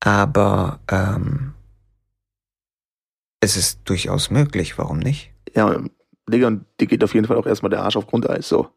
Aber 0.00 0.80
ähm, 0.90 1.52
es 3.40 3.58
ist 3.58 3.80
durchaus 3.84 4.30
möglich, 4.30 4.78
warum 4.78 4.98
nicht? 4.98 5.30
Ja, 5.54 5.78
Digga, 6.26 6.46
und 6.46 6.64
dir 6.80 6.86
geht 6.86 7.04
auf 7.04 7.12
jeden 7.12 7.26
Fall 7.26 7.36
auch 7.36 7.46
erstmal 7.46 7.68
der 7.68 7.82
Arsch 7.82 7.98
auf 7.98 8.06
Grundeis, 8.06 8.48
so. 8.48 8.70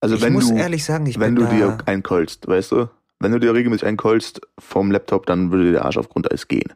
Also 0.00 0.16
ich 0.16 0.22
wenn 0.22 0.32
muss 0.34 0.48
du, 0.48 0.56
ehrlich 0.56 0.84
sagen, 0.84 1.06
ich 1.06 1.18
wenn 1.18 1.34
bin 1.34 1.44
du 1.46 1.50
dir 1.54 1.78
einkeulst, 1.86 2.46
weißt 2.46 2.72
du? 2.72 2.88
Wenn 3.18 3.32
du 3.32 3.40
dir 3.40 3.54
regelmäßig 3.54 3.86
einkeulst 3.86 4.40
vom 4.58 4.90
Laptop, 4.90 5.26
dann 5.26 5.50
würde 5.50 5.64
dir 5.64 5.72
der 5.72 5.84
Arsch 5.86 5.96
auf 5.96 6.08
Grundeis 6.08 6.48
gehen. 6.48 6.72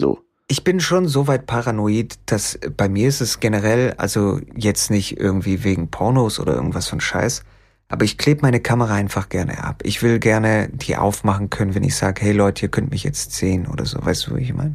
So. 0.00 0.20
ich 0.48 0.62
bin 0.64 0.78
schon 0.80 1.06
so 1.08 1.26
weit 1.26 1.46
paranoid, 1.46 2.18
dass 2.26 2.58
bei 2.76 2.88
mir 2.88 3.08
ist 3.08 3.20
es 3.20 3.40
generell, 3.40 3.94
also 3.96 4.40
jetzt 4.56 4.90
nicht 4.90 5.18
irgendwie 5.18 5.64
wegen 5.64 5.90
Pornos 5.90 6.38
oder 6.40 6.54
irgendwas 6.54 6.88
von 6.88 7.00
Scheiß, 7.00 7.42
aber 7.88 8.04
ich 8.04 8.18
klebe 8.18 8.42
meine 8.42 8.60
Kamera 8.60 8.94
einfach 8.94 9.28
gerne 9.28 9.62
ab. 9.64 9.82
Ich 9.84 10.02
will 10.02 10.18
gerne 10.18 10.68
die 10.72 10.96
aufmachen 10.96 11.50
können, 11.50 11.74
wenn 11.74 11.82
ich 11.84 11.96
sage, 11.96 12.22
hey 12.22 12.32
Leute, 12.32 12.66
ihr 12.66 12.70
könnt 12.70 12.90
mich 12.90 13.04
jetzt 13.04 13.32
sehen 13.32 13.66
oder 13.66 13.84
so. 13.84 13.98
Weißt 14.04 14.26
du, 14.26 14.36
wie 14.36 14.42
ich 14.42 14.52
meine? 14.54 14.74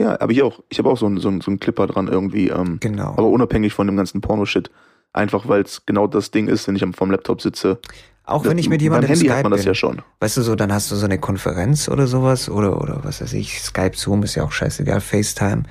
Ja, 0.00 0.20
aber 0.20 0.32
ich 0.32 0.42
auch. 0.42 0.60
Ich 0.68 0.78
habe 0.78 0.90
auch 0.90 0.98
so 0.98 1.06
einen 1.06 1.18
so 1.18 1.28
einen- 1.28 1.40
so 1.40 1.50
einen 1.50 1.60
Clipper 1.60 1.86
dran 1.86 2.08
irgendwie, 2.08 2.48
ähm, 2.48 2.78
Genau. 2.80 3.10
aber 3.10 3.28
unabhängig 3.28 3.72
von 3.74 3.86
dem 3.86 3.96
ganzen 3.96 4.20
Porno-Shit. 4.20 4.70
Einfach 5.14 5.48
weil 5.48 5.62
es 5.62 5.86
genau 5.86 6.06
das 6.06 6.30
Ding 6.30 6.48
ist, 6.48 6.68
wenn 6.68 6.76
ich 6.76 6.82
am 6.82 6.92
vom 6.92 7.10
Laptop 7.10 7.40
sitze. 7.40 7.78
Auch 8.26 8.44
wenn 8.44 8.58
ich 8.58 8.68
mit 8.68 8.82
jemandem 8.82 9.08
Handy 9.08 9.26
Skype 9.26 9.36
hat 9.36 9.42
man 9.44 9.52
das 9.52 9.60
bin. 9.62 9.68
ja 9.68 9.74
schon. 9.74 10.02
Weißt 10.20 10.36
du 10.36 10.42
so, 10.42 10.54
dann 10.56 10.72
hast 10.72 10.90
du 10.90 10.96
so 10.96 11.04
eine 11.06 11.18
Konferenz 11.18 11.88
oder 11.88 12.06
sowas 12.06 12.48
oder 12.50 12.80
oder 12.80 13.04
was 13.04 13.20
weiß 13.22 13.32
ich, 13.34 13.60
Skype, 13.62 13.96
Zoom 13.96 14.22
ist 14.22 14.34
ja 14.34 14.44
auch 14.44 14.52
scheißegal, 14.52 15.00
FaceTime 15.00 15.62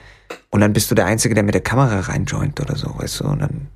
und 0.52 0.62
dann 0.62 0.72
bist 0.74 0.90
du 0.90 0.96
der 0.96 1.06
einzige, 1.06 1.36
der 1.36 1.44
mit 1.44 1.56
der 1.56 1.62
Kamera 1.62 2.00
reinjoint 2.00 2.60
oder 2.62 2.76
so, 2.76 2.98
weißt 2.98 3.20
du, 3.22 3.26
und 3.26 3.40
dann 3.40 3.68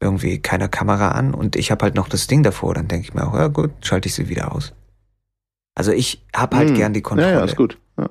irgendwie 0.00 0.38
keiner 0.38 0.68
Kamera 0.68 1.12
an 1.12 1.32
und 1.34 1.56
ich 1.56 1.70
habe 1.70 1.82
halt 1.82 1.94
noch 1.94 2.08
das 2.08 2.26
Ding 2.26 2.42
davor, 2.42 2.74
dann 2.74 2.88
denke 2.88 3.08
ich 3.08 3.14
mir 3.14 3.26
auch, 3.26 3.34
ja 3.34 3.48
gut, 3.48 3.70
schalte 3.80 4.08
ich 4.08 4.14
sie 4.14 4.28
wieder 4.28 4.54
aus. 4.54 4.74
Also 5.74 5.92
ich 5.92 6.22
hab 6.34 6.54
halt 6.54 6.68
Hm. 6.68 6.76
gern 6.76 6.92
die 6.92 7.02
Kontrolle. 7.02 7.32
Ja, 7.32 7.38
ja, 7.38 7.44
ist 7.44 7.56
gut. 7.56 7.78
Ja. 7.98 8.10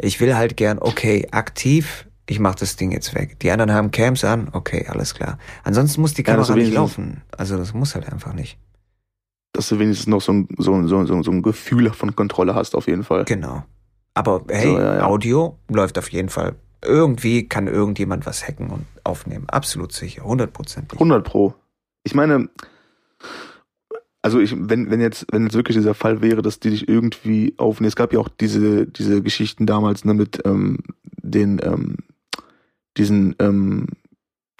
Ich 0.00 0.20
will 0.20 0.36
halt 0.36 0.56
gern, 0.58 0.78
okay, 0.78 1.26
aktiv, 1.30 2.06
ich 2.26 2.40
mach 2.40 2.54
das 2.54 2.76
Ding 2.76 2.90
jetzt 2.92 3.14
weg. 3.14 3.38
Die 3.40 3.50
anderen 3.50 3.72
haben 3.72 3.90
Cams 3.90 4.24
an, 4.24 4.48
okay, 4.52 4.86
alles 4.88 5.14
klar. 5.14 5.38
Ansonsten 5.62 6.00
muss 6.00 6.14
die 6.14 6.22
Ja, 6.22 6.34
Kamera 6.34 6.48
ist 6.48 6.54
nicht 6.54 6.72
laufen. 6.72 7.22
Also 7.36 7.56
das 7.56 7.74
muss 7.74 7.94
halt 7.94 8.10
einfach 8.10 8.32
nicht. 8.32 8.58
Dass 9.52 9.68
du 9.68 9.78
wenigstens 9.78 10.06
noch 10.06 10.20
so 10.20 10.32
ein, 10.32 10.48
so, 10.58 10.86
so, 10.86 11.04
so, 11.04 11.22
so 11.22 11.30
ein 11.30 11.42
Gefühl 11.42 11.90
von 11.90 12.16
Kontrolle 12.16 12.54
hast, 12.54 12.74
auf 12.74 12.86
jeden 12.86 13.04
Fall. 13.04 13.24
Genau. 13.24 13.64
Aber 14.14 14.42
hey, 14.48 14.66
So, 14.66 14.78
ja, 14.78 14.96
ja. 14.96 15.04
Audio 15.04 15.58
läuft 15.68 15.98
auf 15.98 16.10
jeden 16.10 16.28
Fall. 16.28 16.54
Irgendwie 16.82 17.48
kann 17.48 17.66
irgendjemand 17.66 18.26
was 18.26 18.46
hacken 18.46 18.70
und 18.70 18.86
aufnehmen. 19.04 19.48
Absolut 19.48 19.92
sicher, 19.92 20.24
hundertprozentig. 20.24 20.98
100 20.98 21.24
Pro. 21.24 21.54
Ich 22.04 22.14
meine, 22.14 22.48
also 24.22 24.40
ich, 24.40 24.54
wenn, 24.56 24.90
wenn 24.90 25.00
jetzt, 25.00 25.26
wenn 25.30 25.44
jetzt 25.44 25.54
wirklich 25.54 25.76
dieser 25.76 25.94
Fall 25.94 26.22
wäre, 26.22 26.40
dass 26.40 26.58
die 26.58 26.70
dich 26.70 26.88
irgendwie 26.88 27.54
aufnehmen, 27.58 27.88
es 27.88 27.96
gab 27.96 28.12
ja 28.12 28.18
auch 28.20 28.28
diese, 28.28 28.86
diese 28.86 29.22
Geschichten 29.22 29.66
damals, 29.66 30.04
ne, 30.04 30.14
mit 30.14 30.40
ähm, 30.46 30.78
den, 31.22 31.60
ähm, 31.62 31.96
diesen 32.96 33.34
ähm, 33.38 33.88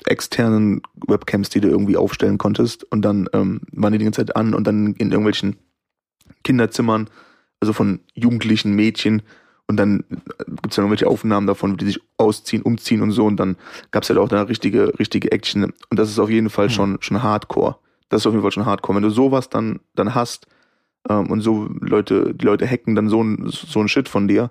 externen 0.07 0.83
Webcams, 1.07 1.51
die 1.51 1.61
du 1.61 1.69
irgendwie 1.69 1.97
aufstellen 1.97 2.39
konntest 2.39 2.85
und 2.85 3.03
dann 3.03 3.29
ähm, 3.33 3.61
waren 3.73 3.93
die 3.93 3.99
die 3.99 4.05
ganze 4.05 4.25
Zeit 4.25 4.37
an 4.37 4.55
und 4.55 4.67
dann 4.67 4.95
in 4.95 5.11
irgendwelchen 5.11 5.57
Kinderzimmern, 6.43 7.09
also 7.61 7.73
von 7.73 8.01
jugendlichen 8.15 8.75
Mädchen 8.75 9.23
und 9.67 9.77
dann 9.77 10.05
gibt 10.47 10.71
es 10.71 10.77
dann 10.77 10.85
irgendwelche 10.85 11.07
Aufnahmen 11.07 11.47
davon, 11.47 11.73
wie 11.73 11.77
die 11.77 11.87
sich 11.87 12.01
ausziehen, 12.19 12.63
umziehen 12.63 13.03
und 13.03 13.13
so 13.13 13.25
und 13.25 13.37
dann 13.37 13.57
gab 13.93 14.03
es 14.03 14.11
halt 14.11 14.19
auch 14.19 14.29
da 14.29 14.43
richtige, 14.43 14.99
richtige 14.99 15.33
Action 15.33 15.65
und 15.65 15.99
das 15.99 16.11
ist 16.11 16.19
auf 16.19 16.29
jeden 16.31 16.51
Fall 16.51 16.67
Hm. 16.67 16.75
schon, 16.75 16.97
schon 17.01 17.23
Hardcore. 17.23 17.77
Das 18.09 18.23
ist 18.23 18.27
auf 18.27 18.33
jeden 18.33 18.43
Fall 18.43 18.53
schon 18.53 18.67
Hardcore. 18.67 18.97
Wenn 18.97 19.03
du 19.03 19.11
sowas 19.11 19.49
dann, 19.49 19.81
dann 19.95 20.15
hast 20.15 20.47
ähm, 21.09 21.31
und 21.31 21.41
so 21.41 21.69
Leute, 21.81 22.35
die 22.35 22.45
Leute 22.45 22.69
hacken 22.69 22.95
dann 22.95 23.09
so 23.09 23.23
ein, 23.23 23.47
so 23.49 23.81
ein 23.81 23.89
Shit 23.89 24.09
von 24.09 24.29
dir, 24.29 24.51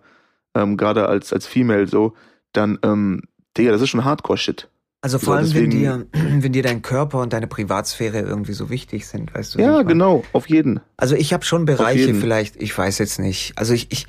ähm, 0.56 0.78
gerade 0.78 1.08
als, 1.08 1.34
als 1.34 1.46
Female 1.48 1.88
so, 1.88 2.13
dann, 2.54 2.80
ähm, 2.84 3.22
Digga, 3.58 3.72
das 3.72 3.82
ist 3.82 3.89
schon 3.89 4.04
Hardcore-Shit. 4.06 4.70
Also 5.02 5.18
So, 5.18 5.26
vor 5.26 5.36
allem, 5.36 5.54
wenn 5.54 5.70
deswegen- 5.70 5.72
dir, 5.72 6.08
wenn 6.44 6.52
dir 6.54 6.63
dein 6.63 6.82
Körper 6.82 7.20
und 7.22 7.34
deine 7.34 7.48
Privatsphäre 7.48 8.20
irgendwie 8.22 8.54
so 8.54 8.70
wichtig 8.70 9.06
sind, 9.08 9.34
weißt 9.34 9.56
du? 9.56 9.60
Ja, 9.60 9.74
mein? 9.74 9.88
genau, 9.88 10.24
auf 10.34 10.48
jeden. 10.50 10.80
Also 10.98 11.16
ich 11.16 11.34
habe 11.34 11.44
schon 11.44 11.66
Bereiche 11.66 12.13
vielleicht, 12.16 12.62
ich 12.62 12.76
weiß 12.78 13.00
jetzt 13.00 13.20
nicht. 13.20 13.54
Also 13.58 13.74
ich, 13.74 13.92
ich, 13.92 14.08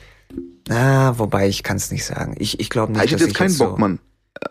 ah, 0.71 1.15
wobei 1.19 1.49
ich 1.49 1.63
kann 1.63 1.77
es 1.77 1.91
nicht 1.91 2.05
sagen. 2.05 2.37
Ich, 2.39 2.61
ich 2.61 2.71
glaube 2.71 2.93
nicht, 2.93 3.05
ich 3.05 3.11
dass 3.13 3.21
jetzt 3.23 3.31
ich 3.31 3.35
keinen 3.37 3.49
jetzt 3.49 3.59
Bock, 3.59 3.71
so, 3.73 3.77
Mann. 3.79 3.99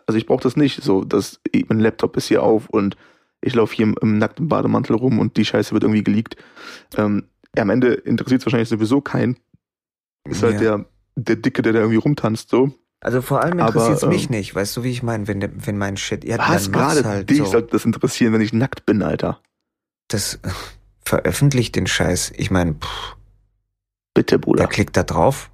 Also 0.07 0.17
ich 0.17 0.25
brauche 0.25 0.43
das 0.43 0.55
nicht, 0.57 0.81
so, 0.83 1.03
dass 1.03 1.39
mein 1.67 1.79
Laptop 1.79 2.17
ist 2.17 2.27
hier 2.27 2.43
auf 2.43 2.69
und 2.69 2.95
ich 3.41 3.53
laufe 3.55 3.75
hier 3.75 3.83
im, 3.85 3.95
im 4.01 4.17
nackten 4.17 4.47
Bademantel 4.47 4.95
rum 4.95 5.19
und 5.19 5.35
die 5.37 5.45
Scheiße 5.45 5.71
wird 5.73 5.83
irgendwie 5.83 6.03
geleakt. 6.03 6.37
Ähm, 6.97 7.25
am 7.57 7.69
Ende 7.69 7.93
interessiert 7.93 8.41
es 8.41 8.45
wahrscheinlich 8.45 8.69
sowieso 8.69 9.01
keinen. 9.01 9.37
Ist 10.29 10.43
halt 10.43 10.55
Ja. 10.55 10.77
der, 10.77 10.85
der 11.15 11.35
Dicke, 11.37 11.61
der 11.61 11.73
da 11.73 11.79
irgendwie 11.79 11.97
rumtanzt, 11.99 12.49
so. 12.49 12.71
Also 13.03 13.21
vor 13.21 13.41
allem 13.41 13.59
interessiert 13.59 13.97
es 13.97 14.05
mich 14.05 14.25
ähm, 14.25 14.31
nicht, 14.31 14.55
weißt 14.55 14.77
du, 14.77 14.83
wie 14.83 14.91
ich 14.91 15.03
meine, 15.03 15.27
wenn, 15.27 15.65
wenn 15.65 15.77
mein 15.77 15.97
Shit, 15.97 16.23
ja, 16.23 16.37
Was 16.39 16.71
gerade 16.71 17.03
halt 17.03 17.29
dich 17.29 17.39
so. 17.39 17.45
sollte 17.45 17.71
das 17.71 17.83
interessieren, 17.83 18.31
wenn 18.31 18.39
ich 18.39 18.53
nackt 18.53 18.85
bin, 18.85 19.03
Alter. 19.03 19.41
Das 20.07 20.39
veröffentlicht 21.03 21.75
den 21.75 21.85
Scheiß. 21.85 22.31
Ich 22.37 22.49
meine, 22.49 22.77
Bitte, 24.13 24.35
der 24.35 24.37
Bruder. 24.37 24.67
klickt 24.67 24.95
da 24.95 25.03
drauf. 25.03 25.51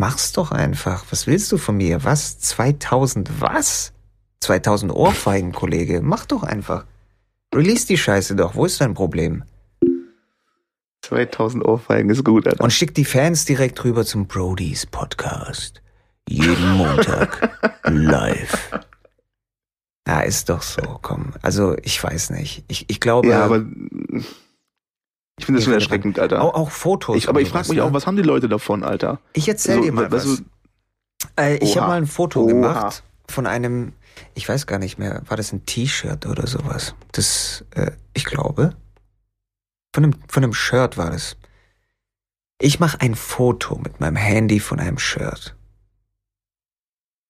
Mach's 0.00 0.32
doch 0.32 0.50
einfach. 0.50 1.04
Was 1.10 1.28
willst 1.28 1.52
du 1.52 1.58
von 1.58 1.76
mir? 1.76 2.02
Was? 2.02 2.40
2000 2.40 3.40
was? 3.40 3.92
2000 4.40 4.92
Ohrfeigen, 4.92 5.52
Kollege. 5.52 6.00
Mach 6.02 6.26
doch 6.26 6.42
einfach. 6.42 6.86
Release 7.54 7.86
die 7.86 7.98
Scheiße 7.98 8.34
doch. 8.34 8.56
Wo 8.56 8.64
ist 8.64 8.80
dein 8.80 8.94
Problem? 8.94 9.44
2000 11.02 11.64
Ohrfeigen 11.64 12.10
ist 12.10 12.24
gut, 12.24 12.48
Alter. 12.48 12.64
Und 12.64 12.72
schick 12.72 12.94
die 12.94 13.04
Fans 13.04 13.44
direkt 13.44 13.84
rüber 13.84 14.04
zum 14.04 14.26
Brodys 14.26 14.86
Podcast. 14.86 15.82
Jeden 16.28 16.72
Montag. 16.72 17.50
live. 17.84 18.70
Ja, 20.06 20.20
ist 20.20 20.48
doch 20.48 20.62
so, 20.62 20.98
komm. 21.02 21.34
Also, 21.42 21.76
ich 21.82 22.02
weiß 22.02 22.30
nicht. 22.30 22.64
Ich, 22.68 22.88
ich 22.88 23.00
glaube. 23.00 23.28
Ja, 23.28 23.44
aber 23.44 23.64
ich 25.38 25.46
finde 25.46 25.58
das 25.58 25.64
schon 25.64 25.74
erschreckend, 25.74 26.18
Alter. 26.18 26.42
Auch, 26.42 26.54
auch 26.54 26.70
Fotos. 26.70 27.16
Ich, 27.16 27.28
aber 27.28 27.40
ich 27.40 27.50
frage 27.50 27.68
mich 27.68 27.78
ne? 27.78 27.84
auch, 27.84 27.92
was 27.92 28.06
haben 28.06 28.16
die 28.16 28.22
Leute 28.22 28.48
davon, 28.48 28.84
Alter? 28.84 29.20
Ich 29.34 29.48
erzähl 29.48 29.76
so, 29.76 29.82
dir 29.82 29.92
mal 29.92 30.10
was. 30.10 30.24
Du, 30.24 30.36
äh, 31.36 31.56
ich 31.58 31.76
habe 31.76 31.88
mal 31.88 31.98
ein 31.98 32.06
Foto 32.06 32.42
Oha. 32.42 32.48
gemacht 32.48 33.02
von 33.28 33.46
einem, 33.46 33.92
ich 34.34 34.48
weiß 34.48 34.66
gar 34.66 34.78
nicht 34.78 34.98
mehr, 34.98 35.22
war 35.26 35.36
das 35.36 35.52
ein 35.52 35.66
T-Shirt 35.66 36.26
oder 36.26 36.46
sowas? 36.46 36.94
Das, 37.12 37.64
äh, 37.74 37.92
ich 38.14 38.24
glaube, 38.24 38.74
von 39.94 40.04
einem, 40.04 40.14
von 40.28 40.42
einem 40.42 40.54
Shirt 40.54 40.96
war 40.96 41.10
das. 41.10 41.36
Ich 42.60 42.80
mache 42.80 43.00
ein 43.00 43.14
Foto 43.14 43.76
mit 43.76 44.00
meinem 44.00 44.16
Handy 44.16 44.58
von 44.58 44.80
einem 44.80 44.98
Shirt. 44.98 45.54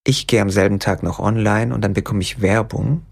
Ich 0.05 0.27
gehe 0.27 0.41
am 0.41 0.49
selben 0.49 0.79
Tag 0.79 1.03
noch 1.03 1.19
online 1.19 1.73
und 1.73 1.81
dann 1.81 1.93
bekomme 1.93 2.21
ich 2.21 2.41
Werbung, 2.41 3.05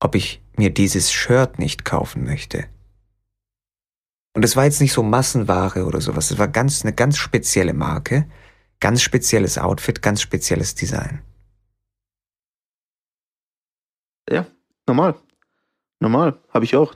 ob 0.00 0.14
ich 0.14 0.42
mir 0.56 0.70
dieses 0.70 1.12
Shirt 1.12 1.58
nicht 1.58 1.84
kaufen 1.84 2.24
möchte. 2.24 2.66
Und 4.34 4.44
es 4.44 4.56
war 4.56 4.64
jetzt 4.64 4.80
nicht 4.80 4.92
so 4.92 5.02
Massenware 5.02 5.84
oder 5.84 6.00
sowas. 6.00 6.30
Es 6.30 6.38
war 6.38 6.48
ganz, 6.48 6.82
eine 6.82 6.92
ganz 6.92 7.16
spezielle 7.16 7.74
Marke, 7.74 8.28
ganz 8.80 9.02
spezielles 9.02 9.58
Outfit, 9.58 10.02
ganz 10.02 10.22
spezielles 10.22 10.74
Design. 10.74 11.22
Ja, 14.30 14.46
normal. 14.86 15.16
Normal, 16.00 16.38
habe 16.50 16.64
ich 16.64 16.76
auch. 16.76 16.94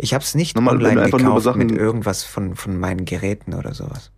Ich 0.00 0.14
habe 0.14 0.24
es 0.24 0.34
nicht 0.34 0.56
normal, 0.56 0.76
online 0.76 1.10
gekauft 1.10 1.56
mit 1.56 1.70
irgendwas 1.70 2.24
von, 2.24 2.56
von 2.56 2.78
meinen 2.78 3.04
Geräten 3.04 3.54
oder 3.54 3.74
sowas. 3.74 4.10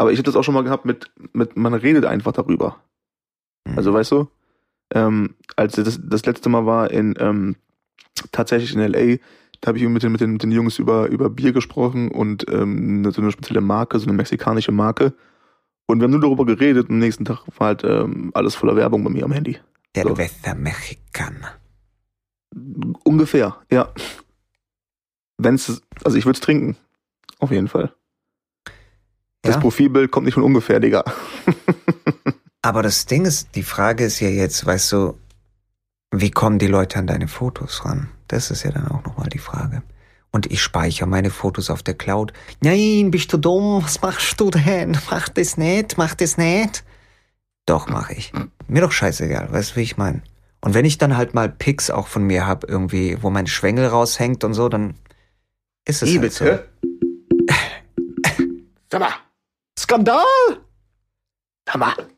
Aber 0.00 0.12
ich 0.12 0.18
habe 0.18 0.24
das 0.24 0.34
auch 0.34 0.42
schon 0.42 0.54
mal 0.54 0.64
gehabt 0.64 0.86
mit, 0.86 1.10
mit 1.34 1.58
man 1.58 1.74
redet 1.74 2.06
einfach 2.06 2.32
darüber. 2.32 2.82
Mhm. 3.66 3.76
Also 3.76 3.92
weißt 3.92 4.12
du, 4.12 4.28
ähm, 4.94 5.34
als 5.56 5.74
das, 5.74 6.00
das 6.02 6.24
letzte 6.24 6.48
Mal 6.48 6.64
war 6.64 6.90
in 6.90 7.16
ähm, 7.18 7.56
tatsächlich 8.32 8.74
in 8.74 8.80
LA, 8.80 9.18
da 9.60 9.68
habe 9.68 9.76
ich 9.76 9.84
mit 9.84 10.02
den, 10.02 10.10
mit, 10.10 10.22
den, 10.22 10.32
mit 10.32 10.42
den 10.42 10.52
Jungs 10.52 10.78
über, 10.78 11.08
über 11.08 11.28
Bier 11.28 11.52
gesprochen 11.52 12.10
und 12.10 12.50
ähm, 12.50 13.04
so 13.12 13.20
eine 13.20 13.30
spezielle 13.30 13.60
Marke, 13.60 13.98
so 13.98 14.06
eine 14.06 14.14
mexikanische 14.14 14.72
Marke. 14.72 15.12
Und 15.84 16.00
wir 16.00 16.04
haben 16.04 16.12
nur 16.12 16.22
darüber 16.22 16.46
geredet 16.46 16.88
und 16.88 16.94
am 16.94 16.98
nächsten 17.00 17.26
Tag 17.26 17.42
war 17.58 17.66
halt 17.66 17.84
ähm, 17.84 18.30
alles 18.32 18.54
voller 18.54 18.76
Werbung 18.76 19.04
bei 19.04 19.10
mir 19.10 19.26
am 19.26 19.32
Handy. 19.32 19.58
Cerveza 19.94 20.52
so. 20.52 20.56
Mexicana. 20.56 21.58
Ungefähr, 23.04 23.58
ja. 23.70 23.92
Wenn's, 25.36 25.82
also 26.02 26.16
ich 26.16 26.24
würde 26.24 26.38
es 26.38 26.40
trinken. 26.40 26.78
Auf 27.38 27.50
jeden 27.50 27.68
Fall. 27.68 27.92
Das 29.42 29.54
ja. 29.54 29.60
Profilbild 29.60 30.10
kommt 30.10 30.26
nicht 30.26 30.34
von 30.34 30.42
ungefähr, 30.42 30.80
Digga. 30.80 31.04
Aber 32.62 32.82
das 32.82 33.06
Ding 33.06 33.24
ist, 33.24 33.54
die 33.54 33.62
Frage 33.62 34.04
ist 34.04 34.20
ja 34.20 34.28
jetzt, 34.28 34.66
weißt 34.66 34.92
du, 34.92 35.18
wie 36.12 36.30
kommen 36.30 36.58
die 36.58 36.66
Leute 36.66 36.98
an 36.98 37.06
deine 37.06 37.28
Fotos 37.28 37.84
ran? 37.84 38.10
Das 38.28 38.50
ist 38.50 38.64
ja 38.64 38.70
dann 38.70 38.88
auch 38.88 39.04
nochmal 39.04 39.28
die 39.28 39.38
Frage. 39.38 39.82
Und 40.30 40.50
ich 40.50 40.62
speichere 40.62 41.08
meine 41.08 41.30
Fotos 41.30 41.70
auf 41.70 41.82
der 41.82 41.94
Cloud. 41.94 42.32
Nein, 42.62 43.10
bist 43.10 43.32
du 43.32 43.38
dumm? 43.38 43.82
Was 43.82 44.00
machst 44.02 44.40
du 44.40 44.50
denn? 44.50 44.96
Mach 45.10 45.28
das 45.28 45.56
nicht, 45.56 45.98
mach 45.98 46.14
das 46.14 46.36
nicht. 46.36 46.84
Doch, 47.66 47.88
mache 47.88 48.14
ich. 48.14 48.32
Mir 48.68 48.82
doch 48.82 48.92
scheißegal, 48.92 49.52
weißt 49.52 49.72
du, 49.72 49.76
wie 49.76 49.82
ich 49.82 49.96
meine? 49.96 50.22
Und 50.60 50.74
wenn 50.74 50.84
ich 50.84 50.98
dann 50.98 51.16
halt 51.16 51.34
mal 51.34 51.48
Pics 51.48 51.90
auch 51.90 52.06
von 52.06 52.24
mir 52.24 52.46
hab, 52.46 52.68
irgendwie, 52.68 53.16
wo 53.22 53.30
mein 53.30 53.46
Schwengel 53.46 53.86
raushängt 53.86 54.44
und 54.44 54.54
so, 54.54 54.68
dann 54.68 54.94
ist 55.86 56.02
es 56.02 56.10
Wie, 56.10 56.18
halt 56.18 56.38
bitte? 56.38 56.68
so. 57.48 57.54
Sag 58.90 59.00
mal. 59.00 59.12
Skandal! 59.90 60.24
Mal. 61.76 62.08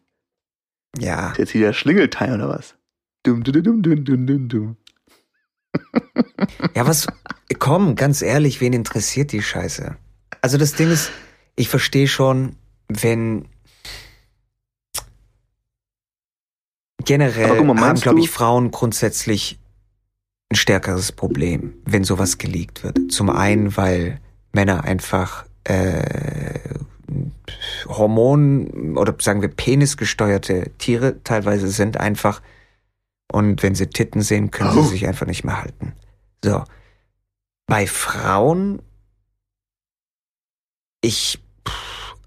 Ja. 0.99 1.31
Ist 1.31 1.39
jetzt 1.39 1.51
hier 1.53 1.63
der 1.63 1.73
Schlingelteil 1.73 2.35
oder 2.35 2.51
was? 2.51 2.75
Dum, 3.23 3.43
dum, 3.43 3.63
dum, 3.63 3.83
dum, 3.83 4.05
dum, 4.05 4.27
dum, 4.27 4.49
dum. 4.49 4.77
Ja, 6.75 6.87
was, 6.87 7.07
komm, 7.59 7.95
ganz 7.97 8.21
ehrlich, 8.21 8.61
wen 8.61 8.75
interessiert 8.75 9.33
die 9.33 9.41
Scheiße? 9.41 9.97
Also 10.43 10.59
das 10.59 10.75
Ding 10.75 10.91
ist, 10.91 11.13
ich 11.57 11.71
verstehe 11.71 12.09
schon, 12.09 12.57
wenn 12.89 13.49
generell 17.03 17.65
mal, 17.65 17.81
haben, 17.81 18.01
glaube 18.01 18.21
ich, 18.21 18.29
Frauen 18.29 18.71
grundsätzlich 18.71 19.59
ein 20.51 20.57
stärkeres 20.57 21.13
Problem, 21.13 21.73
wenn 21.87 22.05
sowas 22.05 22.37
geleakt 22.37 22.85
wird. 22.85 23.11
Zum 23.11 23.31
einen, 23.31 23.75
weil 23.79 24.21
Männer 24.53 24.85
einfach 24.85 25.47
äh, 25.65 26.59
Hormon 27.87 28.97
oder 28.97 29.15
sagen 29.19 29.43
wir 29.43 29.49
penisgesteuerte 29.49 30.71
Tiere 30.79 31.23
teilweise 31.25 31.69
sind 31.69 31.99
einfach 31.99 32.41
und 33.33 33.63
wenn 33.63 33.75
sie 33.75 33.87
Titten 33.87 34.23
sehen, 34.23 34.51
können 34.51 34.77
oh. 34.77 34.83
sie 34.83 34.91
sich 34.91 35.07
einfach 35.07 35.27
nicht 35.27 35.43
mehr 35.45 35.61
halten. 35.61 35.95
So. 36.45 36.65
Bei 37.67 37.87
Frauen, 37.87 38.83
ich, 41.01 41.43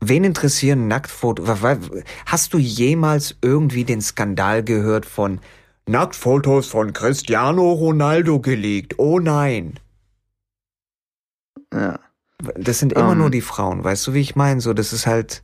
wen 0.01 0.23
interessieren 0.23 0.87
Nacktfotos? 0.87 1.47
Hast 2.25 2.53
du 2.53 2.57
jemals 2.57 3.37
irgendwie 3.41 3.83
den 3.83 4.01
Skandal 4.01 4.63
gehört 4.63 5.05
von 5.05 5.39
Nacktfotos 5.85 6.67
von 6.67 6.93
Cristiano 6.93 7.71
Ronaldo 7.71 8.39
gelegt? 8.39 8.97
Oh 8.97 9.19
nein. 9.19 9.79
Ja. 11.71 11.99
Das 12.37 12.79
sind 12.79 12.93
immer 12.93 13.11
um. 13.11 13.17
nur 13.17 13.27
ähm. 13.27 13.31
die 13.31 13.41
Frauen, 13.41 13.83
weißt 13.83 14.07
du, 14.07 14.13
wie 14.13 14.21
ich 14.21 14.35
meine? 14.35 14.61
So, 14.61 14.73
das 14.73 14.93
ist 14.93 15.07
halt, 15.07 15.43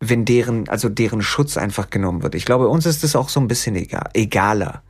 wenn 0.00 0.24
deren, 0.24 0.68
also 0.68 0.88
deren 0.88 1.22
Schutz 1.22 1.56
einfach 1.56 1.90
genommen 1.90 2.22
wird. 2.22 2.34
Ich 2.34 2.44
glaube, 2.44 2.68
uns 2.68 2.86
ist 2.86 3.04
das 3.04 3.14
auch 3.16 3.28
so 3.28 3.40
ein 3.40 3.48
bisschen 3.48 3.76
egal, 3.76 4.10
egaler. 4.14 4.82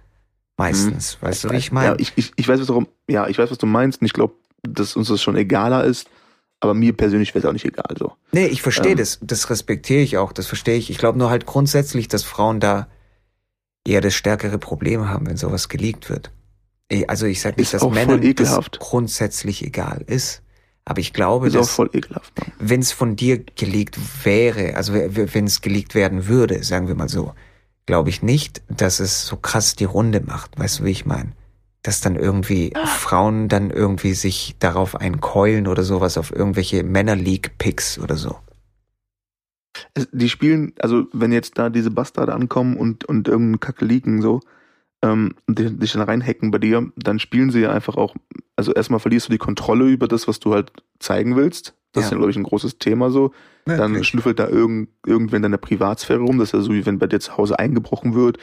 Meistens, 0.57 1.17
mhm. 1.21 1.27
weißt 1.27 1.45
du, 1.45 1.51
wie 1.51 1.57
ich 1.57 1.73
meine? 1.73 1.89
Ja, 1.89 1.97
ich, 1.99 2.13
ich, 2.17 2.33
ich 2.37 2.47
weiß, 2.47 2.61
was 2.61 2.67
darum, 2.67 2.87
ja, 3.09 3.27
ich 3.29 3.39
weiß, 3.39 3.51
was 3.51 3.59
du 3.59 3.67
meinst 3.67 4.01
und 4.01 4.07
ich 4.07 4.13
glaube, 4.13 4.35
dass 4.63 4.95
uns 4.95 5.09
das 5.09 5.23
schon 5.23 5.37
egaler 5.37 5.85
ist, 5.85 6.09
aber 6.61 6.75
mir 6.75 6.93
persönlich 6.93 7.35
wäre 7.35 7.41
es 7.41 7.49
auch 7.49 7.55
nicht 7.55 7.65
egal, 7.65 7.95
so. 7.99 8.13
Nee, 8.33 8.47
ich 8.47 8.61
verstehe 8.61 8.93
ähm. 8.93 8.99
das, 8.99 9.19
das 9.23 9.49
respektiere 9.49 10.03
ich 10.03 10.19
auch, 10.19 10.33
das 10.33 10.47
verstehe 10.47 10.77
ich. 10.77 10.91
Ich 10.91 10.99
glaube 10.99 11.19
nur 11.19 11.31
halt 11.31 11.47
grundsätzlich, 11.47 12.09
dass 12.09 12.25
Frauen 12.25 12.61
da 12.61 12.89
eher 13.87 14.03
das 14.03 14.15
stärkere 14.15 14.59
Problem 14.59 15.09
haben, 15.09 15.27
wenn 15.27 15.39
sowas 15.39 15.69
geleakt 15.69 16.11
wird. 16.11 16.31
Also 17.07 17.27
ich 17.27 17.41
sage 17.41 17.59
nicht, 17.59 17.73
dass 17.73 17.83
Männern 17.89 18.21
das 18.35 18.61
grundsätzlich 18.79 19.65
egal 19.65 20.05
ist. 20.07 20.43
Aber 20.85 21.01
ich 21.01 21.12
glaube, 21.12 21.49
ist 21.49 21.57
dass, 21.57 21.79
ne? 21.79 21.88
wenn 22.59 22.81
es 22.81 22.93
von 22.93 23.14
dir 23.16 23.38
geleakt 23.38 23.99
wäre, 24.25 24.77
also 24.77 24.95
wenn 24.95 25.45
es 25.45 25.61
geleakt 25.61 25.95
werden 25.95 26.27
würde, 26.27 26.62
sagen 26.64 26.88
wir 26.88 26.95
mal 26.95 27.09
so, 27.09 27.35
glaube 27.87 28.11
ich 28.11 28.23
nicht, 28.23 28.62
dass 28.69 29.01
es 29.01 29.27
so 29.27 29.37
krass 29.37 29.77
die 29.77 29.85
Runde 29.85 30.21
macht. 30.21 30.59
Weißt 30.59 30.81
du, 30.81 30.85
wie 30.85 30.90
ich 30.90 31.07
meine? 31.07 31.33
Dass 31.83 32.01
dann 32.01 32.16
irgendwie 32.16 32.75
ah. 32.75 32.87
Frauen 32.87 33.49
dann 33.49 33.71
irgendwie 33.71 34.14
sich 34.14 34.57
darauf 34.59 34.97
einkeulen 34.97 35.66
oder 35.66 35.83
sowas 35.83 36.19
auf 36.19 36.35
irgendwelche 36.35 36.83
Männer-League-Picks 36.83 37.99
oder 37.99 38.16
so. 38.16 38.37
Die 40.12 40.29
spielen, 40.29 40.73
also 40.81 41.07
wenn 41.12 41.33
jetzt 41.33 41.59
da 41.59 41.71
diese 41.71 41.90
Bastarde 41.90 42.35
ankommen 42.35 42.77
und, 42.77 43.05
und 43.05 43.29
irgendeinen 43.29 43.61
Kacke 43.61 43.85
leaken 43.85 44.21
so, 44.23 44.40
ähm, 45.03 45.35
dich 45.49 45.93
dann 45.93 46.03
reinhacken 46.03 46.51
bei 46.51 46.59
dir, 46.59 46.91
dann 46.97 47.19
spielen 47.19 47.51
sie 47.51 47.61
ja 47.61 47.73
einfach 47.73 47.97
auch, 47.97 48.15
also 48.57 48.73
erstmal 48.73 49.01
verlierst 49.01 49.29
du 49.29 49.33
die 49.33 49.39
Kontrolle 49.39 49.87
über 49.87 50.09
das, 50.09 50.29
was 50.29 50.41
du 50.41 50.53
halt 50.53 50.73
zeigen 50.99 51.37
willst. 51.37 51.75
Das 51.93 52.03
ja. 52.03 52.07
ist 52.07 52.11
ja, 52.13 52.17
glaube 52.19 52.31
ich, 52.31 52.37
ein 52.37 52.45
großes 52.45 52.79
Thema 52.79 53.11
so. 53.11 53.33
Ja, 53.67 53.77
dann 53.77 53.93
okay. 53.93 54.05
schnüffelt 54.05 54.39
da 54.39 54.49
irgend, 54.49 54.91
irgendwer 55.07 55.37
in 55.37 55.43
deiner 55.43 55.59
Privatsphäre 55.59 56.21
rum. 56.21 56.39
Das 56.39 56.49
ist 56.49 56.53
ja 56.53 56.61
so, 56.61 56.73
wie 56.73 56.87
wenn 56.87 56.99
bei 56.99 57.07
dir 57.07 57.21
zu 57.21 57.37
Hause 57.37 57.59
eingebrochen 57.59 58.15
wird. 58.15 58.39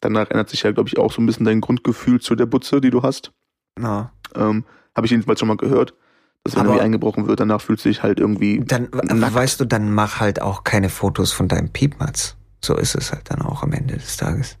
Danach 0.00 0.30
ändert 0.30 0.50
sich 0.50 0.62
ja, 0.62 0.72
glaube 0.72 0.88
ich, 0.88 0.98
auch 0.98 1.12
so 1.12 1.20
ein 1.20 1.26
bisschen 1.26 1.46
dein 1.46 1.60
Grundgefühl 1.60 2.20
zu 2.20 2.34
der 2.34 2.46
Butze, 2.46 2.80
die 2.80 2.90
du 2.90 3.02
hast. 3.02 3.32
Ja. 3.80 4.12
Ähm, 4.34 4.64
Habe 4.94 5.06
ich 5.06 5.10
jedenfalls 5.10 5.40
schon 5.40 5.48
mal 5.48 5.56
gehört. 5.56 5.94
Dass 6.44 6.56
wenn 6.56 6.64
irgendwie 6.64 6.80
eingebrochen 6.80 7.28
wird, 7.28 7.38
danach 7.38 7.60
fühlst 7.60 7.84
du 7.84 7.88
dich 7.88 8.02
halt 8.02 8.18
irgendwie. 8.18 8.60
Dann, 8.60 8.88
nackt. 8.90 9.34
weißt 9.34 9.60
du, 9.60 9.64
dann 9.64 9.92
mach 9.92 10.18
halt 10.18 10.42
auch 10.42 10.64
keine 10.64 10.88
Fotos 10.88 11.32
von 11.32 11.46
deinem 11.46 11.70
Piepmatz. 11.70 12.36
So 12.64 12.76
ist 12.76 12.96
es 12.96 13.12
halt 13.12 13.30
dann 13.30 13.42
auch 13.42 13.62
am 13.62 13.72
Ende 13.72 13.94
des 13.94 14.16
Tages. 14.16 14.58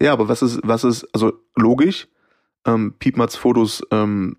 Ja, 0.00 0.12
aber 0.12 0.28
was 0.28 0.42
ist, 0.42 0.60
was 0.62 0.84
ist, 0.84 1.06
also 1.12 1.32
logisch, 1.56 2.08
ähm, 2.66 2.94
Piepmatz 2.98 3.36
Fotos 3.36 3.82
ähm, 3.90 4.36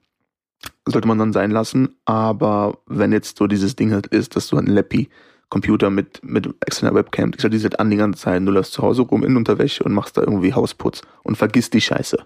sollte 0.86 1.08
man 1.08 1.18
dann 1.18 1.34
sein 1.34 1.52
lassen. 1.52 1.96
Aber 2.06 2.80
wenn 2.86 3.12
jetzt 3.12 3.38
so 3.38 3.48
dieses 3.48 3.76
Ding 3.76 3.92
halt 3.92 4.08
ist, 4.08 4.36
dass 4.36 4.48
du 4.48 4.58
ein 4.58 4.68
Leppi 4.68 5.10
Computer 5.50 5.90
mit, 5.90 6.24
mit 6.24 6.48
externer 6.66 6.94
Webcam, 6.96 7.32
ich 7.36 7.42
sag, 7.42 7.52
die 7.52 7.60
halt 7.60 7.80
an 7.80 7.90
die 7.90 7.98
ganze 7.98 8.22
Zeit, 8.22 8.42
du 8.46 8.52
läufst 8.52 8.74
zu 8.74 8.84
Hause 8.84 9.02
rum 9.02 9.24
in 9.24 9.36
Unterwäsche 9.36 9.84
und 9.84 9.94
machst 9.94 10.16
da 10.16 10.22
irgendwie 10.22 10.54
Hausputz 10.54 11.02
und 11.24 11.38
vergisst 11.38 11.74
die 11.74 11.82
Scheiße. 11.82 12.26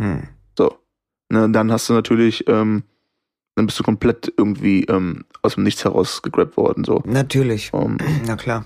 Hm. 0.00 0.28
So. 0.58 0.78
Ne, 1.28 1.48
dann 1.50 1.72
hast 1.72 1.88
du 1.88 1.92
natürlich, 1.92 2.46
ähm, 2.48 2.82
dann 3.54 3.66
bist 3.66 3.78
du 3.78 3.84
komplett 3.84 4.32
irgendwie 4.36 4.84
ähm, 4.84 5.24
aus 5.42 5.54
dem 5.54 5.64
Nichts 5.64 5.84
heraus 5.84 6.22
gegrabt 6.22 6.56
worden. 6.56 6.84
So. 6.84 7.02
Natürlich. 7.04 7.70
Ähm, 7.72 7.98
Na 8.26 8.36
klar. 8.36 8.64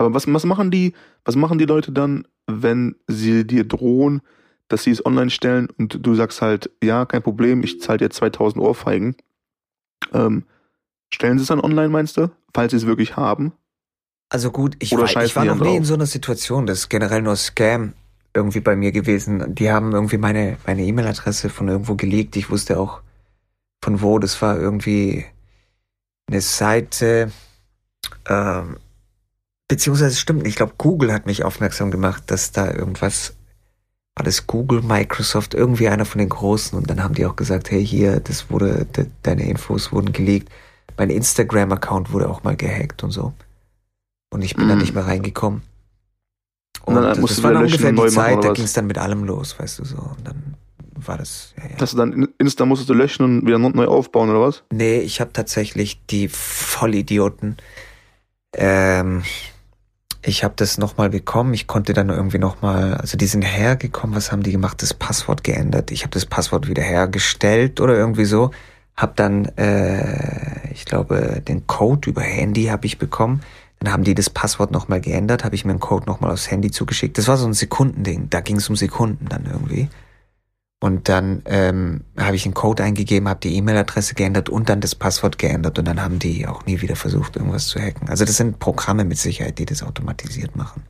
Aber 0.00 0.14
was, 0.14 0.26
was 0.32 0.44
machen 0.44 0.70
die, 0.70 0.94
was 1.26 1.36
machen 1.36 1.58
die 1.58 1.66
Leute 1.66 1.92
dann, 1.92 2.26
wenn 2.46 2.96
sie 3.06 3.46
dir 3.46 3.68
drohen, 3.68 4.22
dass 4.68 4.84
sie 4.84 4.90
es 4.92 5.04
online 5.04 5.28
stellen 5.28 5.68
und 5.76 5.98
du 6.06 6.14
sagst 6.14 6.40
halt, 6.40 6.70
ja, 6.82 7.04
kein 7.04 7.22
Problem, 7.22 7.62
ich 7.62 7.82
zahle 7.82 7.98
dir 7.98 8.08
2000 8.08 8.64
Ohrfeigen. 8.64 9.14
Ähm, 10.14 10.44
stellen 11.12 11.36
sie 11.36 11.42
es 11.42 11.48
dann 11.48 11.60
online, 11.60 11.90
meinst 11.90 12.16
du? 12.16 12.30
Falls 12.54 12.70
sie 12.70 12.78
es 12.78 12.86
wirklich 12.86 13.16
haben? 13.16 13.52
Also 14.30 14.50
gut, 14.50 14.74
ich 14.78 14.94
Oder 14.94 15.02
war, 15.02 15.24
ich 15.24 15.36
war 15.36 15.44
noch 15.44 15.60
nie 15.60 15.76
in 15.76 15.84
so 15.84 15.92
einer 15.92 16.06
Situation. 16.06 16.66
Das 16.66 16.78
ist 16.78 16.88
generell 16.88 17.20
nur 17.20 17.36
Scam 17.36 17.92
irgendwie 18.32 18.60
bei 18.60 18.76
mir 18.76 18.92
gewesen. 18.92 19.54
Die 19.54 19.70
haben 19.70 19.92
irgendwie 19.92 20.16
meine 20.16 20.56
meine 20.66 20.82
E-Mail-Adresse 20.82 21.50
von 21.50 21.68
irgendwo 21.68 21.96
geleakt. 21.96 22.36
Ich 22.36 22.48
wusste 22.48 22.78
auch 22.78 23.02
von 23.82 24.00
wo. 24.00 24.18
Das 24.18 24.40
war 24.40 24.58
irgendwie 24.58 25.26
eine 26.26 26.40
Seite. 26.40 27.32
Ähm, 28.26 28.76
beziehungsweise 29.70 30.10
es 30.10 30.20
stimmt 30.20 30.42
nicht. 30.42 30.50
Ich 30.50 30.56
glaube, 30.56 30.74
Google 30.76 31.12
hat 31.12 31.26
mich 31.26 31.44
aufmerksam 31.44 31.90
gemacht, 31.90 32.24
dass 32.26 32.50
da 32.52 32.70
irgendwas 32.70 33.34
war 34.16 34.24
das 34.24 34.46
Google, 34.48 34.82
Microsoft, 34.82 35.54
irgendwie 35.54 35.88
einer 35.88 36.04
von 36.04 36.18
den 36.18 36.28
Großen. 36.28 36.76
Und 36.76 36.90
dann 36.90 37.02
haben 37.02 37.14
die 37.14 37.24
auch 37.24 37.36
gesagt, 37.36 37.70
hey, 37.70 37.86
hier, 37.86 38.18
das 38.20 38.50
wurde, 38.50 38.84
de, 38.84 39.06
deine 39.22 39.48
Infos 39.48 39.92
wurden 39.92 40.12
geleakt. 40.12 40.48
Mein 40.98 41.10
Instagram-Account 41.10 42.12
wurde 42.12 42.28
auch 42.28 42.42
mal 42.42 42.56
gehackt 42.56 43.04
und 43.04 43.12
so. 43.12 43.32
Und 44.30 44.42
ich 44.42 44.56
bin 44.56 44.68
da 44.68 44.74
Mm. 44.74 44.78
nicht 44.78 44.94
mehr 44.94 45.06
reingekommen. 45.06 45.62
Und 46.84 46.96
Und, 46.96 47.02
dann 47.04 47.20
das 47.22 47.42
war 47.42 47.52
dann 47.52 47.64
ungefähr 47.64 47.92
die 47.92 47.96
machen, 47.96 48.10
Zeit, 48.10 48.38
oder 48.38 48.48
da 48.48 48.54
ging 48.54 48.64
es 48.64 48.72
dann 48.72 48.86
mit 48.88 48.98
allem 48.98 49.22
los, 49.24 49.58
weißt 49.58 49.78
du 49.78 49.84
so. 49.84 49.96
Und 49.98 50.26
dann 50.26 50.54
war 50.96 51.16
das, 51.16 51.54
ja, 51.56 51.70
ja. 51.70 51.76
Dass 51.76 51.92
du 51.92 51.96
dann 51.96 52.12
in- 52.12 52.28
Insta 52.38 52.66
musstest 52.66 52.90
du 52.90 52.94
löschen 52.94 53.22
und 53.24 53.46
wieder 53.46 53.58
neu 53.58 53.86
aufbauen, 53.86 54.28
oder 54.28 54.40
was? 54.40 54.64
Nee, 54.72 54.98
ich 54.98 55.20
habe 55.20 55.32
tatsächlich 55.32 56.04
die 56.06 56.28
Vollidioten. 56.28 57.56
Ähm, 58.54 59.22
ich 60.22 60.44
habe 60.44 60.54
das 60.56 60.78
nochmal 60.78 61.10
bekommen. 61.10 61.54
Ich 61.54 61.66
konnte 61.66 61.92
dann 61.94 62.10
irgendwie 62.10 62.38
nochmal, 62.38 62.94
also 62.94 63.16
die 63.16 63.26
sind 63.26 63.42
hergekommen. 63.42 64.14
Was 64.14 64.32
haben 64.32 64.42
die 64.42 64.52
gemacht? 64.52 64.82
Das 64.82 64.92
Passwort 64.92 65.44
geändert. 65.44 65.90
Ich 65.90 66.02
habe 66.02 66.10
das 66.10 66.26
Passwort 66.26 66.68
wieder 66.68 66.82
hergestellt 66.82 67.80
oder 67.80 67.94
irgendwie 67.94 68.26
so. 68.26 68.50
Hab 68.96 69.16
dann, 69.16 69.46
äh, 69.56 70.70
ich 70.72 70.84
glaube, 70.84 71.42
den 71.46 71.66
Code 71.66 72.10
über 72.10 72.20
Handy 72.20 72.64
habe 72.64 72.86
ich 72.86 72.98
bekommen. 72.98 73.40
Dann 73.78 73.92
haben 73.94 74.04
die 74.04 74.14
das 74.14 74.28
Passwort 74.28 74.72
nochmal 74.72 75.00
geändert, 75.00 75.42
habe 75.42 75.54
ich 75.54 75.64
mir 75.64 75.72
den 75.72 75.80
Code 75.80 76.04
nochmal 76.04 76.32
aufs 76.32 76.50
Handy 76.50 76.70
zugeschickt. 76.70 77.16
Das 77.16 77.28
war 77.28 77.38
so 77.38 77.46
ein 77.46 77.54
Sekundending. 77.54 78.28
Da 78.28 78.42
ging 78.42 78.56
es 78.56 78.68
um 78.68 78.76
Sekunden 78.76 79.26
dann 79.30 79.46
irgendwie. 79.46 79.88
Und 80.82 81.10
dann 81.10 81.42
ähm, 81.44 82.04
habe 82.18 82.36
ich 82.36 82.46
einen 82.46 82.54
Code 82.54 82.82
eingegeben, 82.82 83.28
habe 83.28 83.40
die 83.40 83.54
E-Mail-Adresse 83.56 84.14
geändert 84.14 84.48
und 84.48 84.70
dann 84.70 84.80
das 84.80 84.94
Passwort 84.94 85.36
geändert 85.36 85.78
und 85.78 85.86
dann 85.86 86.00
haben 86.02 86.18
die 86.18 86.46
auch 86.46 86.64
nie 86.64 86.80
wieder 86.80 86.96
versucht, 86.96 87.36
irgendwas 87.36 87.68
zu 87.68 87.78
hacken. 87.78 88.08
Also 88.08 88.24
das 88.24 88.38
sind 88.38 88.58
Programme 88.58 89.04
mit 89.04 89.18
Sicherheit, 89.18 89.58
die 89.58 89.66
das 89.66 89.82
automatisiert 89.82 90.56
machen. 90.56 90.84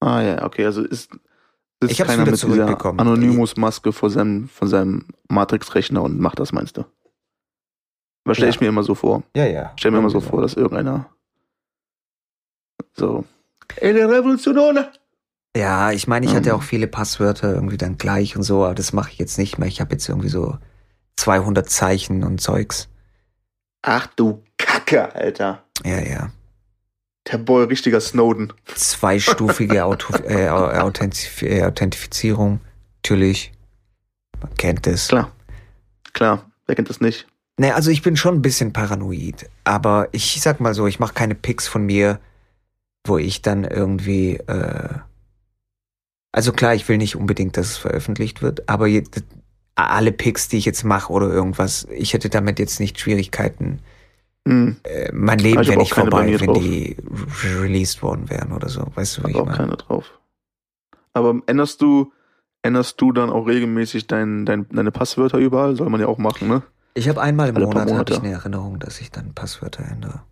Ah 0.00 0.20
ja, 0.20 0.44
okay, 0.44 0.66
also 0.66 0.82
ist, 0.82 1.10
ist 1.80 1.90
Ich 1.90 1.98
keiner 1.98 2.12
wieder 2.22 2.32
mit 2.32 2.34
dieser 2.34 2.48
zurückbekommen. 2.48 3.00
Anonymous-Maske 3.00 3.92
vor 3.92 4.10
seinem, 4.10 4.48
von 4.48 4.68
seinem 4.68 5.06
Matrix-Rechner 5.28 6.02
und 6.02 6.20
macht 6.20 6.38
das, 6.38 6.52
meinst 6.52 6.76
du? 6.76 6.84
Was 8.26 8.36
stelle 8.36 8.50
Ja. 8.50 8.54
ich 8.54 8.60
mir 8.60 8.68
immer 8.68 8.82
so 8.82 8.94
vor? 8.94 9.22
Ja, 9.34 9.46
ja. 9.46 9.72
Ich 9.74 9.80
stelle 9.80 9.92
mir 9.92 9.98
immer 10.00 10.10
so 10.10 10.20
vor, 10.20 10.42
dass 10.42 10.52
irgendeiner 10.52 11.08
so 12.92 13.24
eine 13.80 14.08
Revolution. 14.08 14.78
Ja, 15.56 15.90
ich 15.92 16.06
meine, 16.06 16.26
ich 16.26 16.34
hatte 16.34 16.50
Ähm. 16.50 16.56
auch 16.56 16.62
viele 16.62 16.86
Passwörter 16.86 17.52
irgendwie 17.54 17.76
dann 17.78 17.98
gleich 17.98 18.36
und 18.36 18.42
so, 18.42 18.64
aber 18.64 18.74
das 18.74 18.92
mache 18.92 19.10
ich 19.12 19.18
jetzt 19.18 19.38
nicht 19.38 19.58
mehr. 19.58 19.68
Ich 19.68 19.80
habe 19.80 19.92
jetzt 19.92 20.08
irgendwie 20.08 20.28
so 20.28 20.58
200 21.16 21.68
Zeichen 21.68 22.22
und 22.22 22.40
Zeugs. 22.40 22.88
Ach 23.82 24.06
du 24.16 24.42
Kacke, 24.58 25.14
Alter. 25.14 25.64
Ja, 25.84 26.00
ja. 26.00 26.30
Der 27.30 27.38
Boy, 27.38 27.64
richtiger 27.64 28.00
Snowden. 28.00 28.52
Zweistufige 28.74 29.84
Auto, 29.84 30.14
äh, 30.24 30.48
Authentif 30.48 31.42
äh, 31.42 31.64
Authentifizierung. 31.64 32.60
Natürlich. 33.02 33.52
Man 34.40 34.54
kennt 34.54 34.86
es. 34.86 35.08
Klar. 35.08 35.32
Klar, 36.12 36.50
wer 36.66 36.74
kennt 36.74 36.88
das 36.90 37.00
nicht? 37.00 37.26
Ne, 37.58 37.74
also 37.74 37.90
ich 37.90 38.02
bin 38.02 38.16
schon 38.16 38.36
ein 38.36 38.42
bisschen 38.42 38.72
paranoid, 38.72 39.48
aber 39.64 40.08
ich 40.12 40.40
sag 40.40 40.60
mal 40.60 40.74
so, 40.74 40.86
ich 40.86 41.00
mache 41.00 41.14
keine 41.14 41.34
Pics 41.34 41.66
von 41.66 41.84
mir, 41.84 42.20
wo 43.04 43.18
ich 43.18 43.42
dann 43.42 43.64
irgendwie, 43.64 44.36
äh, 44.36 44.88
also 46.38 46.52
klar, 46.52 46.72
ich 46.76 46.88
will 46.88 46.98
nicht 46.98 47.16
unbedingt, 47.16 47.56
dass 47.56 47.66
es 47.66 47.76
veröffentlicht 47.78 48.42
wird, 48.42 48.68
aber 48.68 48.86
alle 49.74 50.12
Pics, 50.12 50.46
die 50.46 50.56
ich 50.58 50.66
jetzt 50.66 50.84
mache 50.84 51.12
oder 51.12 51.28
irgendwas, 51.28 51.88
ich 51.90 52.12
hätte 52.12 52.28
damit 52.28 52.60
jetzt 52.60 52.78
nicht 52.78 53.00
Schwierigkeiten. 53.00 53.80
Hm, 54.46 54.76
Äh, 54.84 55.10
mein 55.12 55.40
Leben 55.40 55.60
ich 55.60 55.66
hab 55.66 55.72
wäre 55.72 55.78
nicht 55.80 55.94
vorbei, 55.94 56.38
wenn 56.40 56.54
die 56.54 56.96
re- 57.42 57.62
released 57.62 58.04
worden 58.04 58.30
wären 58.30 58.52
oder 58.52 58.68
so. 58.68 58.86
Weißt 58.94 59.18
du, 59.18 59.24
wie 59.24 59.30
ich 59.30 59.36
auch 59.36 59.46
meine? 59.46 59.56
keine 59.56 59.76
drauf. 59.76 60.12
Aber 61.12 61.40
änderst 61.46 61.82
du, 61.82 62.12
änderst 62.62 63.00
du 63.00 63.10
dann 63.10 63.30
auch 63.30 63.48
regelmäßig 63.48 64.06
dein, 64.06 64.46
dein, 64.46 64.68
deine 64.68 64.92
Passwörter 64.92 65.38
überall? 65.38 65.74
Soll 65.74 65.90
man 65.90 66.00
ja 66.00 66.06
auch 66.06 66.18
machen, 66.18 66.46
ne? 66.46 66.62
Ich 66.94 67.08
habe 67.08 67.20
einmal 67.20 67.48
im 67.48 67.56
Alle 67.56 67.66
paar 67.66 67.84
Monat 67.84 67.98
habe 67.98 68.12
ich 68.12 68.18
eine 68.20 68.30
Erinnerung, 68.32 68.78
dass 68.78 69.00
ich 69.00 69.10
dann 69.10 69.34
Passwörter 69.34 69.84
ändere. 69.84 70.22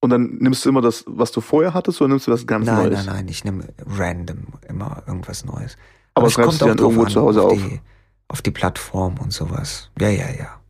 Und 0.00 0.10
dann 0.10 0.36
nimmst 0.36 0.64
du 0.64 0.68
immer 0.68 0.80
das, 0.80 1.04
was 1.06 1.32
du 1.32 1.40
vorher 1.40 1.74
hattest, 1.74 2.00
oder 2.00 2.08
nimmst 2.08 2.26
du 2.26 2.30
was 2.30 2.46
ganz 2.46 2.66
nein, 2.66 2.90
Neues? 2.90 3.06
nein, 3.06 3.16
nein, 3.16 3.28
ich 3.28 3.44
nehme 3.44 3.68
random 3.84 4.46
immer 4.68 5.02
irgendwas 5.06 5.44
Neues. 5.44 5.76
Aber 6.14 6.28
es 6.28 6.34
schreibst 6.34 6.60
du 6.60 6.66
kommt 6.66 6.78
dann 6.78 6.84
irgendwo 6.84 7.04
an, 7.04 7.10
zu 7.10 7.20
Hause 7.20 7.42
auf 7.42 7.52
auf? 7.52 7.58
Die, 7.58 7.80
auf 8.28 8.42
die 8.42 8.50
Plattform 8.50 9.18
und 9.18 9.32
sowas. 9.32 9.90
Ja, 9.98 10.08
ja, 10.08 10.30
ja. 10.30 10.60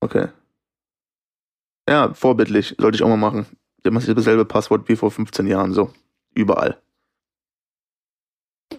Okay. 0.00 0.28
Ja, 1.88 2.12
vorbildlich. 2.14 2.74
Sollte 2.78 2.96
ich 2.96 3.02
auch 3.02 3.08
mal 3.08 3.16
machen. 3.16 3.46
Ich 3.78 3.86
habe 3.86 3.96
immer 3.96 4.14
dasselbe 4.14 4.44
Passwort 4.44 4.88
wie 4.88 4.96
vor 4.96 5.10
15 5.10 5.46
Jahren, 5.46 5.72
so. 5.72 5.92
Überall. 6.34 6.80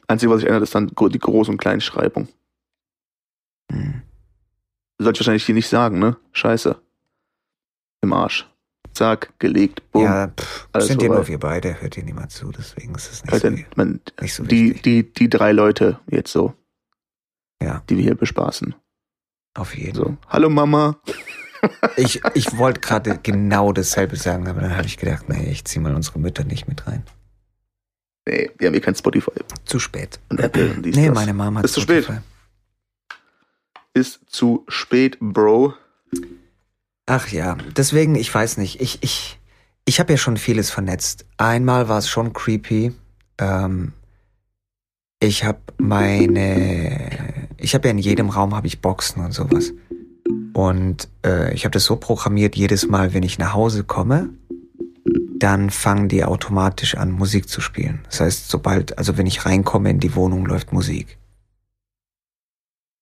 Einzige, 0.08 0.32
was 0.32 0.40
sich 0.40 0.48
ändert, 0.48 0.64
ist 0.64 0.76
dann 0.76 0.88
die 0.88 1.20
Groß- 1.20 1.50
und 1.50 1.58
Kleinschreibung. 1.58 2.28
Hm. 3.72 4.02
Sollte 4.98 5.18
ich 5.18 5.20
wahrscheinlich 5.22 5.46
hier 5.46 5.56
nicht 5.56 5.70
sagen, 5.70 6.00
ne? 6.00 6.18
Scheiße. 6.32 6.82
Im 8.02 8.14
Arsch. 8.14 8.50
Zack, 8.94 9.34
gelegt, 9.40 9.82
bumm. 9.92 10.04
Ja, 10.04 10.28
pff, 10.28 10.68
alles 10.72 10.88
sind 10.88 11.02
ja 11.02 11.08
nur 11.10 11.28
wir 11.28 11.40
beide, 11.40 11.82
hört 11.82 11.96
hier 11.96 12.04
niemand 12.04 12.32
zu, 12.32 12.52
deswegen 12.52 12.94
ist 12.96 13.12
es 13.12 13.24
nicht, 13.24 13.34
Alter, 13.34 13.52
so, 13.52 13.64
man, 13.76 14.00
nicht 14.22 14.34
so 14.36 14.44
die, 14.44 14.76
wichtig. 14.76 14.84
die, 14.84 15.14
die 15.14 15.30
drei 15.30 15.52
Leute 15.52 16.00
jetzt 16.10 16.32
so. 16.32 16.54
Ja. 17.62 17.82
Die 17.90 17.98
wir 17.98 18.04
hier 18.04 18.16
bespaßen. 18.16 18.76
Auf 19.56 19.76
jeden 19.76 19.96
So. 19.96 20.18
Hallo 20.30 20.50
Mama. 20.50 20.98
Ich, 21.96 22.22
ich 22.34 22.58
wollte 22.58 22.82
gerade 22.82 23.18
genau 23.24 23.72
dasselbe 23.72 24.18
sagen, 24.18 24.48
aber 24.50 24.60
dann 24.62 24.76
habe 24.76 24.86
ich 24.86 24.98
gedacht, 24.98 25.30
nee, 25.30 25.50
ich 25.50 25.64
zieh 25.64 25.80
mal 25.80 25.96
unsere 25.96 26.20
Mütter 26.20 26.44
nicht 26.44 26.68
mit 26.68 26.86
rein. 26.88 27.04
Nee, 28.28 28.52
wir 28.58 28.68
haben 28.68 28.74
hier 28.74 28.82
kein 28.82 28.96
Spotify 28.96 29.32
Zu 29.66 29.80
spät. 29.80 30.20
und 30.30 30.40
Apple 30.42 30.72
und 30.74 30.84
dies, 30.84 30.96
Nee, 30.96 31.08
das. 31.08 31.16
meine 31.16 31.34
Mama 31.34 31.60
hat 31.60 31.66
Ist 31.66 31.74
zu 31.74 31.82
spät. 31.82 32.04
Spotify. 32.04 32.22
Ist 33.94 34.22
zu 34.28 34.66
spät, 34.68 35.18
Bro. 35.20 35.74
Ach 37.06 37.28
ja, 37.30 37.58
deswegen, 37.76 38.16
ich 38.16 38.34
weiß 38.34 38.58
nicht. 38.58 38.80
Ich, 38.82 39.04
ich, 39.04 39.40
ich 39.86 40.00
habe 40.00 40.14
ja 40.14 40.18
schon 40.18 40.38
vieles 40.38 40.72
vernetzt. 40.72 41.26
Einmal 41.38 41.90
war 41.90 41.98
es 41.98 42.08
schon 42.08 42.34
creepy. 42.34 42.94
Ähm, 43.38 43.94
ich 45.20 45.44
habe 45.44 45.60
meine, 45.78 47.48
ich 47.58 47.74
habe 47.74 47.88
ja 47.88 47.92
in 47.92 47.98
jedem 47.98 48.30
Raum 48.30 48.56
habe 48.56 48.68
ich 48.68 48.82
Boxen 48.82 49.24
und 49.24 49.34
sowas. 49.34 49.74
Und 50.54 51.10
äh, 51.26 51.54
ich 51.54 51.66
habe 51.66 51.72
das 51.72 51.86
so 51.86 51.96
programmiert, 51.96 52.56
jedes 52.56 52.88
Mal, 52.88 53.14
wenn 53.14 53.24
ich 53.24 53.40
nach 53.40 53.54
Hause 53.54 53.84
komme, 53.84 54.30
dann 55.40 55.70
fangen 55.72 56.08
die 56.08 56.24
automatisch 56.24 56.96
an, 56.96 57.12
Musik 57.12 57.50
zu 57.50 57.60
spielen. 57.60 58.02
Das 58.06 58.22
heißt, 58.22 58.50
sobald, 58.50 58.98
also 58.98 59.18
wenn 59.18 59.28
ich 59.28 59.46
reinkomme 59.46 59.90
in 59.90 60.00
die 60.00 60.16
Wohnung, 60.16 60.46
läuft 60.46 60.72
Musik. 60.72 61.18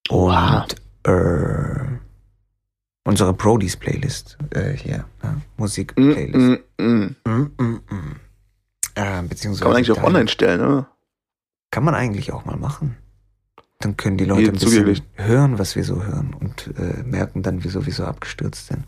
Und 0.09 0.75
äh, 1.03 2.00
unsere 3.03 3.33
Brodies 3.33 3.75
Playlist 3.77 4.37
äh, 4.51 4.71
hier, 4.73 5.05
ne? 5.23 5.41
Musik 5.57 5.93
Mm, 5.97 6.11
Playlist. 6.11 6.61
mm, 6.79 6.85
mm. 6.85 7.15
Mm, 7.25 7.51
mm, 7.57 7.79
mm. 7.89 8.15
Äh, 8.95 9.21
beziehungsweise 9.23 9.63
Kann 9.63 9.71
man 9.71 9.77
eigentlich 9.77 9.99
auch 9.99 10.03
online 10.03 10.27
stellen, 10.27 10.61
ne? 10.61 10.85
Kann 11.71 11.83
man 11.83 11.95
eigentlich 11.95 12.31
auch 12.33 12.45
mal 12.45 12.57
machen. 12.57 12.97
Dann 13.79 13.97
können 13.97 14.17
die 14.17 14.25
Leute 14.25 14.49
ein 14.49 14.53
bisschen 14.53 14.69
zugänglich. 14.69 15.03
hören, 15.15 15.57
was 15.57 15.75
wir 15.75 15.83
so 15.83 16.03
hören 16.03 16.35
und 16.39 16.69
äh, 16.77 17.01
merken 17.03 17.41
dann, 17.41 17.63
wieso 17.63 17.85
wir 17.85 17.93
so 17.93 18.03
abgestürzt 18.05 18.67
sind. 18.67 18.83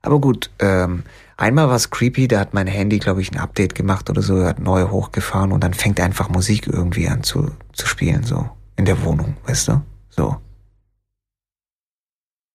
Aber 0.00 0.20
gut, 0.20 0.48
ähm, 0.60 1.02
einmal 1.36 1.68
war 1.68 1.74
es 1.74 1.90
creepy, 1.90 2.28
da 2.28 2.38
hat 2.40 2.54
mein 2.54 2.68
Handy, 2.68 2.98
glaube 3.00 3.20
ich, 3.20 3.32
ein 3.32 3.38
Update 3.38 3.74
gemacht 3.74 4.08
oder 4.08 4.22
so, 4.22 4.44
hat 4.44 4.60
neu 4.60 4.88
hochgefahren 4.88 5.50
und 5.52 5.62
dann 5.64 5.74
fängt 5.74 6.00
einfach 6.00 6.28
Musik 6.30 6.68
irgendwie 6.68 7.08
an 7.08 7.24
zu, 7.24 7.50
zu 7.72 7.86
spielen, 7.86 8.22
so 8.22 8.48
in 8.76 8.84
der 8.84 9.02
Wohnung, 9.04 9.36
weißt 9.46 9.68
du? 9.68 9.82
So. 10.08 10.36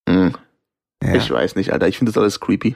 Mm. 0.08 0.30
Ja. 1.04 1.16
Ich 1.16 1.30
weiß 1.30 1.56
nicht, 1.56 1.74
Alter. 1.74 1.88
Ich 1.88 1.98
finde 1.98 2.12
das 2.12 2.22
alles 2.22 2.40
creepy. 2.40 2.76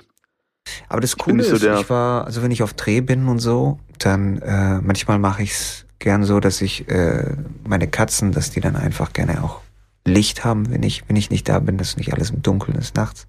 Aber 0.90 1.00
das 1.02 1.18
Coole 1.18 1.44
so 1.44 1.56
ist, 1.56 1.64
der- 1.64 1.80
ich 1.80 1.90
war, 1.90 2.26
also 2.26 2.42
wenn 2.44 2.52
ich 2.52 2.62
auf 2.64 2.74
Dreh 2.74 3.02
bin 3.02 3.28
und 3.28 3.40
so, 3.40 3.80
dann 4.00 4.42
äh, 4.42 4.80
manchmal 4.82 5.18
mache 5.20 5.44
ich's 5.44 5.86
gern 6.00 6.24
so, 6.24 6.40
dass 6.40 6.62
ich 6.62 6.88
äh, 6.90 7.36
meine 7.66 7.88
Katzen, 7.88 8.32
dass 8.34 8.52
die 8.52 8.60
dann 8.62 8.76
einfach 8.76 9.14
gerne 9.14 9.44
auch 9.44 9.62
Licht 10.06 10.44
haben, 10.46 10.70
wenn 10.70 10.84
ich, 10.84 11.08
wenn 11.08 11.16
ich 11.16 11.30
nicht 11.30 11.48
da 11.50 11.60
bin, 11.60 11.78
dass 11.78 11.98
nicht 11.98 12.14
alles 12.14 12.30
im 12.32 12.42
Dunkeln 12.42 12.78
ist 12.78 12.96
nachts. 12.96 13.28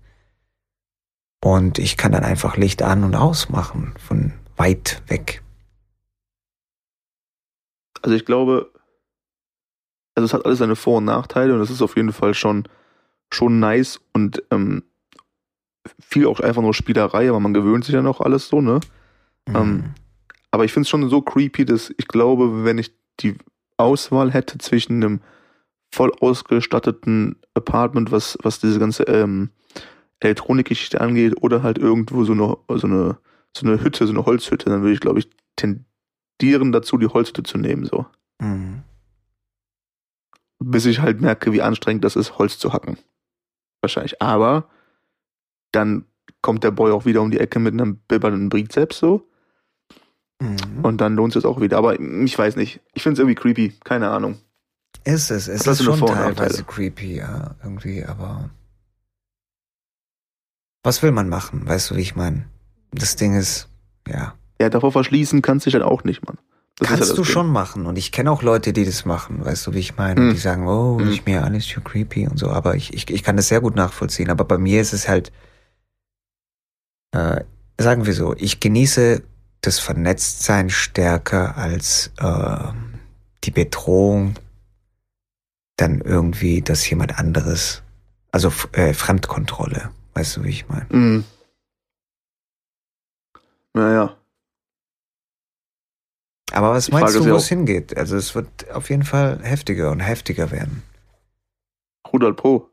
Und 1.44 1.78
ich 1.78 1.96
kann 1.96 2.12
dann 2.12 2.24
einfach 2.24 2.56
Licht 2.56 2.82
an 2.82 3.04
und 3.04 3.14
ausmachen 3.14 3.94
von 4.04 4.32
weit 4.56 5.02
weg. 5.06 5.42
Also 8.02 8.14
ich 8.16 8.24
glaube, 8.24 8.70
also 10.14 10.24
es 10.26 10.32
hat 10.34 10.44
alles 10.44 10.58
seine 10.58 10.76
Vor- 10.76 10.98
und 10.98 11.04
Nachteile 11.04 11.54
und 11.54 11.60
es 11.60 11.70
ist 11.70 11.82
auf 11.82 11.96
jeden 11.96 12.12
Fall 12.12 12.34
schon, 12.34 12.68
schon 13.30 13.60
nice 13.60 14.00
und 14.12 14.42
ähm, 14.50 14.82
viel 16.00 16.26
auch 16.26 16.40
einfach 16.40 16.62
nur 16.62 16.74
Spielerei, 16.74 17.28
aber 17.28 17.40
man 17.40 17.54
gewöhnt 17.54 17.84
sich 17.84 17.94
ja 17.94 18.02
noch 18.02 18.20
alles 18.20 18.48
so, 18.48 18.60
ne? 18.60 18.80
Mhm. 19.48 19.56
Ähm, 19.56 19.84
aber 20.50 20.64
ich 20.64 20.72
finde 20.72 20.82
es 20.82 20.88
schon 20.88 21.08
so 21.08 21.22
creepy, 21.22 21.64
dass 21.64 21.92
ich 21.96 22.08
glaube, 22.08 22.64
wenn 22.64 22.78
ich 22.78 22.92
die 23.20 23.36
Auswahl 23.76 24.32
hätte 24.32 24.58
zwischen 24.58 25.02
einem 25.02 25.20
voll 25.90 26.12
ausgestatteten 26.20 27.36
Apartment, 27.54 28.10
was, 28.12 28.38
was 28.42 28.60
diese 28.60 28.78
ganze 28.78 29.04
ähm, 29.04 29.50
Elektronikgeschichte 30.20 31.00
angeht, 31.00 31.34
oder 31.40 31.62
halt 31.62 31.78
irgendwo 31.78 32.24
so 32.24 32.32
eine, 32.32 32.56
so 32.68 32.86
eine, 32.86 33.18
so 33.56 33.66
eine 33.66 33.82
Hütte, 33.82 34.06
so 34.06 34.12
eine 34.12 34.26
Holzhütte, 34.26 34.68
dann 34.68 34.82
würde 34.82 34.94
ich, 34.94 35.00
glaube 35.00 35.20
ich, 35.20 35.30
tendieren 35.56 36.72
dazu, 36.72 36.98
die 36.98 37.06
Holzhütte 37.06 37.42
zu 37.42 37.58
nehmen, 37.58 37.84
so. 37.84 38.06
Mhm. 38.40 38.82
Bis 40.60 40.86
ich 40.86 41.00
halt 41.00 41.20
merke, 41.20 41.52
wie 41.52 41.62
anstrengend 41.62 42.04
das 42.04 42.16
ist, 42.16 42.38
Holz 42.38 42.58
zu 42.58 42.72
hacken. 42.72 42.98
Wahrscheinlich. 43.80 44.20
Aber 44.20 44.68
dann 45.72 46.04
kommt 46.42 46.64
der 46.64 46.70
Boy 46.70 46.92
auch 46.92 47.04
wieder 47.04 47.22
um 47.22 47.30
die 47.30 47.40
Ecke 47.40 47.58
mit 47.58 47.74
einem 47.74 47.98
bibbernden 48.08 48.48
Bizeps 48.48 48.98
so. 48.98 49.28
Mhm. 50.40 50.84
Und 50.84 51.00
dann 51.00 51.16
lohnt 51.16 51.36
es 51.36 51.44
auch 51.44 51.60
wieder. 51.60 51.78
Aber 51.78 51.98
ich 51.98 52.38
weiß 52.38 52.56
nicht. 52.56 52.80
Ich 52.94 53.02
finde 53.02 53.14
es 53.14 53.18
irgendwie 53.20 53.34
creepy. 53.34 53.74
Keine 53.84 54.10
Ahnung. 54.10 54.38
Ist 55.04 55.30
es, 55.30 55.48
es 55.48 55.62
Das 55.62 55.80
ist 55.80 55.86
schon 55.86 56.00
teilweise 56.00 56.64
creepy, 56.64 57.16
ja, 57.16 57.54
irgendwie, 57.62 58.04
aber 58.04 58.50
was 60.82 61.02
will 61.02 61.12
man 61.12 61.28
machen, 61.28 61.66
weißt 61.66 61.90
du, 61.90 61.96
wie 61.96 62.02
ich 62.02 62.16
meine? 62.16 62.46
Das 62.92 63.16
Ding 63.16 63.34
ist, 63.34 63.68
ja, 64.06 64.34
Ja, 64.60 64.68
davor 64.68 64.92
verschließen 64.92 65.42
kannst 65.42 65.66
du 65.66 65.70
dich 65.70 65.74
halt 65.74 65.84
auch 65.84 66.04
nicht, 66.04 66.26
Mann. 66.26 66.38
Das 66.78 66.88
kannst 66.88 67.02
das 67.02 67.08
du 67.10 67.22
Ding. 67.22 67.24
schon 67.24 67.48
machen 67.50 67.86
und 67.86 67.96
ich 67.98 68.12
kenne 68.12 68.30
auch 68.30 68.42
Leute, 68.42 68.72
die 68.72 68.84
das 68.84 69.04
machen, 69.04 69.44
weißt 69.44 69.66
du, 69.66 69.74
wie 69.74 69.80
ich 69.80 69.96
meine? 69.96 70.20
Hm. 70.20 70.30
Die 70.30 70.38
sagen, 70.38 70.66
oh, 70.68 70.98
Hm. 71.00 71.10
ist 71.10 71.26
mir 71.26 71.42
alles 71.44 71.66
zu 71.66 71.80
creepy 71.80 72.28
und 72.28 72.38
so, 72.38 72.50
aber 72.50 72.76
ich, 72.76 72.94
ich, 72.94 73.10
ich 73.10 73.22
kann 73.24 73.36
das 73.36 73.48
sehr 73.48 73.60
gut 73.60 73.74
nachvollziehen, 73.74 74.30
aber 74.30 74.44
bei 74.44 74.58
mir 74.58 74.80
ist 74.80 74.92
es 74.92 75.08
halt, 75.08 75.32
äh, 77.12 77.42
sagen 77.78 78.06
wir 78.06 78.12
so, 78.14 78.34
ich 78.36 78.60
genieße 78.60 79.22
das 79.60 79.80
Vernetztsein 79.80 80.70
stärker 80.70 81.56
als 81.56 82.12
äh, 82.18 82.72
die 83.44 83.50
Bedrohung, 83.50 84.34
dann 85.76 86.00
irgendwie, 86.00 86.62
dass 86.62 86.88
jemand 86.88 87.18
anderes, 87.18 87.82
also 88.30 88.52
äh, 88.72 88.94
Fremdkontrolle, 88.94 89.90
weißt 90.14 90.36
du, 90.36 90.44
wie 90.44 90.50
ich 90.50 90.68
meine? 90.68 90.86
Mhm. 90.90 91.24
Naja. 93.74 94.17
Aber 96.52 96.70
was 96.70 96.86
Die 96.86 96.92
meinst 96.92 97.14
du, 97.14 97.24
wo 97.28 97.36
es 97.36 97.48
hingeht? 97.48 97.96
Also 97.96 98.16
es 98.16 98.34
wird 98.34 98.70
auf 98.72 98.90
jeden 98.90 99.04
Fall 99.04 99.40
heftiger 99.42 99.90
und 99.90 100.00
heftiger 100.00 100.50
werden. 100.50 100.82
100 102.04 102.36
Pro. 102.36 102.68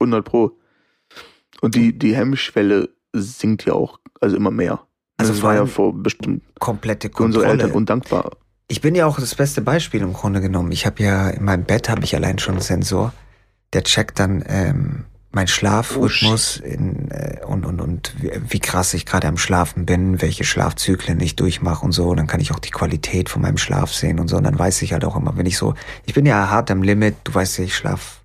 100 0.00 0.24
Pro. 0.24 0.56
Und 1.60 1.74
die, 1.74 1.98
die 1.98 2.14
Hemmschwelle 2.14 2.90
sinkt 3.14 3.64
ja 3.64 3.72
auch, 3.72 3.98
also 4.20 4.36
immer 4.36 4.50
mehr. 4.50 4.86
Also 5.16 5.32
das 5.32 5.40
vor 5.40 5.48
war 5.48 5.56
ja 5.56 5.66
vor 5.66 5.94
bestimmt 5.94 6.42
Komplette 6.58 7.10
für 7.14 7.22
unsere 7.22 7.44
Eltern 7.44 7.72
Kontrolle. 7.72 7.76
undankbar. 7.76 8.30
Ich 8.68 8.80
bin 8.80 8.94
ja 8.94 9.06
auch 9.06 9.18
das 9.18 9.34
beste 9.34 9.62
Beispiel 9.62 10.02
im 10.02 10.12
Grunde 10.12 10.40
genommen. 10.40 10.72
Ich 10.72 10.86
habe 10.86 11.02
ja 11.02 11.30
in 11.30 11.44
meinem 11.44 11.64
Bett 11.64 11.88
habe 11.88 12.04
ich 12.04 12.14
allein 12.14 12.38
schon 12.38 12.54
einen 12.54 12.62
Sensor, 12.62 13.12
der 13.72 13.84
checkt 13.84 14.18
dann 14.18 14.44
ähm, 14.46 15.04
mein 15.32 15.48
Schlafrhythmus 15.48 16.56
in, 16.58 17.10
äh, 17.10 17.44
und 17.46 17.66
und 17.66 17.80
und 17.80 18.14
wie, 18.18 18.30
wie 18.48 18.60
krass 18.60 18.94
ich 18.94 19.04
gerade 19.04 19.28
am 19.28 19.36
Schlafen 19.36 19.84
bin, 19.84 20.22
welche 20.22 20.44
Schlafzyklen 20.44 21.20
ich 21.20 21.36
durchmache 21.36 21.84
und 21.84 21.92
so. 21.92 22.08
Und 22.08 22.16
dann 22.16 22.26
kann 22.26 22.40
ich 22.40 22.52
auch 22.52 22.58
die 22.58 22.70
Qualität 22.70 23.28
von 23.28 23.42
meinem 23.42 23.58
Schlaf 23.58 23.92
sehen 23.92 24.18
und 24.18 24.28
so. 24.28 24.36
Und 24.36 24.44
dann 24.44 24.58
weiß 24.58 24.82
ich 24.82 24.92
halt 24.92 25.04
auch 25.04 25.16
immer, 25.16 25.36
wenn 25.36 25.46
ich 25.46 25.58
so, 25.58 25.74
ich 26.06 26.14
bin 26.14 26.26
ja 26.26 26.50
hart 26.50 26.70
am 26.70 26.82
Limit. 26.82 27.16
Du 27.24 27.34
weißt 27.34 27.58
ja, 27.58 27.64
ich 27.64 27.76
schlaf 27.76 28.22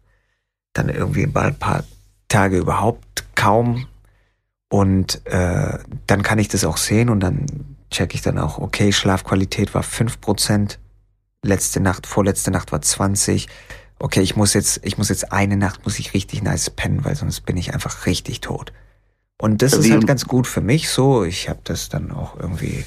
dann 0.73 0.89
irgendwie 0.89 1.23
ein 1.23 1.55
paar 1.55 1.83
Tage 2.27 2.57
überhaupt 2.57 3.25
kaum. 3.35 3.87
Und 4.69 5.25
äh, 5.25 5.79
dann 6.07 6.23
kann 6.23 6.39
ich 6.39 6.47
das 6.47 6.63
auch 6.63 6.77
sehen 6.77 7.09
und 7.09 7.19
dann 7.19 7.45
check 7.89 8.15
ich 8.15 8.21
dann 8.21 8.39
auch, 8.39 8.57
okay, 8.57 8.93
Schlafqualität 8.93 9.73
war 9.73 9.83
5%, 9.83 10.77
letzte 11.43 11.81
Nacht, 11.81 12.07
vorletzte 12.07 12.51
Nacht 12.51 12.71
war 12.71 12.81
20. 12.81 13.47
Okay, 14.01 14.21
ich 14.21 14.35
muss 14.35 14.53
jetzt, 14.53 14.79
ich 14.83 14.97
muss 14.97 15.09
jetzt 15.09 15.31
eine 15.31 15.57
Nacht 15.57 15.83
muss 15.85 15.99
ich 15.99 16.13
richtig 16.15 16.41
nice 16.41 16.69
pennen, 16.71 17.05
weil 17.05 17.15
sonst 17.15 17.41
bin 17.41 17.55
ich 17.57 17.73
einfach 17.73 18.05
richtig 18.07 18.41
tot. 18.41 18.73
Und 19.39 19.61
das 19.61 19.73
Ja, 19.73 19.77
ist 19.79 19.85
wie- 19.85 19.91
halt 19.93 20.07
ganz 20.07 20.25
gut 20.25 20.47
für 20.47 20.61
mich 20.61 20.89
so. 20.89 21.23
Ich 21.23 21.49
habe 21.49 21.59
das 21.63 21.89
dann 21.89 22.11
auch 22.11 22.39
irgendwie 22.39 22.83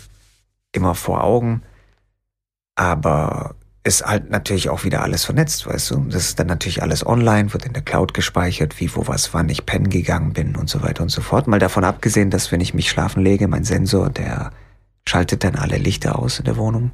immer 0.72 0.94
vor 0.94 1.22
Augen. 1.22 1.62
Aber 2.76 3.54
ist 3.84 4.04
halt 4.04 4.30
natürlich 4.30 4.70
auch 4.70 4.82
wieder 4.82 5.02
alles 5.02 5.24
vernetzt, 5.24 5.66
weißt 5.66 5.90
du? 5.92 6.00
Das 6.10 6.24
ist 6.24 6.38
dann 6.40 6.46
natürlich 6.48 6.82
alles 6.82 7.06
online, 7.06 7.52
wird 7.52 7.66
in 7.66 7.74
der 7.74 7.82
Cloud 7.82 8.14
gespeichert, 8.14 8.80
wie, 8.80 8.92
wo, 8.96 9.06
was, 9.06 9.32
wann 9.34 9.48
ich 9.48 9.66
pennen 9.66 9.90
gegangen 9.90 10.32
bin 10.32 10.56
und 10.56 10.68
so 10.70 10.82
weiter 10.82 11.02
und 11.02 11.10
so 11.10 11.20
fort. 11.20 11.46
Mal 11.46 11.58
davon 11.60 11.84
abgesehen, 11.84 12.30
dass 12.30 12.50
wenn 12.50 12.60
ich 12.60 12.74
mich 12.74 12.88
schlafen 12.90 13.22
lege, 13.22 13.46
mein 13.46 13.64
Sensor, 13.64 14.10
der 14.10 14.50
schaltet 15.06 15.44
dann 15.44 15.54
alle 15.54 15.76
Lichter 15.76 16.18
aus 16.18 16.38
in 16.40 16.46
der 16.46 16.56
Wohnung. 16.56 16.90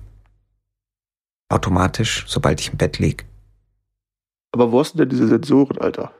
Automatisch, 1.48 2.24
sobald 2.28 2.60
ich 2.60 2.70
im 2.72 2.76
Bett 2.76 2.98
lieg. 2.98 3.24
Aber 4.52 4.72
wo 4.72 4.80
hast 4.80 4.94
du 4.94 4.98
denn 4.98 5.08
diese 5.08 5.28
Sensoren, 5.28 5.78
Alter? 5.78 6.12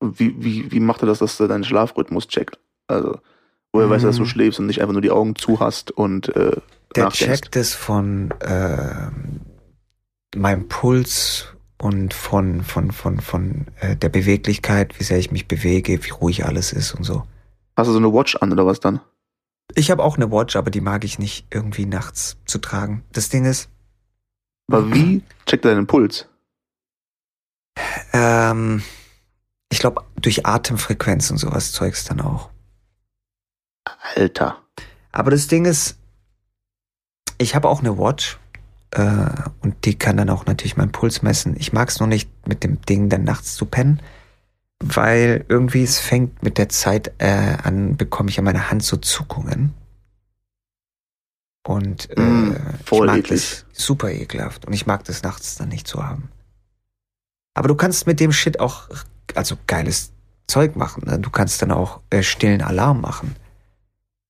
Wie, 0.00 0.34
wie, 0.42 0.70
wie 0.70 0.80
macht 0.80 1.02
er 1.02 1.06
das, 1.06 1.18
dass 1.20 1.40
er 1.40 1.48
deinen 1.48 1.64
Schlafrhythmus 1.64 2.28
checkt? 2.28 2.58
Also, 2.86 3.18
woher 3.72 3.90
weiß 3.90 4.02
er, 4.04 4.08
dass 4.08 4.16
du 4.16 4.22
Mhm. 4.22 4.26
schläfst 4.28 4.60
und 4.60 4.66
nicht 4.66 4.80
einfach 4.80 4.92
nur 4.92 5.02
die 5.02 5.10
Augen 5.10 5.34
zu 5.36 5.58
hast 5.60 5.90
und 5.90 6.28
äh, 6.36 6.52
Der 6.94 7.04
nachdenkst? 7.04 7.18
checkt 7.42 7.56
es 7.56 7.74
von 7.74 8.32
ähm, 8.42 9.40
meinem 10.36 10.68
Puls 10.68 11.48
und 11.80 12.12
von, 12.14 12.62
von, 12.62 12.92
von, 12.92 13.20
von 13.20 13.66
äh, 13.80 13.96
der 13.96 14.08
Beweglichkeit, 14.08 14.98
wie 15.00 15.04
sehr 15.04 15.18
ich 15.18 15.30
mich 15.30 15.48
bewege, 15.48 16.04
wie 16.04 16.10
ruhig 16.10 16.44
alles 16.44 16.72
ist 16.72 16.94
und 16.94 17.04
so. 17.04 17.24
Hast 17.76 17.88
du 17.88 17.92
so 17.92 17.98
eine 17.98 18.12
Watch 18.12 18.36
an 18.36 18.52
oder 18.52 18.66
was 18.66 18.80
dann? 18.80 19.00
Ich 19.74 19.90
habe 19.90 20.02
auch 20.02 20.16
eine 20.16 20.30
Watch, 20.30 20.56
aber 20.56 20.70
die 20.70 20.80
mag 20.80 21.04
ich 21.04 21.18
nicht 21.18 21.46
irgendwie 21.52 21.86
nachts 21.86 22.36
zu 22.46 22.58
tragen. 22.58 23.04
Das 23.12 23.28
Ding 23.28 23.44
ist, 23.44 23.68
Aber 24.70 24.92
wie 24.92 25.22
checkt 25.46 25.64
er 25.64 25.74
deinen 25.74 25.86
Puls? 25.86 26.26
Ähm, 28.12 28.82
ich 29.70 29.78
glaube, 29.78 30.04
durch 30.16 30.46
Atemfrequenz 30.46 31.30
und 31.30 31.38
sowas 31.38 31.72
Zeugs 31.72 32.04
dann 32.04 32.20
auch. 32.20 32.50
Alter. 34.14 34.62
Aber 35.12 35.30
das 35.30 35.46
Ding 35.48 35.64
ist, 35.64 35.96
ich 37.38 37.54
habe 37.54 37.68
auch 37.68 37.80
eine 37.80 37.98
Watch 37.98 38.38
äh, 38.92 39.26
und 39.60 39.84
die 39.84 39.98
kann 39.98 40.16
dann 40.16 40.30
auch 40.30 40.46
natürlich 40.46 40.76
meinen 40.76 40.92
Puls 40.92 41.22
messen. 41.22 41.56
Ich 41.58 41.72
mag 41.72 41.88
es 41.88 42.00
nur 42.00 42.08
nicht 42.08 42.30
mit 42.46 42.64
dem 42.64 42.80
Ding 42.82 43.08
dann 43.08 43.24
nachts 43.24 43.54
zu 43.54 43.66
pennen, 43.66 44.00
weil 44.82 45.44
irgendwie 45.48 45.82
es 45.82 45.98
fängt 45.98 46.42
mit 46.42 46.58
der 46.58 46.68
Zeit 46.68 47.12
äh, 47.18 47.56
an, 47.62 47.96
bekomme 47.96 48.30
ich 48.30 48.38
an 48.38 48.44
meiner 48.44 48.70
Hand 48.70 48.82
so 48.82 48.96
Zuckungen. 48.96 49.74
Und 51.66 52.08
äh, 52.16 52.20
Mm, 52.20 52.56
voll 52.84 53.06
ich 53.08 53.12
mag 53.12 53.18
eklig. 53.18 53.40
das 53.40 53.64
super 53.72 54.10
ekelhaft 54.10 54.64
und 54.64 54.72
ich 54.72 54.86
mag 54.86 55.04
das 55.04 55.22
nachts 55.22 55.56
dann 55.56 55.68
nicht 55.68 55.86
zu 55.86 56.02
haben. 56.06 56.30
Aber 57.54 57.68
du 57.68 57.74
kannst 57.74 58.06
mit 58.06 58.20
dem 58.20 58.32
Shit 58.32 58.60
auch 58.60 58.88
also 59.34 59.56
geiles 59.66 60.12
Zeug 60.46 60.76
machen. 60.76 61.04
Ne? 61.06 61.18
Du 61.18 61.30
kannst 61.30 61.60
dann 61.62 61.70
auch 61.70 62.00
äh, 62.10 62.22
stillen 62.22 62.62
Alarm 62.62 63.00
machen. 63.00 63.36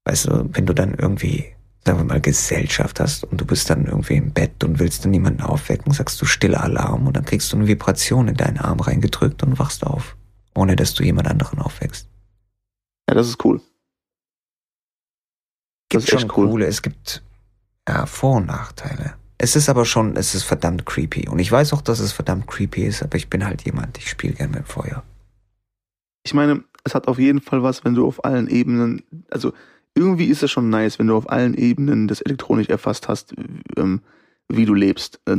Weißt 0.04 0.26
du, 0.26 0.48
wenn 0.52 0.66
du 0.66 0.74
dann 0.74 0.94
irgendwie, 0.94 1.54
sagen 1.84 1.98
wir 1.98 2.04
mal, 2.04 2.20
Gesellschaft 2.20 3.00
hast 3.00 3.24
und 3.24 3.40
du 3.40 3.44
bist 3.46 3.70
dann 3.70 3.86
irgendwie 3.86 4.16
im 4.16 4.32
Bett 4.32 4.64
und 4.64 4.78
willst 4.78 5.04
dann 5.04 5.10
niemanden 5.10 5.42
aufwecken, 5.42 5.92
sagst 5.92 6.20
du 6.20 6.24
stille 6.24 6.60
Alarm 6.60 7.06
und 7.06 7.16
dann 7.16 7.24
kriegst 7.24 7.52
du 7.52 7.56
eine 7.56 7.66
Vibration 7.66 8.28
in 8.28 8.36
deinen 8.36 8.58
Arm 8.58 8.80
reingedrückt 8.80 9.42
und 9.42 9.58
wachst 9.58 9.86
auf, 9.86 10.16
ohne 10.54 10.76
dass 10.76 10.94
du 10.94 11.04
jemand 11.04 11.28
anderen 11.28 11.58
aufweckst. 11.60 12.08
Ja, 13.08 13.14
das 13.14 13.28
ist 13.28 13.44
cool. 13.44 13.58
Das 13.58 13.64
Gibt 15.90 16.04
ist 16.04 16.12
echt 16.12 16.20
schon 16.20 16.30
cool. 16.36 16.50
coole, 16.50 16.66
es 16.66 16.82
gibt 16.82 17.22
ja 17.88 18.06
Vor- 18.06 18.36
und 18.36 18.46
Nachteile. 18.46 19.14
Es 19.38 19.54
ist 19.54 19.68
aber 19.68 19.84
schon, 19.84 20.16
es 20.16 20.34
ist 20.34 20.42
verdammt 20.42 20.84
creepy. 20.84 21.28
Und 21.28 21.38
ich 21.38 21.50
weiß 21.50 21.72
auch, 21.72 21.80
dass 21.80 22.00
es 22.00 22.12
verdammt 22.12 22.48
creepy 22.48 22.84
ist, 22.84 23.02
aber 23.02 23.16
ich 23.16 23.30
bin 23.30 23.46
halt 23.46 23.62
jemand, 23.62 23.96
ich 23.96 24.10
spiele 24.10 24.34
gern 24.34 24.50
mit 24.50 24.66
Feuer. 24.66 25.04
Ich 26.24 26.34
meine, 26.34 26.64
es 26.82 26.94
hat 26.94 27.06
auf 27.06 27.20
jeden 27.20 27.40
Fall 27.40 27.62
was, 27.62 27.84
wenn 27.84 27.94
du 27.94 28.06
auf 28.06 28.24
allen 28.24 28.48
Ebenen, 28.48 29.04
also 29.30 29.52
irgendwie 29.94 30.26
ist 30.26 30.42
es 30.42 30.50
schon 30.50 30.70
nice, 30.70 30.98
wenn 30.98 31.06
du 31.06 31.16
auf 31.16 31.30
allen 31.30 31.54
Ebenen 31.54 32.08
das 32.08 32.20
elektronisch 32.20 32.68
erfasst 32.68 33.08
hast, 33.08 33.34
ähm, 33.76 34.00
wie 34.48 34.64
du 34.64 34.74
lebst. 34.74 35.20
Äh, 35.26 35.36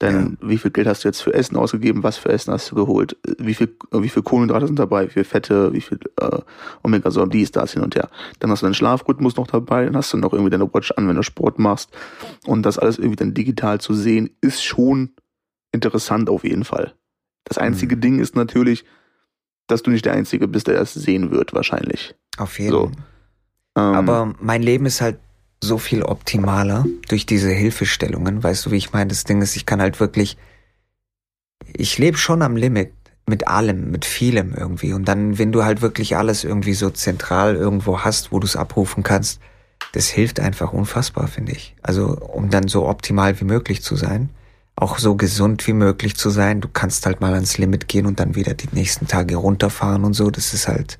Dann, 0.00 0.36
dann 0.40 0.50
wie 0.50 0.58
viel 0.58 0.70
Geld 0.70 0.86
hast 0.86 1.04
du 1.04 1.08
jetzt 1.08 1.20
für 1.20 1.32
Essen 1.32 1.56
ausgegeben, 1.56 2.02
was 2.02 2.16
für 2.16 2.28
Essen 2.28 2.52
hast 2.52 2.70
du 2.70 2.74
geholt, 2.74 3.16
wie 3.38 3.54
viel, 3.54 3.76
wie 3.92 4.08
viel 4.08 4.22
Kohlenhydrate 4.22 4.66
sind 4.66 4.78
dabei, 4.78 5.06
wie 5.06 5.12
viel 5.12 5.24
Fette, 5.24 5.72
wie 5.72 5.80
viel 5.80 6.00
äh, 6.20 6.38
Omega-Säuren, 6.82 7.30
dies, 7.30 7.52
das, 7.52 7.72
hin 7.72 7.82
und 7.82 7.94
her. 7.94 8.08
Dann 8.40 8.50
hast 8.50 8.62
du 8.62 8.66
deinen 8.66 8.74
Schlafrhythmus 8.74 9.36
noch 9.36 9.46
dabei, 9.46 9.84
dann 9.84 9.96
hast 9.96 10.12
du 10.12 10.16
noch 10.16 10.32
irgendwie 10.32 10.50
deine 10.50 10.72
Watch 10.72 10.92
an, 10.92 11.08
wenn 11.08 11.16
du 11.16 11.22
Sport 11.22 11.58
machst. 11.58 11.90
Und 12.46 12.64
das 12.64 12.78
alles 12.78 12.98
irgendwie 12.98 13.16
dann 13.16 13.34
digital 13.34 13.80
zu 13.80 13.94
sehen, 13.94 14.30
ist 14.40 14.64
schon 14.64 15.10
interessant 15.72 16.28
auf 16.28 16.44
jeden 16.44 16.64
Fall. 16.64 16.94
Das 17.44 17.58
einzige 17.58 17.96
mhm. 17.96 18.00
Ding 18.00 18.18
ist 18.18 18.34
natürlich, 18.36 18.84
dass 19.66 19.82
du 19.82 19.90
nicht 19.90 20.04
der 20.04 20.14
Einzige 20.14 20.48
bist, 20.48 20.66
der 20.66 20.74
das 20.74 20.94
sehen 20.94 21.30
wird, 21.30 21.52
wahrscheinlich. 21.54 22.14
Auf 22.36 22.58
jeden 22.58 22.72
Fall. 22.72 22.80
So. 22.80 23.80
Ähm, 23.80 23.94
Aber 23.94 24.34
mein 24.40 24.62
Leben 24.62 24.86
ist 24.86 25.00
halt 25.00 25.18
so 25.64 25.78
viel 25.78 26.02
optimaler 26.02 26.86
durch 27.08 27.26
diese 27.26 27.50
Hilfestellungen. 27.50 28.42
Weißt 28.42 28.64
du, 28.66 28.70
wie 28.70 28.76
ich 28.76 28.92
meine? 28.92 29.08
Das 29.08 29.24
Ding 29.24 29.42
ist, 29.42 29.56
ich 29.56 29.66
kann 29.66 29.80
halt 29.80 29.98
wirklich, 29.98 30.36
ich 31.72 31.98
lebe 31.98 32.16
schon 32.16 32.42
am 32.42 32.56
Limit 32.56 32.92
mit 33.26 33.48
allem, 33.48 33.90
mit 33.90 34.04
vielem 34.04 34.54
irgendwie. 34.54 34.92
Und 34.92 35.06
dann, 35.06 35.38
wenn 35.38 35.50
du 35.50 35.64
halt 35.64 35.82
wirklich 35.82 36.16
alles 36.16 36.44
irgendwie 36.44 36.74
so 36.74 36.90
zentral 36.90 37.56
irgendwo 37.56 38.00
hast, 38.00 38.32
wo 38.32 38.38
du 38.38 38.46
es 38.46 38.56
abrufen 38.56 39.02
kannst, 39.02 39.40
das 39.92 40.08
hilft 40.08 40.40
einfach 40.40 40.72
unfassbar, 40.72 41.28
finde 41.28 41.52
ich. 41.52 41.74
Also, 41.82 42.18
um 42.18 42.50
dann 42.50 42.68
so 42.68 42.86
optimal 42.86 43.40
wie 43.40 43.44
möglich 43.44 43.82
zu 43.82 43.96
sein, 43.96 44.30
auch 44.76 44.98
so 44.98 45.14
gesund 45.14 45.66
wie 45.66 45.72
möglich 45.72 46.16
zu 46.16 46.30
sein. 46.30 46.60
Du 46.60 46.68
kannst 46.68 47.06
halt 47.06 47.20
mal 47.20 47.34
ans 47.34 47.58
Limit 47.58 47.88
gehen 47.88 48.06
und 48.06 48.20
dann 48.20 48.34
wieder 48.34 48.54
die 48.54 48.68
nächsten 48.72 49.06
Tage 49.06 49.36
runterfahren 49.36 50.04
und 50.04 50.14
so. 50.14 50.30
Das 50.30 50.52
ist 50.52 50.68
halt, 50.68 50.98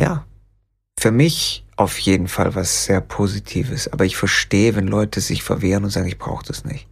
ja, 0.00 0.24
für 0.98 1.10
mich 1.10 1.64
auf 1.82 1.98
jeden 1.98 2.28
Fall 2.28 2.54
was 2.54 2.84
sehr 2.84 3.00
Positives. 3.00 3.92
Aber 3.92 4.04
ich 4.04 4.16
verstehe, 4.16 4.74
wenn 4.74 4.86
Leute 4.86 5.20
sich 5.20 5.42
verwehren 5.42 5.84
und 5.84 5.90
sagen, 5.90 6.08
ich 6.08 6.18
brauche 6.18 6.44
das 6.44 6.64
nicht. 6.64 6.88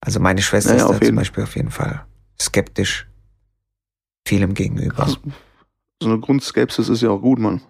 Also 0.00 0.20
meine 0.20 0.42
Schwester 0.42 0.74
naja, 0.74 0.90
ist 0.90 1.00
da 1.00 1.06
zum 1.06 1.16
Beispiel 1.16 1.44
auf 1.44 1.56
jeden 1.56 1.70
Fall 1.70 2.06
skeptisch 2.40 3.08
vielem 4.26 4.54
gegenüber. 4.54 5.04
Also, 5.04 5.18
so 6.02 6.08
eine 6.08 6.20
Grundskepsis 6.20 6.88
ist 6.88 7.02
ja 7.02 7.10
auch 7.10 7.20
gut, 7.20 7.38
Mann. 7.38 7.60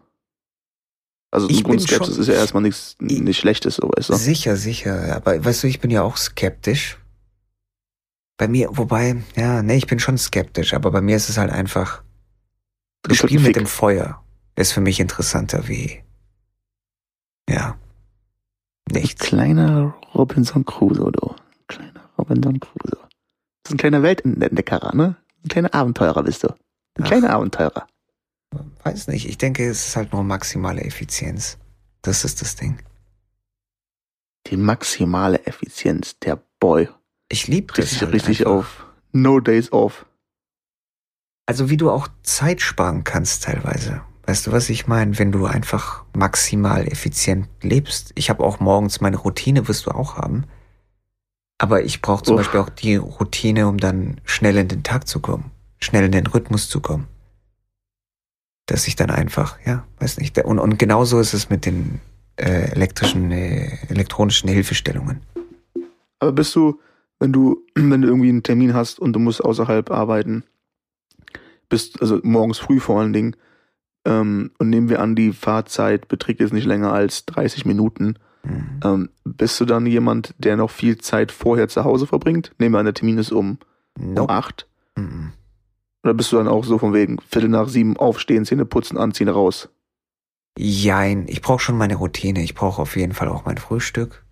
Also 1.30 1.48
eine 1.48 1.62
Grundskepsis 1.62 2.16
ist 2.16 2.28
ja 2.28 2.34
erstmal 2.34 2.62
nichts 2.62 2.96
nicht 3.00 3.38
Schlechtes, 3.38 3.76
so 3.76 3.90
weißt 3.94 4.10
du. 4.10 4.14
Sicher, 4.14 4.56
sicher. 4.56 5.16
Aber 5.16 5.44
weißt 5.44 5.62
du, 5.62 5.66
ich 5.66 5.80
bin 5.80 5.90
ja 5.90 6.02
auch 6.02 6.16
skeptisch. 6.16 6.98
Bei 8.38 8.48
mir, 8.48 8.68
wobei, 8.72 9.22
ja, 9.36 9.62
nee, 9.62 9.76
ich 9.76 9.86
bin 9.86 9.98
schon 9.98 10.16
skeptisch, 10.16 10.72
aber 10.72 10.90
bei 10.90 11.00
mir 11.00 11.16
ist 11.16 11.28
es 11.28 11.38
halt 11.38 11.50
einfach. 11.50 12.02
Das 13.02 13.18
Spiel 13.18 13.40
mit 13.40 13.56
dem 13.56 13.66
Feuer 13.66 14.22
ist 14.58 14.72
für 14.72 14.80
mich 14.80 15.00
interessanter 15.00 15.68
wie. 15.68 16.02
Ja. 17.48 17.78
Nichts. 18.90 19.22
Ein 19.22 19.28
kleiner 19.28 19.94
Robinson 20.14 20.64
Crusoe, 20.64 21.12
du. 21.12 21.28
Ein 21.28 21.66
kleiner 21.68 22.10
Robinson 22.18 22.60
Crusoe. 22.60 23.08
Das 23.62 23.70
ist 23.70 23.74
ein 23.74 23.78
kleiner 23.78 24.02
Weltentdecker, 24.02 24.94
ne? 24.94 25.16
Ein 25.44 25.48
kleiner 25.48 25.74
Abenteurer 25.74 26.22
bist 26.22 26.42
du. 26.42 26.48
Ein 26.48 27.04
Ach. 27.04 27.06
kleiner 27.06 27.30
Abenteurer. 27.30 27.86
Weiß 28.82 29.08
nicht. 29.08 29.28
Ich 29.28 29.38
denke, 29.38 29.68
es 29.68 29.88
ist 29.88 29.96
halt 29.96 30.12
nur 30.12 30.24
maximale 30.24 30.82
Effizienz. 30.82 31.58
Das 32.02 32.24
ist 32.24 32.40
das 32.40 32.56
Ding. 32.56 32.78
Die 34.46 34.56
maximale 34.56 35.46
Effizienz, 35.46 36.18
der 36.20 36.42
Boy. 36.58 36.88
Ich 37.28 37.46
liebe 37.46 37.74
das. 37.74 37.84
Richtig, 37.86 38.02
halt 38.02 38.14
richtig 38.14 38.46
auf. 38.46 38.86
No 39.12 39.40
days 39.40 39.72
off. 39.72 40.06
Also 41.46 41.70
wie 41.70 41.76
du 41.76 41.90
auch 41.90 42.08
Zeit 42.22 42.60
sparen 42.60 43.04
kannst 43.04 43.44
teilweise. 43.44 44.02
Weißt 44.28 44.46
du, 44.46 44.52
was 44.52 44.68
ich 44.68 44.86
meine? 44.86 45.18
Wenn 45.18 45.32
du 45.32 45.46
einfach 45.46 46.04
maximal 46.14 46.86
effizient 46.86 47.48
lebst. 47.62 48.12
Ich 48.14 48.28
habe 48.28 48.44
auch 48.44 48.60
morgens 48.60 49.00
meine 49.00 49.16
Routine, 49.16 49.68
wirst 49.68 49.86
du 49.86 49.90
auch 49.90 50.18
haben. 50.18 50.44
Aber 51.56 51.82
ich 51.82 52.02
brauche 52.02 52.24
zum 52.24 52.34
Uff. 52.34 52.42
Beispiel 52.42 52.60
auch 52.60 52.68
die 52.68 52.96
Routine, 52.96 53.66
um 53.66 53.78
dann 53.78 54.20
schnell 54.24 54.58
in 54.58 54.68
den 54.68 54.82
Tag 54.82 55.08
zu 55.08 55.20
kommen, 55.20 55.50
schnell 55.80 56.04
in 56.04 56.12
den 56.12 56.26
Rhythmus 56.26 56.68
zu 56.68 56.82
kommen. 56.82 57.06
Dass 58.66 58.86
ich 58.86 58.96
dann 58.96 59.08
einfach, 59.08 59.58
ja, 59.64 59.86
weiß 59.98 60.18
nicht. 60.18 60.36
Und, 60.44 60.58
und 60.58 60.78
genauso 60.78 61.18
ist 61.20 61.32
es 61.32 61.48
mit 61.48 61.64
den 61.64 62.02
äh, 62.36 62.70
elektrischen, 62.72 63.32
äh, 63.32 63.78
elektronischen 63.88 64.50
Hilfestellungen. 64.50 65.22
Aber 66.18 66.32
bist 66.32 66.54
du, 66.54 66.78
wenn 67.18 67.32
du, 67.32 67.64
wenn 67.74 68.02
du 68.02 68.08
irgendwie 68.08 68.28
einen 68.28 68.42
Termin 68.42 68.74
hast 68.74 69.00
und 69.00 69.14
du 69.14 69.20
musst 69.20 69.42
außerhalb 69.42 69.90
arbeiten, 69.90 70.44
bist, 71.70 72.02
also 72.02 72.20
morgens 72.22 72.58
früh 72.58 72.78
vor 72.78 73.00
allen 73.00 73.14
Dingen, 73.14 73.34
ähm, 74.04 74.50
und 74.58 74.70
nehmen 74.70 74.88
wir 74.88 75.00
an, 75.00 75.14
die 75.14 75.32
Fahrzeit 75.32 76.08
beträgt 76.08 76.40
jetzt 76.40 76.52
nicht 76.52 76.66
länger 76.66 76.92
als 76.92 77.26
30 77.26 77.64
Minuten, 77.64 78.18
Mhm. 78.48 78.80
Ähm, 78.84 79.08
bist 79.24 79.60
du 79.60 79.64
dann 79.64 79.86
jemand, 79.86 80.34
der 80.38 80.56
noch 80.56 80.70
viel 80.70 80.98
Zeit 80.98 81.32
vorher 81.32 81.68
zu 81.68 81.84
Hause 81.84 82.06
verbringt? 82.06 82.52
Nehmen 82.58 82.74
wir 82.74 82.78
an, 82.78 82.86
der 82.86 82.94
Termin 82.94 83.18
ist 83.18 83.32
um, 83.32 83.58
nope. 83.98 84.22
um 84.22 84.30
acht. 84.30 84.66
Mhm. 84.96 85.32
Oder 86.04 86.14
bist 86.14 86.32
du 86.32 86.36
dann 86.36 86.48
auch 86.48 86.64
so 86.64 86.78
von 86.78 86.94
wegen 86.94 87.18
Viertel 87.20 87.50
nach 87.50 87.68
sieben 87.68 87.96
aufstehen, 87.96 88.44
Zähne 88.44 88.64
putzen, 88.64 88.96
anziehen, 88.96 89.28
raus? 89.28 89.68
Jein, 90.56 91.26
ich 91.28 91.42
brauche 91.42 91.60
schon 91.60 91.76
meine 91.76 91.96
Routine. 91.96 92.42
Ich 92.42 92.54
brauche 92.54 92.82
auf 92.82 92.96
jeden 92.96 93.12
Fall 93.12 93.28
auch 93.28 93.44
mein 93.44 93.58
Frühstück. 93.58 94.24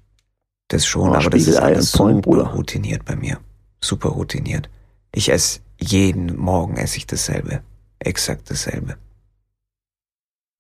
Das 0.69 0.87
schon, 0.87 1.11
oh, 1.11 1.15
aber 1.15 1.31
das 1.31 1.47
ist 1.47 1.57
alles 1.57 1.93
Point, 1.93 2.25
super 2.25 2.31
Bruder. 2.31 2.55
routiniert 2.55 3.05
bei 3.05 3.15
mir. 3.15 3.39
Super 3.81 4.09
routiniert. 4.09 4.69
Ich 5.15 5.31
esse 5.31 5.61
jeden 5.79 6.37
Morgen 6.37 6.77
esse 6.77 6.97
ich 6.97 7.07
dasselbe. 7.07 7.63
Exakt 8.01 8.51
dasselbe. 8.51 8.97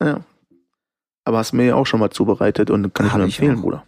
Ja, 0.02 0.24
aber 1.26 1.38
hast 1.38 1.52
mir 1.52 1.64
ja 1.64 1.74
auch 1.74 1.86
schon 1.86 2.00
mal 2.00 2.10
zubereitet 2.10 2.70
und 2.70 2.94
kann 2.94 3.06
ich 3.06 3.14
nur 3.14 3.24
empfehlen, 3.24 3.56
ich 3.56 3.60
Bruder. 3.60 3.84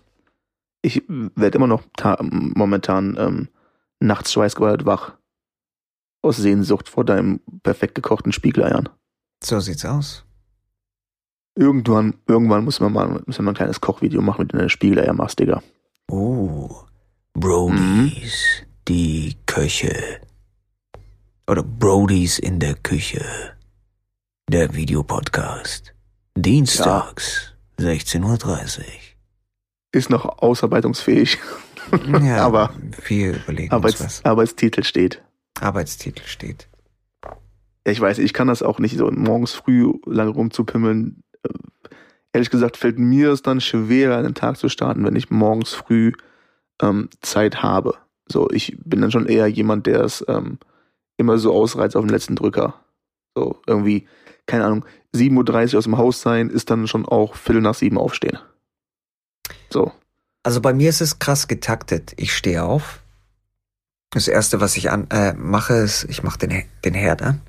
Ich 0.82 1.02
werde 1.08 1.56
immer 1.56 1.68
noch 1.68 1.84
momentan 2.20 3.16
ähm, 3.18 3.48
nachts 4.00 4.32
schweißgebadet 4.32 4.86
wach. 4.86 5.12
Aus 6.20 6.36
Sehnsucht 6.36 6.88
vor 6.88 7.04
deinem 7.04 7.40
perfekt 7.62 7.94
gekochten 7.94 8.32
Spiegeleiern. 8.32 8.88
So 9.42 9.60
sieht's 9.60 9.84
aus. 9.84 10.24
Irgendwann, 11.54 12.14
irgendwann 12.26 12.64
muss 12.64 12.80
man 12.80 12.92
mal, 12.92 13.08
müssen 13.08 13.38
wir 13.38 13.42
mal 13.42 13.52
ein 13.52 13.56
kleines 13.56 13.80
Kochvideo 13.80 14.20
machen, 14.20 14.42
mit 14.42 14.52
du 14.52 14.68
Spiegeleier 14.68 15.12
machst, 15.12 15.38
Digga. 15.38 15.62
Oh, 16.10 16.82
Brodies, 17.34 18.62
mhm. 18.62 18.66
die 18.88 19.36
Köche. 19.46 20.20
Oder 21.48 21.62
Brodies 21.62 22.40
in 22.40 22.58
der 22.58 22.74
Küche. 22.74 23.24
Der 24.50 24.74
Videopodcast. 24.74 25.94
Dienstags, 26.42 27.54
ja. 27.78 27.86
16.30 27.88 28.78
Uhr. 28.78 28.84
Ist 29.92 30.10
noch 30.10 30.38
ausarbeitungsfähig. 30.38 31.38
Ja, 32.22 32.44
aber 32.44 32.74
wir 33.06 33.36
überlegen 33.36 33.72
Arbeits, 33.72 34.04
was. 34.04 34.22
Arbeitstitel 34.22 34.82
steht. 34.82 35.22
Arbeitstitel 35.58 36.22
steht. 36.26 36.68
Ja, 37.24 37.92
ich 37.92 37.98
weiß, 37.98 38.18
ich 38.18 38.34
kann 38.34 38.48
das 38.48 38.62
auch 38.62 38.78
nicht 38.78 38.98
so 38.98 39.10
morgens 39.10 39.52
früh 39.52 39.94
lange 40.04 40.32
rumzupimmeln. 40.32 41.22
Äh, 41.42 41.48
ehrlich 42.34 42.50
gesagt 42.50 42.76
fällt 42.76 42.98
mir 42.98 43.30
es 43.30 43.40
dann 43.40 43.62
schwerer, 43.62 44.18
einen 44.18 44.34
Tag 44.34 44.58
zu 44.58 44.68
starten, 44.68 45.02
wenn 45.04 45.16
ich 45.16 45.30
morgens 45.30 45.72
früh 45.72 46.12
ähm, 46.82 47.08
Zeit 47.22 47.62
habe. 47.62 47.94
So, 48.30 48.50
ich 48.50 48.76
bin 48.84 49.00
dann 49.00 49.10
schon 49.10 49.26
eher 49.26 49.46
jemand, 49.46 49.86
der 49.86 50.02
es 50.02 50.22
ähm, 50.28 50.58
immer 51.16 51.38
so 51.38 51.54
ausreizt 51.54 51.96
auf 51.96 52.04
den 52.04 52.10
letzten 52.10 52.36
Drücker. 52.36 52.74
So, 53.34 53.60
irgendwie, 53.66 54.06
keine 54.46 54.66
Ahnung, 54.66 54.84
7.30 55.14 55.72
Uhr 55.72 55.78
aus 55.78 55.84
dem 55.84 55.98
Haus 55.98 56.20
sein, 56.20 56.50
ist 56.50 56.70
dann 56.70 56.86
schon 56.86 57.06
auch 57.06 57.34
Viertel 57.34 57.62
nach 57.62 57.74
sieben 57.74 57.98
aufstehen. 57.98 58.38
So. 59.70 59.92
Also 60.42 60.60
bei 60.60 60.72
mir 60.72 60.88
ist 60.88 61.00
es 61.00 61.18
krass 61.18 61.48
getaktet. 61.48 62.14
Ich 62.16 62.34
stehe 62.34 62.62
auf. 62.62 63.00
Das 64.10 64.28
erste, 64.28 64.60
was 64.60 64.76
ich 64.76 64.90
an, 64.90 65.08
äh, 65.10 65.34
mache, 65.34 65.74
ist, 65.74 66.04
ich 66.04 66.22
mache 66.22 66.38
den, 66.38 66.64
den 66.84 66.94
Herd 66.94 67.22
an 67.22 67.40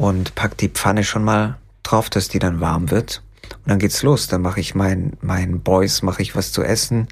und 0.00 0.34
pack 0.34 0.56
die 0.56 0.68
Pfanne 0.68 1.04
schon 1.04 1.24
mal 1.24 1.58
drauf, 1.82 2.10
dass 2.10 2.28
die 2.28 2.38
dann 2.38 2.60
warm 2.60 2.90
wird. 2.90 3.22
Und 3.58 3.68
dann 3.68 3.78
geht's 3.78 4.02
los. 4.02 4.28
Dann 4.28 4.42
mache 4.42 4.60
ich 4.60 4.74
meinen 4.74 5.16
mein 5.20 5.60
Boys, 5.60 6.02
mache 6.02 6.22
ich 6.22 6.34
was 6.34 6.52
zu 6.52 6.62
essen, 6.62 7.08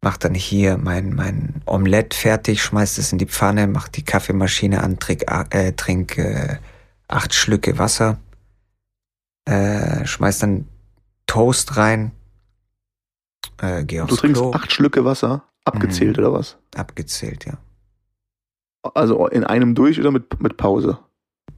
mach 0.00 0.16
dann 0.16 0.34
hier 0.34 0.78
mein 0.78 1.14
mein 1.14 1.62
Omelett 1.66 2.14
fertig, 2.14 2.62
schmeiß 2.62 2.98
es 2.98 3.12
in 3.12 3.18
die 3.18 3.26
Pfanne, 3.26 3.66
mach 3.66 3.88
die 3.88 4.04
Kaffeemaschine 4.04 4.82
an, 4.82 4.98
trink, 4.98 5.24
äh, 5.50 5.72
trink 5.72 6.16
äh, 6.18 6.58
acht 7.08 7.34
Schlücke 7.34 7.78
Wasser 7.78 8.18
äh, 9.44 10.06
schmeiß 10.06 10.38
dann 10.40 10.68
Toast 11.26 11.76
rein, 11.76 12.12
äh, 13.58 13.84
geh 13.84 14.00
aufs 14.00 14.10
Du 14.10 14.16
trinkst 14.16 14.40
Klo. 14.40 14.52
acht 14.52 14.72
Schlücke 14.72 15.04
Wasser, 15.04 15.44
abgezählt 15.64 16.16
mhm. 16.16 16.24
oder 16.24 16.32
was? 16.34 16.58
Abgezählt, 16.74 17.46
ja. 17.46 17.58
Also 18.94 19.26
in 19.28 19.44
einem 19.44 19.74
durch 19.74 20.00
oder 20.00 20.10
mit, 20.10 20.40
mit 20.40 20.56
Pause? 20.56 20.98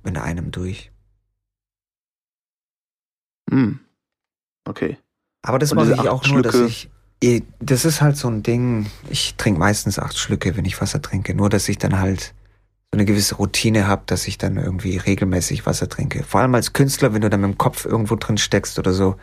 In 0.04 0.16
einem 0.16 0.50
durch. 0.50 0.92
Hm. 3.50 3.80
Okay. 4.66 4.98
Aber 5.42 5.58
das 5.58 5.74
mache 5.74 5.92
ich 5.92 6.08
auch 6.08 6.26
nur, 6.26 6.42
dass 6.42 6.56
ich. 6.56 6.90
Das 7.60 7.84
ist 7.86 8.02
halt 8.02 8.16
so 8.16 8.28
ein 8.28 8.42
Ding. 8.42 8.90
Ich 9.08 9.36
trinke 9.36 9.58
meistens 9.58 9.98
acht 9.98 10.18
Schlücke, 10.18 10.56
wenn 10.56 10.66
ich 10.66 10.80
Wasser 10.80 11.00
trinke. 11.00 11.34
Nur, 11.34 11.48
dass 11.48 11.68
ich 11.68 11.78
dann 11.78 11.98
halt 11.98 12.34
eine 12.94 13.04
gewisse 13.04 13.36
Routine 13.36 13.86
habe, 13.86 14.02
dass 14.06 14.26
ich 14.26 14.38
dann 14.38 14.56
irgendwie 14.56 14.96
regelmäßig 14.96 15.66
Wasser 15.66 15.88
trinke. 15.88 16.22
Vor 16.22 16.40
allem 16.40 16.54
als 16.54 16.72
Künstler, 16.72 17.14
wenn 17.14 17.22
du 17.22 17.30
dann 17.30 17.40
mit 17.40 17.50
dem 17.50 17.58
Kopf 17.58 17.84
irgendwo 17.84 18.16
drin 18.16 18.38
steckst 18.38 18.78
oder 18.78 18.92
so, 18.92 19.16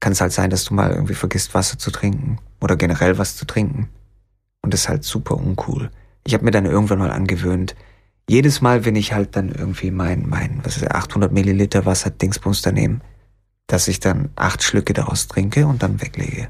kann 0.00 0.12
es 0.12 0.20
halt 0.20 0.32
sein, 0.32 0.50
dass 0.50 0.64
du 0.64 0.74
mal 0.74 0.92
irgendwie 0.92 1.14
vergisst, 1.14 1.54
Wasser 1.54 1.78
zu 1.78 1.90
trinken 1.90 2.38
oder 2.60 2.76
generell 2.76 3.18
was 3.18 3.36
zu 3.36 3.46
trinken. 3.46 3.88
Und 4.62 4.74
das 4.74 4.82
ist 4.82 4.88
halt 4.88 5.04
super 5.04 5.36
uncool. 5.36 5.90
Ich 6.24 6.34
habe 6.34 6.44
mir 6.44 6.50
dann 6.50 6.66
irgendwann 6.66 6.98
mal 6.98 7.10
angewöhnt, 7.10 7.76
jedes 8.28 8.60
Mal, 8.60 8.84
wenn 8.84 8.96
ich 8.96 9.12
halt 9.12 9.36
dann 9.36 9.50
irgendwie 9.50 9.90
mein, 9.90 10.28
mein, 10.28 10.60
was 10.64 10.76
ist 10.76 10.90
800 10.90 11.32
Milliliter 11.32 11.86
Wasser 11.86 12.10
Dingsbums 12.10 12.66
nehme, 12.66 13.00
dass 13.68 13.88
ich 13.88 14.00
dann 14.00 14.30
acht 14.34 14.62
Schlücke 14.62 14.92
daraus 14.92 15.28
trinke 15.28 15.66
und 15.66 15.82
dann 15.82 16.00
weglege. 16.00 16.48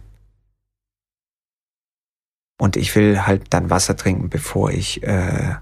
Und 2.59 2.77
ich 2.77 2.95
will 2.97 3.27
halt 3.27 3.53
dann 3.53 3.69
Wasser 3.69 3.97
trinken, 3.97 4.31
bevor 4.31 4.71
ich 4.71 5.03
äh, 5.03 5.57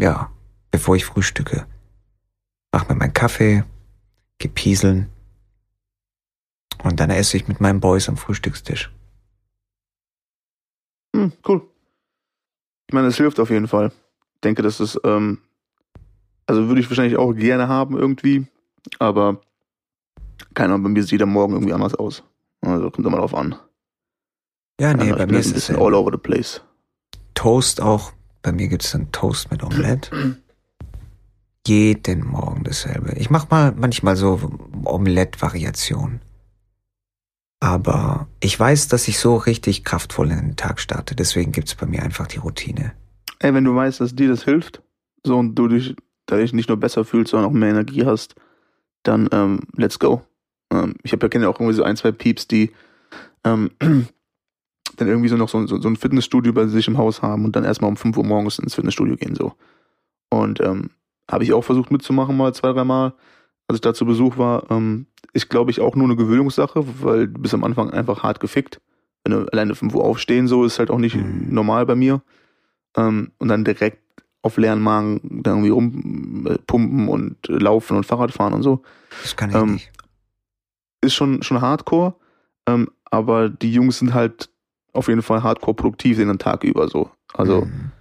ja, 0.00 0.30
bevor 0.70 0.96
ich 0.96 1.04
frühstücke. 1.04 1.66
Mach 2.72 2.88
mir 2.88 2.94
meinen 2.94 3.12
Kaffee, 3.12 3.64
gepieseln 4.38 5.08
und 6.82 7.00
dann 7.00 7.10
esse 7.10 7.36
ich 7.36 7.48
mit 7.48 7.60
meinen 7.60 7.80
Boys 7.80 8.08
am 8.08 8.16
Frühstückstisch. 8.16 8.92
Hm, 11.14 11.32
cool. 11.46 11.66
Ich 12.86 12.94
meine, 12.94 13.08
es 13.08 13.16
hilft 13.16 13.40
auf 13.40 13.50
jeden 13.50 13.68
Fall. 13.68 13.92
Ich 14.34 14.40
denke, 14.42 14.62
dass 14.62 14.80
es, 14.80 14.98
ähm, 15.04 15.38
also 16.46 16.68
würde 16.68 16.80
ich 16.80 16.88
wahrscheinlich 16.88 17.18
auch 17.18 17.32
gerne 17.32 17.68
haben 17.68 17.96
irgendwie, 17.96 18.46
aber 18.98 19.40
keine 20.54 20.74
Ahnung, 20.74 20.84
bei 20.84 20.90
mir 20.90 21.02
sieht 21.02 21.12
jeder 21.12 21.26
Morgen 21.26 21.54
irgendwie 21.54 21.72
anders 21.72 21.94
aus. 21.94 22.22
Also 22.60 22.90
kommt 22.90 23.06
immer 23.06 23.18
drauf 23.18 23.34
an. 23.34 23.56
Ja, 24.80 24.94
nee, 24.94 25.08
Ja, 25.08 25.16
bei 25.16 25.22
ich 25.22 25.26
bin 25.26 25.34
mir 25.36 25.40
ist 25.40 25.56
es 25.56 25.70
all 25.70 25.94
over 25.94 26.12
the 26.12 26.18
place. 26.18 26.62
Toast 27.34 27.80
auch. 27.80 28.12
Bei 28.48 28.52
mir 28.52 28.68
gibt's 28.68 28.92
dann 28.92 29.12
Toast 29.12 29.50
mit 29.50 29.62
Omelette. 29.62 30.38
Jeden 31.66 32.26
Morgen 32.26 32.64
dasselbe. 32.64 33.12
Ich 33.18 33.28
mach 33.28 33.50
mal 33.50 33.74
manchmal 33.76 34.16
so 34.16 34.40
Omelette-Variationen. 34.86 36.22
Aber 37.60 38.26
ich 38.40 38.58
weiß, 38.58 38.88
dass 38.88 39.06
ich 39.06 39.18
so 39.18 39.36
richtig 39.36 39.84
kraftvoll 39.84 40.30
in 40.30 40.38
den 40.38 40.56
Tag 40.56 40.80
starte. 40.80 41.14
Deswegen 41.14 41.52
gibt's 41.52 41.74
bei 41.74 41.84
mir 41.84 42.02
einfach 42.02 42.26
die 42.26 42.38
Routine. 42.38 42.94
Ey, 43.38 43.52
wenn 43.52 43.64
du 43.64 43.74
weißt, 43.74 44.00
dass 44.00 44.14
dir 44.14 44.28
das 44.28 44.44
hilft, 44.44 44.80
so 45.26 45.36
und 45.36 45.54
du 45.54 45.68
dich 45.68 45.94
dadurch 46.24 46.54
nicht 46.54 46.70
nur 46.70 46.80
besser 46.80 47.04
fühlst, 47.04 47.32
sondern 47.32 47.50
auch 47.50 47.54
mehr 47.54 47.68
Energie 47.68 48.06
hast, 48.06 48.34
dann 49.02 49.28
ähm, 49.30 49.60
let's 49.76 49.98
go. 49.98 50.22
Ähm, 50.72 50.94
ich 51.02 51.12
habe 51.12 51.26
ja 51.26 51.28
kenne 51.28 51.50
auch 51.50 51.60
irgendwie 51.60 51.76
so 51.76 51.82
ein, 51.82 51.98
zwei 51.98 52.12
Pieps, 52.12 52.48
die 52.48 52.70
ähm, 53.44 53.72
dann 55.00 55.08
irgendwie 55.08 55.28
so 55.28 55.36
noch 55.36 55.48
so, 55.48 55.66
so, 55.66 55.80
so 55.80 55.88
ein 55.88 55.96
Fitnessstudio 55.96 56.52
bei 56.52 56.66
sich 56.66 56.86
im 56.88 56.98
Haus 56.98 57.22
haben 57.22 57.44
und 57.44 57.56
dann 57.56 57.64
erstmal 57.64 57.90
um 57.90 57.96
5 57.96 58.16
Uhr 58.16 58.24
morgens 58.24 58.58
ins 58.58 58.74
Fitnessstudio 58.74 59.16
gehen 59.16 59.34
so. 59.34 59.52
Und 60.30 60.60
ähm, 60.60 60.90
habe 61.30 61.44
ich 61.44 61.52
auch 61.52 61.62
versucht 61.64 61.90
mitzumachen 61.90 62.36
mal 62.36 62.52
zwei, 62.54 62.72
dreimal, 62.72 63.12
als 63.66 63.76
ich 63.76 63.80
da 63.80 63.94
zu 63.94 64.04
Besuch 64.06 64.38
war. 64.38 64.70
Ähm, 64.70 65.06
ist, 65.32 65.48
glaube 65.50 65.70
ich, 65.70 65.80
auch 65.80 65.94
nur 65.94 66.06
eine 66.06 66.16
Gewöhnungssache, 66.16 66.84
weil 67.02 67.28
du 67.28 67.40
bist 67.40 67.54
am 67.54 67.64
Anfang 67.64 67.90
einfach 67.90 68.22
hart 68.22 68.40
gefickt. 68.40 68.80
Wenn 69.24 69.32
du 69.32 69.46
alleine 69.52 69.74
5 69.74 69.94
Uhr 69.94 70.04
aufstehen, 70.04 70.48
so 70.48 70.64
ist 70.64 70.78
halt 70.78 70.90
auch 70.90 70.98
nicht 70.98 71.16
Mhm. 71.16 71.48
normal 71.50 71.84
bei 71.86 71.94
mir. 71.94 72.22
Ähm, 72.96 73.32
und 73.38 73.48
dann 73.48 73.64
direkt 73.64 73.98
auf 74.42 74.56
leeren 74.56 74.80
Magen 74.80 75.42
dann 75.42 75.64
irgendwie 75.64 75.70
rumpumpen 75.70 77.08
und 77.08 77.36
äh, 77.48 77.52
laufen 77.58 77.96
und 77.96 78.06
Fahrrad 78.06 78.32
fahren 78.32 78.54
und 78.54 78.62
so. 78.62 78.82
Das 79.22 79.36
kann 79.36 79.50
ich 79.50 79.56
Ähm, 79.56 79.72
nicht. 79.74 79.90
Ist 81.00 81.14
schon, 81.14 81.42
schon 81.42 81.60
hardcore, 81.60 82.14
ähm, 82.66 82.88
aber 83.04 83.48
die 83.48 83.72
Jungs 83.72 83.98
sind 83.98 84.14
halt 84.14 84.50
auf 84.98 85.08
jeden 85.08 85.22
Fall 85.22 85.42
hardcore 85.42 85.74
produktiv 85.74 86.16
den 86.18 86.38
Tag 86.38 86.64
über 86.64 86.88
so. 86.88 87.10
Also 87.32 87.62
Mhm. 87.62 87.92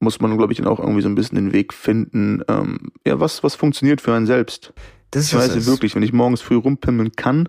muss 0.00 0.20
man, 0.20 0.36
glaube 0.36 0.52
ich, 0.52 0.58
dann 0.58 0.68
auch 0.68 0.80
irgendwie 0.80 1.00
so 1.02 1.08
ein 1.08 1.14
bisschen 1.14 1.36
den 1.36 1.52
Weg 1.52 1.72
finden, 1.72 2.42
ähm, 2.48 2.92
ja, 3.06 3.20
was, 3.20 3.42
was 3.42 3.54
funktioniert 3.54 4.00
für 4.00 4.12
einen 4.14 4.26
selbst. 4.26 4.72
das 5.10 5.26
Ich 5.26 5.32
ist 5.32 5.38
weiß 5.56 5.66
wirklich, 5.66 5.94
wenn 5.94 6.02
ich 6.02 6.12
morgens 6.12 6.42
früh 6.42 6.56
rumpimmeln 6.56 7.12
kann, 7.12 7.48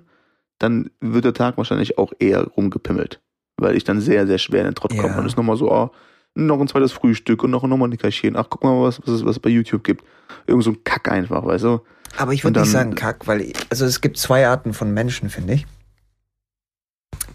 dann 0.59 0.89
wird 1.01 1.25
der 1.25 1.33
Tag 1.33 1.57
wahrscheinlich 1.57 1.97
auch 1.97 2.13
eher 2.19 2.43
rumgepimmelt. 2.43 3.21
Weil 3.57 3.75
ich 3.75 3.83
dann 3.83 3.99
sehr, 3.99 4.27
sehr 4.27 4.37
schwer 4.37 4.61
in 4.61 4.67
den 4.67 4.75
Trott 4.75 4.95
komme. 4.95 5.13
Ja. 5.13 5.19
Und 5.19 5.25
ist 5.25 5.37
nochmal 5.37 5.57
so, 5.57 5.71
ah, 5.71 5.91
noch 6.35 6.59
ein 6.59 6.67
zweites 6.67 6.91
Frühstück 6.91 7.43
und 7.43 7.51
noch, 7.51 7.63
noch 7.63 7.77
mal 7.77 7.87
ein 7.87 7.89
Nickerchen. 7.91 8.35
Ach, 8.35 8.47
guck 8.49 8.63
mal, 8.63 8.81
was, 8.81 9.01
was, 9.01 9.09
es, 9.09 9.25
was 9.25 9.31
es 9.31 9.39
bei 9.39 9.49
YouTube 9.49 9.83
gibt. 9.83 10.03
Irgend 10.47 10.63
so 10.63 10.71
ein 10.71 10.83
Kack 10.83 11.09
einfach, 11.09 11.45
weißt 11.45 11.63
du? 11.63 11.81
Aber 12.17 12.33
ich 12.33 12.43
würde 12.43 12.61
nicht 12.61 12.71
sagen 12.71 12.95
Kack, 12.95 13.27
weil, 13.27 13.51
also 13.69 13.85
es 13.85 14.01
gibt 14.01 14.17
zwei 14.17 14.47
Arten 14.47 14.73
von 14.73 14.93
Menschen, 14.93 15.29
finde 15.29 15.53
ich. 15.53 15.65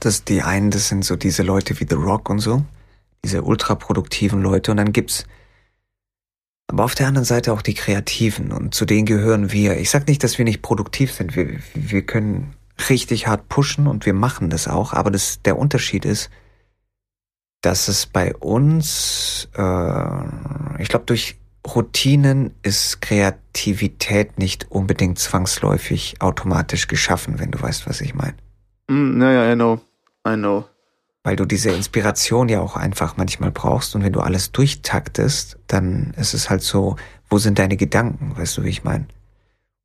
Das, 0.00 0.24
die 0.24 0.42
einen, 0.42 0.70
das 0.70 0.88
sind 0.88 1.04
so 1.04 1.16
diese 1.16 1.42
Leute 1.42 1.78
wie 1.80 1.86
The 1.88 1.96
Rock 1.96 2.30
und 2.30 2.40
so. 2.40 2.64
Diese 3.24 3.42
ultraproduktiven 3.42 4.40
Leute. 4.42 4.70
Und 4.70 4.78
dann 4.78 4.92
gibt's 4.92 5.24
aber 6.68 6.84
auf 6.84 6.94
der 6.94 7.08
anderen 7.08 7.24
Seite 7.24 7.52
auch 7.52 7.62
die 7.62 7.74
Kreativen. 7.74 8.52
Und 8.52 8.74
zu 8.74 8.84
denen 8.84 9.06
gehören 9.06 9.52
wir. 9.52 9.78
Ich 9.78 9.90
sag 9.90 10.06
nicht, 10.06 10.22
dass 10.22 10.38
wir 10.38 10.44
nicht 10.44 10.62
produktiv 10.62 11.12
sind. 11.12 11.34
Wir, 11.34 11.58
wir 11.74 12.02
können 12.02 12.54
richtig 12.88 13.26
hart 13.26 13.48
pushen 13.48 13.86
und 13.86 14.06
wir 14.06 14.14
machen 14.14 14.50
das 14.50 14.68
auch. 14.68 14.92
Aber 14.92 15.10
das, 15.10 15.42
der 15.42 15.58
Unterschied 15.58 16.04
ist, 16.04 16.30
dass 17.60 17.88
es 17.88 18.06
bei 18.06 18.34
uns, 18.36 19.48
äh, 19.56 20.82
ich 20.82 20.88
glaube, 20.88 21.04
durch 21.06 21.36
Routinen 21.66 22.54
ist 22.62 23.02
Kreativität 23.02 24.38
nicht 24.38 24.70
unbedingt 24.70 25.18
zwangsläufig 25.18 26.16
automatisch 26.20 26.88
geschaffen, 26.88 27.38
wenn 27.38 27.50
du 27.50 27.60
weißt, 27.60 27.86
was 27.86 28.00
ich 28.00 28.14
meine. 28.14 28.34
Mm, 28.91 29.18
naja, 29.18 29.53
I 29.53 29.55
know. 29.55 29.80
I 30.26 30.34
know. 30.34 30.64
Weil 31.22 31.36
du 31.36 31.45
diese 31.45 31.70
Inspiration 31.70 32.49
ja 32.49 32.61
auch 32.61 32.76
einfach 32.76 33.16
manchmal 33.16 33.51
brauchst 33.53 33.95
und 33.95 34.03
wenn 34.03 34.12
du 34.12 34.20
alles 34.20 34.53
durchtaktest, 34.53 35.59
dann 35.66 36.14
ist 36.16 36.34
es 36.34 36.51
halt 36.51 36.62
so, 36.62 36.97
wo 37.28 37.38
sind 37.38 37.59
deine 37.59 37.76
Gedanken, 37.76 38.36
weißt 38.36 38.59
du, 38.59 38.64
wie 38.64 38.70
ich 38.70 38.84
meine? 38.84 39.07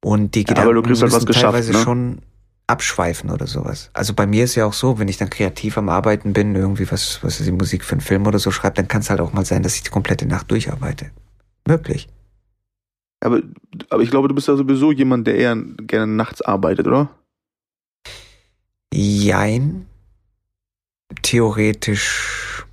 Und 0.03 0.33
die 0.35 0.41
Ja, 0.41 0.45
Gedanken 0.47 0.69
aber 0.71 0.81
du 0.81 0.89
halt 0.89 1.01
was 1.01 1.13
müssen 1.13 1.25
geschafft, 1.25 1.45
teilweise 1.45 1.71
ne? 1.73 1.77
schon 1.77 2.21
abschweifen 2.67 3.29
oder 3.29 3.45
sowas. 3.47 3.91
Also 3.93 4.13
bei 4.13 4.25
mir 4.25 4.43
ist 4.43 4.55
ja 4.55 4.65
auch 4.65 4.73
so, 4.73 4.97
wenn 4.97 5.07
ich 5.07 5.17
dann 5.17 5.29
kreativ 5.29 5.77
am 5.77 5.89
Arbeiten 5.89 6.33
bin, 6.33 6.55
irgendwie 6.55 6.89
was, 6.91 7.19
was 7.21 7.39
ist 7.39 7.45
die 7.45 7.51
Musik 7.51 7.83
für 7.83 7.93
einen 7.93 8.01
Film 8.01 8.25
oder 8.25 8.39
so 8.39 8.49
schreibe, 8.49 8.75
dann 8.75 8.87
kann 8.87 9.01
es 9.01 9.09
halt 9.09 9.19
auch 9.19 9.33
mal 9.33 9.45
sein, 9.45 9.61
dass 9.61 9.75
ich 9.75 9.83
die 9.83 9.91
komplette 9.91 10.25
Nacht 10.25 10.49
durcharbeite. 10.49 11.11
Möglich. 11.67 12.07
Aber, 13.19 13.41
aber 13.89 14.01
ich 14.01 14.09
glaube, 14.09 14.29
du 14.29 14.35
bist 14.35 14.47
ja 14.47 14.55
sowieso 14.55 14.91
jemand, 14.91 15.27
der 15.27 15.35
eher 15.35 15.55
gerne 15.55 16.11
nachts 16.11 16.41
arbeitet, 16.41 16.87
oder? 16.87 17.09
Jein. 18.95 19.87
Theoretisch 21.21 22.65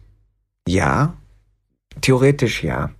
ja. 0.68 1.16
Theoretisch 2.00 2.62
ja. 2.62 2.90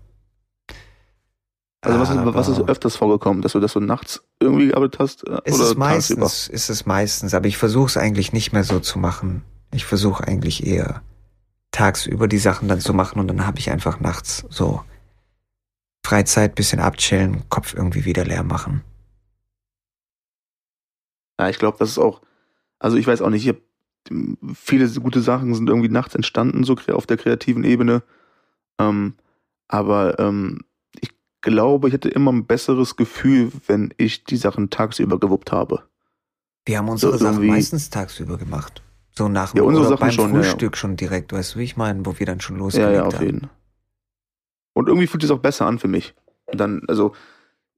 Also 1.84 1.98
was 1.98 2.10
ist, 2.10 2.16
was 2.16 2.48
ist 2.48 2.68
öfters 2.68 2.96
vorgekommen, 2.96 3.42
dass 3.42 3.52
du, 3.52 3.60
dass 3.60 3.72
du 3.72 3.80
nachts 3.80 4.22
irgendwie 4.40 4.68
gearbeitet 4.68 5.00
hast? 5.00 5.26
äh, 5.26 5.40
ist 5.44 5.54
oder 5.54 5.64
es 5.64 5.74
tagsüber? 5.74 6.20
meistens, 6.20 6.48
ist 6.48 6.68
es 6.68 6.86
meistens, 6.86 7.34
aber 7.34 7.46
ich 7.46 7.56
versuche 7.56 7.86
es 7.86 7.96
eigentlich 7.96 8.32
nicht 8.32 8.52
mehr 8.52 8.62
so 8.62 8.78
zu 8.78 8.98
machen. 8.98 9.42
Ich 9.72 9.84
versuche 9.84 10.26
eigentlich 10.26 10.66
eher 10.66 11.02
tagsüber 11.72 12.28
die 12.28 12.38
Sachen 12.38 12.68
dann 12.68 12.80
zu 12.80 12.92
machen 12.94 13.18
und 13.18 13.28
dann 13.28 13.46
habe 13.46 13.58
ich 13.58 13.70
einfach 13.70 13.98
nachts 13.98 14.44
so 14.50 14.82
Freizeit, 16.04 16.54
bisschen 16.54 16.80
abchillen, 16.80 17.48
Kopf 17.48 17.74
irgendwie 17.74 18.04
wieder 18.04 18.24
leer 18.24 18.42
machen. 18.42 18.84
Ja, 21.40 21.48
ich 21.48 21.58
glaube, 21.58 21.78
das 21.78 21.90
ist 21.90 21.98
auch, 21.98 22.20
also 22.83 22.97
ich 22.97 23.07
weiß 23.07 23.22
auch 23.22 23.30
nicht, 23.30 23.47
ich 23.47 23.49
hab, 23.51 23.57
viele 24.55 24.89
gute 25.01 25.20
Sachen 25.20 25.55
sind 25.55 25.68
irgendwie 25.68 25.89
nachts 25.89 26.14
entstanden, 26.14 26.64
so 26.64 26.76
auf 26.93 27.07
der 27.07 27.16
kreativen 27.16 27.62
Ebene. 27.62 28.03
Ähm, 28.78 29.14
aber 29.68 30.18
ähm, 30.18 30.62
ich 31.01 31.11
glaube, 31.41 31.89
ich 31.89 31.95
hatte 31.95 32.09
immer 32.09 32.33
ein 32.33 32.47
besseres 32.47 32.97
Gefühl, 32.97 33.53
wenn 33.68 33.95
ich 33.99 34.24
die 34.24 34.37
Sachen 34.37 34.70
tagsüber 34.70 35.20
gewuppt 35.20 35.53
habe. 35.53 35.85
Wir 36.66 36.78
haben 36.78 36.89
unsere 36.89 37.18
So 37.18 37.24
Sachen 37.24 37.47
meistens 37.47 37.91
tagsüber 37.91 38.37
gemacht. 38.37 38.83
So 39.14 39.28
nach 39.28 39.55
Ja, 39.55 39.62
unsere 39.62 39.85
Sachen 39.87 40.01
beim 40.01 40.11
schon, 40.11 40.35
ja, 40.35 40.41
ja. 40.41 40.45
Frühstück 40.45 40.76
schon 40.76 40.97
direkt, 40.97 41.33
weißt 41.33 41.55
du, 41.55 41.59
wie 41.61 41.64
ich 41.64 41.76
meine, 41.76 42.05
wo 42.05 42.18
wir 42.18 42.26
dann 42.26 42.41
schon 42.41 42.57
Ja, 42.57 42.62
losgelegt 42.62 42.95
ja, 42.95 43.05
auf 43.05 43.14
haben. 43.14 43.24
jeden. 43.26 43.51
Und 44.74 44.89
irgendwie 44.89 45.07
fühlt 45.07 45.22
es 45.22 45.30
auch 45.30 45.39
besser 45.39 45.66
an 45.66 45.78
für 45.78 45.89
mich. 45.89 46.14
Und 46.47 46.59
dann, 46.59 46.83
also, 46.89 47.14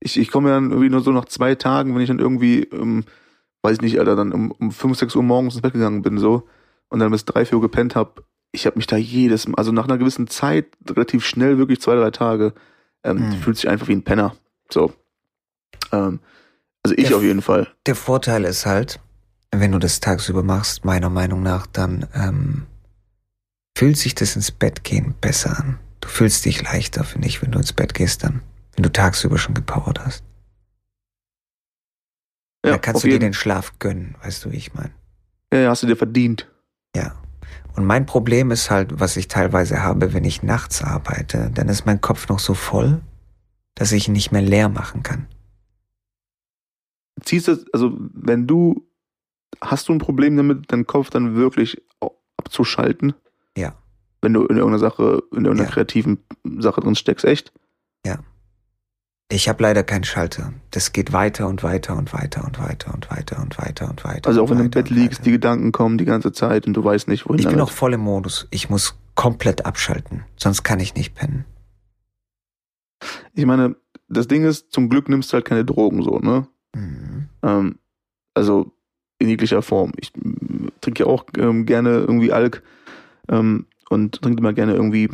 ich, 0.00 0.18
ich 0.18 0.30
komme 0.30 0.48
ja 0.48 0.54
dann 0.54 0.70
irgendwie 0.70 0.90
nur 0.90 1.00
so 1.02 1.12
nach 1.12 1.24
zwei 1.26 1.54
Tagen, 1.54 1.94
wenn 1.94 2.02
ich 2.02 2.08
dann 2.08 2.18
irgendwie, 2.20 2.60
ähm, 2.64 3.04
weiß 3.64 3.72
ich 3.78 3.80
nicht, 3.80 3.98
Alter, 3.98 4.14
dann 4.14 4.32
um, 4.32 4.50
um 4.52 4.70
5, 4.70 4.98
6 4.98 5.16
Uhr 5.16 5.22
morgens 5.22 5.54
ins 5.54 5.62
Bett 5.62 5.72
gegangen 5.72 6.02
bin, 6.02 6.18
so, 6.18 6.46
und 6.88 7.00
dann 7.00 7.10
bis 7.10 7.24
3, 7.24 7.46
4 7.46 7.56
Uhr 7.56 7.62
gepennt 7.62 7.96
hab, 7.96 8.22
ich 8.52 8.66
habe 8.66 8.76
mich 8.76 8.86
da 8.86 8.96
jedes 8.96 9.48
Mal, 9.48 9.56
also 9.56 9.72
nach 9.72 9.84
einer 9.84 9.98
gewissen 9.98 10.28
Zeit, 10.28 10.66
relativ 10.88 11.24
schnell, 11.26 11.58
wirklich 11.58 11.80
zwei, 11.80 11.96
drei 11.96 12.10
Tage, 12.10 12.52
ähm, 13.02 13.32
Hm. 13.32 13.40
fühlt 13.40 13.56
sich 13.56 13.68
einfach 13.68 13.88
wie 13.88 13.92
ein 13.94 14.02
Penner. 14.04 14.36
So. 14.70 14.92
Ähm, 15.92 16.20
also 16.84 16.94
ich 16.96 17.10
Ja, 17.10 17.16
auf 17.16 17.22
jeden 17.22 17.42
Fall. 17.42 17.66
Der 17.86 17.94
Vorteil 17.96 18.44
ist 18.44 18.66
halt, 18.66 19.00
wenn 19.50 19.72
du 19.72 19.78
das 19.78 20.00
tagsüber 20.00 20.42
machst, 20.42 20.84
meiner 20.84 21.10
Meinung 21.10 21.42
nach, 21.42 21.66
dann 21.66 22.06
ähm, 22.14 22.66
fühlt 23.76 23.96
sich 23.96 24.14
das 24.14 24.36
ins 24.36 24.50
Bett 24.52 24.84
gehen 24.84 25.14
besser 25.20 25.58
an. 25.58 25.78
Du 26.00 26.08
fühlst 26.08 26.44
dich 26.44 26.62
leichter, 26.62 27.02
finde 27.04 27.28
ich, 27.28 27.42
wenn 27.42 27.50
du 27.50 27.58
ins 27.58 27.72
Bett 27.72 27.94
gehst 27.94 28.22
dann, 28.24 28.42
wenn 28.76 28.82
du 28.82 28.92
tagsüber 28.92 29.38
schon 29.38 29.54
gepowert 29.54 30.04
hast. 30.04 30.22
Ja, 32.64 32.70
da 32.72 32.78
kannst 32.78 33.04
du 33.04 33.08
dir 33.08 33.14
jeden. 33.14 33.26
den 33.26 33.34
Schlaf 33.34 33.78
gönnen, 33.78 34.16
weißt 34.22 34.44
du, 34.44 34.52
wie 34.52 34.56
ich 34.56 34.74
meine. 34.74 34.92
Ja, 35.52 35.60
ja, 35.60 35.70
hast 35.70 35.82
du 35.82 35.86
dir 35.86 35.96
verdient. 35.96 36.50
Ja. 36.96 37.14
Und 37.76 37.84
mein 37.84 38.06
Problem 38.06 38.50
ist 38.50 38.70
halt, 38.70 39.00
was 39.00 39.16
ich 39.16 39.28
teilweise 39.28 39.82
habe, 39.82 40.12
wenn 40.14 40.24
ich 40.24 40.42
nachts 40.42 40.82
arbeite, 40.82 41.50
dann 41.52 41.68
ist 41.68 41.86
mein 41.86 42.00
Kopf 42.00 42.28
noch 42.28 42.38
so 42.38 42.54
voll, 42.54 43.00
dass 43.74 43.92
ich 43.92 44.08
ihn 44.08 44.12
nicht 44.12 44.32
mehr 44.32 44.42
leer 44.42 44.68
machen 44.68 45.02
kann. 45.02 45.26
ziehst 47.22 47.48
das, 47.48 47.64
also 47.72 47.96
wenn 47.98 48.46
du, 48.46 48.86
hast 49.60 49.88
du 49.88 49.92
ein 49.92 49.98
Problem 49.98 50.36
damit, 50.36 50.70
deinen 50.72 50.86
Kopf 50.86 51.10
dann 51.10 51.34
wirklich 51.36 51.80
abzuschalten? 52.36 53.14
Ja. 53.56 53.74
Wenn 54.20 54.32
du 54.32 54.42
in 54.42 54.56
irgendeiner 54.56 54.78
Sache, 54.78 55.22
in 55.32 55.44
irgendeiner 55.44 55.68
Ja. 55.68 55.74
kreativen 55.74 56.18
Sache 56.58 56.80
drin 56.80 56.94
steckst, 56.96 57.24
echt? 57.24 57.52
Ich 59.34 59.48
habe 59.48 59.64
leider 59.64 59.82
keinen 59.82 60.04
Schalter. 60.04 60.52
Das 60.70 60.92
geht 60.92 61.12
weiter 61.12 61.48
und 61.48 61.64
weiter 61.64 61.96
und 61.96 62.12
weiter 62.12 62.44
und 62.44 62.60
weiter 62.60 62.94
und 62.94 63.10
weiter 63.10 63.42
und 63.42 63.58
weiter 63.58 63.90
und 63.90 64.04
weiter. 64.04 64.28
Also 64.28 64.44
auch 64.44 64.50
wenn 64.50 64.58
du 64.58 64.64
im 64.64 64.70
Bett 64.70 64.90
liegst, 64.90 65.26
die 65.26 65.32
Gedanken 65.32 65.72
kommen 65.72 65.98
die 65.98 66.04
ganze 66.04 66.30
Zeit 66.30 66.68
und 66.68 66.74
du 66.74 66.84
weißt 66.84 67.08
nicht, 67.08 67.26
wohin 67.26 67.40
Ich 67.40 67.46
bin 67.46 67.56
damit. 67.56 67.68
auch 67.68 67.72
voll 67.72 67.94
im 67.94 68.00
Modus. 68.00 68.46
Ich 68.52 68.70
muss 68.70 68.96
komplett 69.16 69.66
abschalten. 69.66 70.22
Sonst 70.36 70.62
kann 70.62 70.78
ich 70.78 70.94
nicht 70.94 71.16
pennen. 71.16 71.44
Ja, 71.48 71.50
ja, 71.50 71.64
auf 71.64 71.74
jeden. 71.74 71.80
Ich 71.80 72.28
bin 72.28 72.40
auch 72.40 72.50
voll 72.50 72.54
im 72.54 72.60
Modus. 72.60 72.64
Ich 72.70 72.70
muss 72.70 72.84
komplett 72.84 72.86
abschalten. 72.86 72.94
Sonst 73.00 73.02
kann 73.02 73.18
ich 73.18 73.34
nicht 73.34 73.34
pennen. 73.34 73.34
Ich 73.34 73.46
meine, 73.46 73.76
das 74.08 74.28
Ding 74.28 74.44
ist, 74.44 74.72
zum 74.72 74.88
Glück 74.88 75.08
nimmst 75.08 75.32
du 75.32 75.34
halt 75.34 75.44
keine 75.44 75.64
Drogen 75.64 76.02
so, 76.04 76.20
ne? 76.20 76.46
Mhm. 76.76 77.28
Ähm, 77.42 77.78
also 78.34 78.72
in 79.18 79.28
jeglicher 79.28 79.62
Form. 79.62 79.94
Ich 79.96 80.12
mm, 80.14 80.68
trinke 80.80 81.02
ja 81.02 81.10
auch 81.10 81.24
ähm, 81.38 81.66
gerne 81.66 81.90
irgendwie 81.90 82.32
Alk 82.32 82.62
ähm, 83.28 83.66
und 83.90 84.22
trinke 84.22 84.38
immer 84.38 84.52
gerne 84.52 84.74
irgendwie 84.74 85.10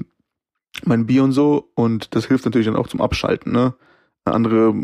mein 0.84 1.06
Bier 1.06 1.24
und 1.24 1.32
so 1.32 1.70
und 1.74 2.14
das 2.14 2.26
hilft 2.26 2.44
natürlich 2.44 2.66
dann 2.66 2.76
auch 2.76 2.88
zum 2.88 3.00
Abschalten, 3.00 3.52
ne? 3.52 3.72
Andere 4.24 4.74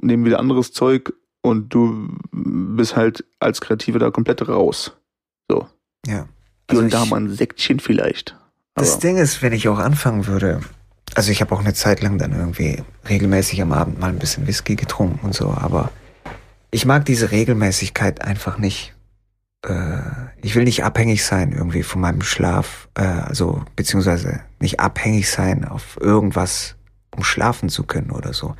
nehmen 0.00 0.24
wieder 0.24 0.38
anderes 0.38 0.72
Zeug 0.72 1.12
und 1.42 1.72
du 1.74 2.08
bist 2.30 2.96
halt 2.96 3.24
als 3.40 3.60
Kreative 3.60 3.98
da 3.98 4.10
komplett 4.10 4.46
raus. 4.48 4.96
So. 5.50 5.66
Ja. 6.06 6.26
Also 6.68 6.82
und 6.82 6.92
da 6.92 7.04
mal 7.04 7.20
ein 7.20 7.30
Säckchen 7.30 7.80
vielleicht. 7.80 8.36
Das 8.74 8.92
Aber- 8.92 9.00
Ding 9.00 9.16
ist, 9.18 9.42
wenn 9.42 9.52
ich 9.52 9.68
auch 9.68 9.78
anfangen 9.78 10.26
würde, 10.26 10.60
also 11.14 11.30
ich 11.30 11.40
habe 11.40 11.54
auch 11.54 11.60
eine 11.60 11.74
Zeit 11.74 12.00
lang 12.02 12.18
dann 12.18 12.32
irgendwie 12.32 12.82
regelmäßig 13.08 13.60
am 13.60 13.72
Abend 13.72 13.98
mal 14.00 14.08
ein 14.08 14.18
bisschen 14.18 14.46
Whisky 14.46 14.76
getrunken 14.76 15.26
und 15.26 15.34
so, 15.34 15.50
aber 15.50 15.90
ich 16.70 16.86
mag 16.86 17.04
diese 17.04 17.30
Regelmäßigkeit 17.30 18.22
einfach 18.22 18.56
nicht. 18.58 18.94
Äh, 19.66 19.98
ich 20.40 20.54
will 20.54 20.64
nicht 20.64 20.84
abhängig 20.84 21.24
sein 21.24 21.52
irgendwie 21.52 21.82
von 21.82 22.00
meinem 22.00 22.22
Schlaf, 22.22 22.88
äh, 22.94 23.02
also 23.02 23.62
beziehungsweise 23.76 24.40
nicht 24.58 24.80
abhängig 24.80 25.30
sein 25.30 25.66
auf 25.66 25.98
irgendwas, 26.00 26.76
um 27.16 27.24
schlafen 27.24 27.68
zu 27.68 27.84
können 27.84 28.10
oder 28.10 28.32
so. 28.32 28.48
Vor 28.48 28.56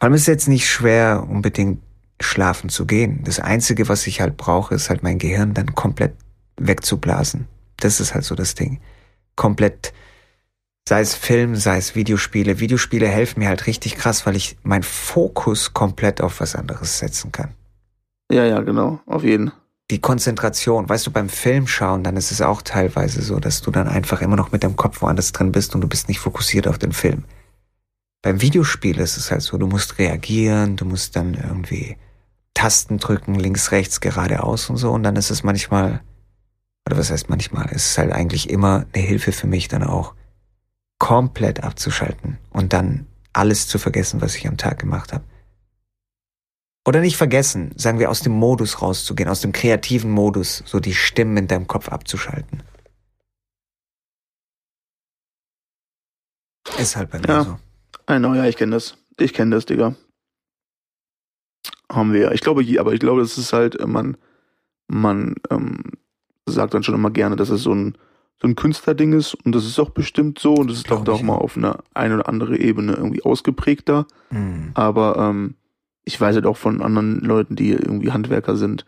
allem 0.00 0.14
ist 0.14 0.22
es 0.22 0.26
jetzt 0.26 0.48
nicht 0.48 0.68
schwer, 0.68 1.26
unbedingt 1.28 1.80
schlafen 2.20 2.68
zu 2.68 2.86
gehen. 2.86 3.22
Das 3.24 3.40
Einzige, 3.40 3.88
was 3.88 4.06
ich 4.06 4.20
halt 4.20 4.36
brauche, 4.36 4.74
ist 4.74 4.90
halt 4.90 5.02
mein 5.02 5.18
Gehirn 5.18 5.54
dann 5.54 5.74
komplett 5.74 6.14
wegzublasen. 6.58 7.46
Das 7.78 8.00
ist 8.00 8.14
halt 8.14 8.24
so 8.24 8.34
das 8.34 8.54
Ding 8.54 8.80
komplett, 9.36 9.92
sei 10.88 11.00
es 11.00 11.14
Film, 11.14 11.54
sei 11.54 11.76
es 11.76 11.94
Videospiele. 11.94 12.58
Videospiele 12.58 13.06
helfen 13.06 13.40
mir 13.40 13.48
halt 13.48 13.66
richtig 13.66 13.96
krass, 13.96 14.26
weil 14.26 14.34
ich 14.34 14.56
meinen 14.62 14.82
Fokus 14.82 15.72
komplett 15.74 16.20
auf 16.20 16.40
was 16.40 16.56
anderes 16.56 16.98
setzen 16.98 17.30
kann. 17.30 17.50
Ja, 18.32 18.44
ja, 18.44 18.60
genau, 18.62 18.98
auf 19.06 19.22
jeden. 19.22 19.52
Die 19.92 20.00
Konzentration, 20.00 20.88
weißt 20.88 21.06
du, 21.06 21.12
beim 21.12 21.28
Film 21.28 21.68
schauen, 21.68 22.02
dann 22.02 22.16
ist 22.16 22.32
es 22.32 22.42
auch 22.42 22.60
teilweise 22.62 23.22
so, 23.22 23.38
dass 23.38 23.62
du 23.62 23.70
dann 23.70 23.86
einfach 23.86 24.20
immer 24.20 24.34
noch 24.34 24.50
mit 24.50 24.64
deinem 24.64 24.74
Kopf 24.74 25.00
woanders 25.00 25.30
drin 25.30 25.52
bist 25.52 25.76
und 25.76 25.80
du 25.80 25.86
bist 25.86 26.08
nicht 26.08 26.18
fokussiert 26.18 26.66
auf 26.66 26.78
den 26.78 26.90
Film. 26.90 27.22
Beim 28.26 28.42
Videospiel 28.42 28.98
ist 28.98 29.16
es 29.18 29.30
halt 29.30 29.42
so, 29.42 29.56
du 29.56 29.68
musst 29.68 30.00
reagieren, 30.00 30.74
du 30.74 30.84
musst 30.84 31.14
dann 31.14 31.34
irgendwie 31.34 31.96
Tasten 32.54 32.98
drücken, 32.98 33.36
links, 33.36 33.70
rechts, 33.70 34.00
geradeaus 34.00 34.68
und 34.68 34.78
so 34.78 34.90
und 34.90 35.04
dann 35.04 35.14
ist 35.14 35.30
es 35.30 35.44
manchmal, 35.44 36.00
oder 36.88 36.98
was 36.98 37.12
heißt 37.12 37.28
manchmal, 37.30 37.66
es 37.70 37.90
ist 37.90 37.98
halt 37.98 38.10
eigentlich 38.10 38.50
immer 38.50 38.84
eine 38.92 39.04
Hilfe 39.04 39.30
für 39.30 39.46
mich 39.46 39.68
dann 39.68 39.84
auch, 39.84 40.16
komplett 40.98 41.62
abzuschalten 41.62 42.38
und 42.50 42.72
dann 42.72 43.06
alles 43.32 43.68
zu 43.68 43.78
vergessen, 43.78 44.20
was 44.20 44.34
ich 44.34 44.48
am 44.48 44.56
Tag 44.56 44.80
gemacht 44.80 45.12
habe. 45.12 45.22
Oder 46.84 46.98
nicht 47.02 47.16
vergessen, 47.16 47.74
sagen 47.76 48.00
wir, 48.00 48.10
aus 48.10 48.22
dem 48.22 48.32
Modus 48.32 48.82
rauszugehen, 48.82 49.28
aus 49.28 49.40
dem 49.40 49.52
kreativen 49.52 50.10
Modus, 50.10 50.64
so 50.66 50.80
die 50.80 50.94
Stimmen 50.94 51.36
in 51.36 51.46
deinem 51.46 51.68
Kopf 51.68 51.90
abzuschalten. 51.90 52.64
Ist 56.76 56.96
halt 56.96 57.10
bei 57.10 57.20
mir 57.20 57.28
Ja. 57.28 57.44
so. 57.44 57.58
Know, 58.06 58.34
ja, 58.34 58.44
ich 58.44 58.56
kenne 58.56 58.72
das. 58.72 58.96
Ich 59.18 59.32
kenne 59.32 59.54
das, 59.54 59.66
Digga. 59.66 59.94
Haben 61.90 62.12
wir. 62.12 62.32
Ich 62.32 62.40
glaube, 62.40 62.64
aber 62.78 62.92
ich 62.92 63.00
glaube, 63.00 63.20
das 63.20 63.38
ist 63.38 63.52
halt, 63.52 63.78
äh, 63.80 63.86
man, 63.86 64.16
man 64.88 65.36
ähm, 65.50 65.82
sagt 66.46 66.74
dann 66.74 66.82
schon 66.82 66.94
immer 66.94 67.10
gerne, 67.10 67.36
dass 67.36 67.48
es 67.48 67.62
so 67.62 67.74
ein, 67.74 67.96
so 68.40 68.46
ein 68.46 68.54
Künstlerding 68.54 69.14
ist 69.14 69.34
und 69.34 69.54
das 69.54 69.64
ist 69.64 69.78
auch 69.78 69.90
bestimmt 69.90 70.38
so 70.38 70.54
und 70.54 70.70
das 70.70 70.78
ist 70.78 70.90
doch 70.90 71.06
auch 71.08 71.22
mal 71.22 71.36
auf 71.36 71.56
einer 71.56 71.78
eine 71.94 72.14
oder 72.14 72.28
andere 72.28 72.58
Ebene 72.58 72.92
irgendwie 72.92 73.22
ausgeprägter. 73.22 74.06
Hm. 74.28 74.72
Aber 74.74 75.16
ähm, 75.16 75.54
ich 76.04 76.20
weiß 76.20 76.34
halt 76.34 76.46
auch 76.46 76.56
von 76.56 76.82
anderen 76.82 77.20
Leuten, 77.20 77.56
die 77.56 77.70
irgendwie 77.70 78.12
Handwerker 78.12 78.56
sind, 78.56 78.84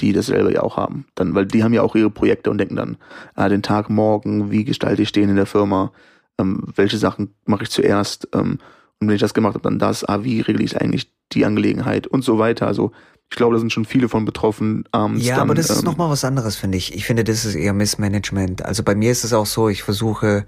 die 0.00 0.12
das 0.12 0.26
selber 0.26 0.52
ja 0.52 0.62
auch 0.62 0.76
haben. 0.76 1.06
Dann, 1.14 1.34
weil 1.34 1.46
die 1.46 1.62
haben 1.62 1.74
ja 1.74 1.82
auch 1.82 1.94
ihre 1.94 2.10
Projekte 2.10 2.50
und 2.50 2.58
denken 2.58 2.76
dann, 2.76 2.96
ah, 3.34 3.48
den 3.48 3.62
Tag 3.62 3.90
morgen, 3.90 4.50
wie 4.50 4.64
gestalte 4.64 5.02
ich 5.02 5.12
den 5.12 5.28
in 5.28 5.36
der 5.36 5.46
Firma, 5.46 5.92
ähm, 6.38 6.72
welche 6.74 6.98
Sachen 6.98 7.34
mache 7.44 7.64
ich 7.64 7.70
zuerst, 7.70 8.28
ähm, 8.34 8.58
und 9.00 9.08
wenn 9.08 9.16
ich 9.16 9.20
das 9.20 9.34
gemacht 9.34 9.54
habe, 9.54 9.62
dann 9.62 9.78
das, 9.78 10.04
ah, 10.04 10.24
wie 10.24 10.40
regle 10.40 10.64
ich 10.64 10.80
eigentlich 10.80 11.10
die 11.32 11.44
Angelegenheit 11.44 12.06
und 12.06 12.22
so 12.22 12.38
weiter. 12.38 12.66
Also 12.66 12.92
ich 13.30 13.36
glaube, 13.36 13.54
da 13.54 13.60
sind 13.60 13.72
schon 13.72 13.84
viele 13.84 14.08
von 14.08 14.24
betroffen. 14.24 14.84
abends 14.92 15.26
Ja, 15.26 15.36
dann, 15.36 15.42
aber 15.44 15.54
das 15.54 15.70
ist 15.70 15.78
ähm, 15.78 15.84
nochmal 15.84 16.10
was 16.10 16.24
anderes, 16.24 16.56
finde 16.56 16.78
ich. 16.78 16.94
Ich 16.94 17.04
finde, 17.04 17.24
das 17.24 17.44
ist 17.44 17.54
eher 17.54 17.72
Missmanagement. 17.72 18.64
Also 18.64 18.82
bei 18.82 18.94
mir 18.94 19.10
ist 19.10 19.24
es 19.24 19.32
auch 19.32 19.46
so, 19.46 19.68
ich 19.68 19.82
versuche, 19.82 20.46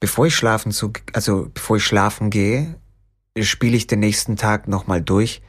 bevor 0.00 0.26
ich 0.26 0.34
schlafen 0.34 0.72
zu, 0.72 0.92
also 1.12 1.48
bevor 1.52 1.76
ich 1.76 1.84
schlafen 1.84 2.30
gehe, 2.30 2.76
spiele 3.40 3.76
ich 3.76 3.86
den 3.86 4.00
nächsten 4.00 4.36
Tag 4.36 4.68
nochmal 4.68 5.00
durch, 5.00 5.40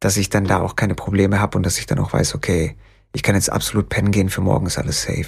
dass 0.00 0.16
ich 0.16 0.30
dann 0.30 0.44
da 0.44 0.60
auch 0.60 0.76
keine 0.76 0.94
Probleme 0.94 1.40
habe 1.40 1.56
und 1.56 1.64
dass 1.64 1.78
ich 1.78 1.86
dann 1.86 1.98
auch 1.98 2.12
weiß, 2.12 2.34
okay, 2.34 2.76
ich 3.12 3.22
kann 3.22 3.34
jetzt 3.34 3.50
absolut 3.50 3.88
pennen 3.88 4.10
gehen, 4.12 4.28
für 4.28 4.40
morgen 4.40 4.66
ist 4.66 4.78
alles 4.78 5.02
safe. 5.02 5.26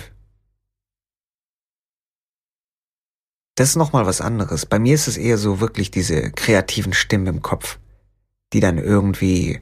Das 3.62 3.68
ist 3.68 3.76
nochmal 3.76 4.06
was 4.06 4.20
anderes. 4.20 4.66
Bei 4.66 4.80
mir 4.80 4.92
ist 4.92 5.06
es 5.06 5.16
eher 5.16 5.38
so 5.38 5.60
wirklich 5.60 5.92
diese 5.92 6.32
kreativen 6.32 6.92
Stimmen 6.92 7.28
im 7.28 7.42
Kopf, 7.42 7.78
die 8.52 8.58
dann 8.58 8.76
irgendwie 8.76 9.60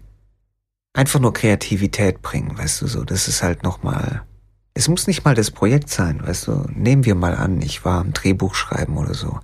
einfach 0.95 1.21
nur 1.21 1.35
Kreativität 1.35 2.23
bringen, 2.23 2.57
weißt 2.57 2.81
du 2.81 2.87
so. 2.87 3.05
Das 3.05 3.29
ist 3.29 3.43
halt 3.43 3.63
nochmal. 3.63 4.23
Es 4.73 4.89
muss 4.89 5.07
nicht 5.07 5.23
mal 5.27 5.35
das 5.35 5.51
Projekt 5.51 5.91
sein, 5.91 6.27
weißt 6.27 6.47
du. 6.47 6.65
Nehmen 6.73 7.05
wir 7.05 7.15
mal 7.15 7.35
an, 7.35 7.61
ich 7.61 7.85
war 7.85 8.01
am 8.01 8.15
Drehbuch 8.15 8.55
schreiben 8.55 8.97
oder 8.97 9.13
so. 9.13 9.39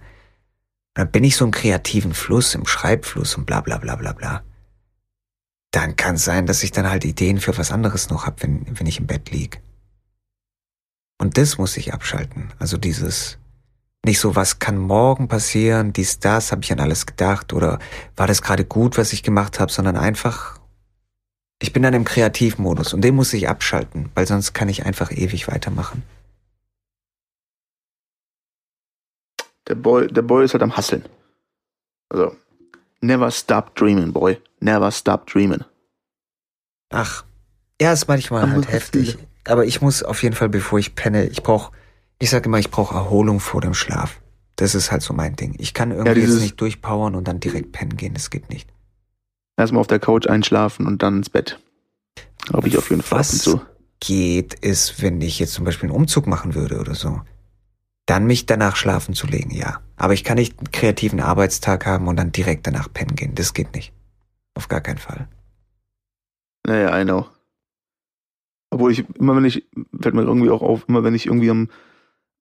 Dann 0.94 1.10
bin 1.10 1.22
ich 1.22 1.36
so 1.36 1.44
im 1.44 1.50
kreativen 1.50 2.14
Fluss, 2.14 2.54
im 2.54 2.64
Schreibfluss 2.64 3.34
und 3.34 3.44
bla 3.44 3.60
bla 3.60 3.76
bla 3.76 3.96
bla 3.96 4.14
bla. 4.14 4.42
Dann 5.70 5.96
kann 5.96 6.14
es 6.14 6.24
sein, 6.24 6.46
dass 6.46 6.62
ich 6.62 6.72
dann 6.72 6.88
halt 6.88 7.04
Ideen 7.04 7.40
für 7.40 7.58
was 7.58 7.72
anderes 7.72 8.08
noch 8.08 8.24
hab, 8.24 8.42
wenn, 8.42 8.64
wenn 8.78 8.86
ich 8.86 9.00
im 9.00 9.06
Bett 9.06 9.30
lieg. 9.30 9.60
Und 11.18 11.36
das 11.36 11.58
muss 11.58 11.76
ich 11.76 11.92
abschalten. 11.92 12.54
Also 12.58 12.78
dieses, 12.78 13.36
nicht 14.06 14.20
so, 14.20 14.34
was 14.34 14.58
kann 14.58 14.78
morgen 14.78 15.28
passieren, 15.28 15.92
dies, 15.92 16.18
das, 16.18 16.52
habe 16.52 16.62
ich 16.62 16.72
an 16.72 16.80
alles 16.80 17.04
gedacht 17.04 17.52
oder 17.52 17.78
war 18.16 18.26
das 18.26 18.40
gerade 18.40 18.64
gut, 18.64 18.96
was 18.96 19.12
ich 19.12 19.22
gemacht 19.22 19.60
habe, 19.60 19.70
sondern 19.70 19.96
einfach, 19.96 20.58
ich 21.60 21.72
bin 21.72 21.82
dann 21.82 21.92
im 21.92 22.04
Kreativmodus 22.04 22.94
und 22.94 23.02
den 23.02 23.14
muss 23.14 23.34
ich 23.34 23.48
abschalten, 23.48 24.10
weil 24.14 24.26
sonst 24.26 24.54
kann 24.54 24.68
ich 24.68 24.86
einfach 24.86 25.10
ewig 25.10 25.48
weitermachen. 25.48 26.02
Der 29.68 29.74
Boy, 29.74 30.06
der 30.06 30.22
Boy 30.22 30.44
ist 30.44 30.54
halt 30.54 30.62
am 30.62 30.76
Hasseln. 30.76 31.04
Also, 32.08 32.36
never 33.00 33.30
stop 33.30 33.74
dreaming, 33.74 34.12
boy. 34.12 34.40
Never 34.60 34.92
stop 34.92 35.26
dreaming. 35.26 35.64
Ach, 36.90 37.24
ja, 37.80 37.92
ist 37.92 38.06
manchmal 38.06 38.48
halt 38.50 38.70
heftig. 38.70 39.18
Aber 39.44 39.64
ich 39.64 39.82
muss 39.82 40.02
auf 40.02 40.22
jeden 40.22 40.34
Fall, 40.34 40.48
bevor 40.48 40.78
ich 40.78 40.94
penne, 40.94 41.26
ich 41.26 41.42
brauche, 41.42 41.72
ich 42.18 42.30
sage 42.30 42.46
immer, 42.46 42.58
ich 42.58 42.70
brauche 42.70 42.94
Erholung 42.94 43.40
vor 43.40 43.60
dem 43.60 43.74
Schlaf. 43.74 44.20
Das 44.56 44.74
ist 44.74 44.90
halt 44.90 45.02
so 45.02 45.12
mein 45.12 45.36
Ding. 45.36 45.54
Ich 45.58 45.74
kann 45.74 45.90
irgendwie 45.90 46.14
dieses- 46.14 46.36
jetzt 46.36 46.42
nicht 46.42 46.60
durchpowern 46.60 47.14
und 47.14 47.28
dann 47.28 47.40
direkt 47.40 47.72
pennen 47.72 47.96
gehen. 47.96 48.14
Das 48.14 48.30
geht 48.30 48.48
nicht. 48.48 48.68
Erstmal 49.58 49.80
auf 49.80 49.86
der 49.86 49.98
Couch 49.98 50.26
einschlafen 50.26 50.86
und 50.86 51.02
dann 51.02 51.18
ins 51.18 51.30
Bett. 51.30 51.58
Habe 52.52 52.68
ich 52.68 52.78
auf 52.78 52.90
jeden 52.90 53.02
Fall 53.02 53.18
Was 53.20 53.38
zu. 53.38 53.60
geht, 54.00 54.54
ist, 54.54 55.02
wenn 55.02 55.20
ich 55.20 55.38
jetzt 55.38 55.52
zum 55.52 55.64
Beispiel 55.64 55.88
einen 55.88 55.96
Umzug 55.96 56.26
machen 56.26 56.54
würde 56.54 56.78
oder 56.80 56.94
so. 56.94 57.20
Dann 58.06 58.26
mich 58.26 58.46
danach 58.46 58.76
schlafen 58.76 59.14
zu 59.14 59.26
legen, 59.26 59.50
ja. 59.50 59.80
Aber 59.96 60.14
ich 60.14 60.22
kann 60.24 60.36
nicht 60.36 60.58
einen 60.58 60.70
kreativen 60.70 61.20
Arbeitstag 61.20 61.86
haben 61.86 62.06
und 62.06 62.16
dann 62.16 62.30
direkt 62.32 62.66
danach 62.66 62.90
pennen 62.92 63.16
gehen. 63.16 63.34
Das 63.34 63.52
geht 63.52 63.74
nicht. 63.74 63.92
Auf 64.54 64.68
gar 64.68 64.80
keinen 64.80 64.98
Fall. 64.98 65.28
Naja, 66.66 66.98
I 66.98 67.04
know. 67.04 67.26
Obwohl 68.70 68.92
ich, 68.92 69.04
immer 69.16 69.34
wenn 69.36 69.44
ich, 69.44 69.66
fällt 70.00 70.14
mir 70.14 70.22
irgendwie 70.22 70.50
auch 70.50 70.62
auf, 70.62 70.88
immer 70.88 71.02
wenn 71.04 71.14
ich 71.14 71.26
irgendwie 71.26 71.50
am, 71.50 71.68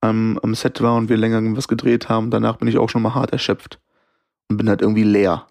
am, 0.10 0.40
am 0.42 0.56
Set 0.56 0.82
war 0.82 0.96
und 0.96 1.10
wir 1.10 1.18
länger 1.18 1.42
was 1.56 1.68
gedreht 1.68 2.10
haben, 2.10 2.32
danach 2.32 2.58
bin 2.58 2.68
ich 2.68 2.78
auch 2.78 2.90
schon 2.90 3.02
mal 3.02 3.14
hart 3.16 3.32
erschöpft. 3.32 3.80
Und 4.50 4.58
bin 4.58 4.70
halt 4.70 4.82
irgendwie 4.82 5.04
leer. 5.04 5.48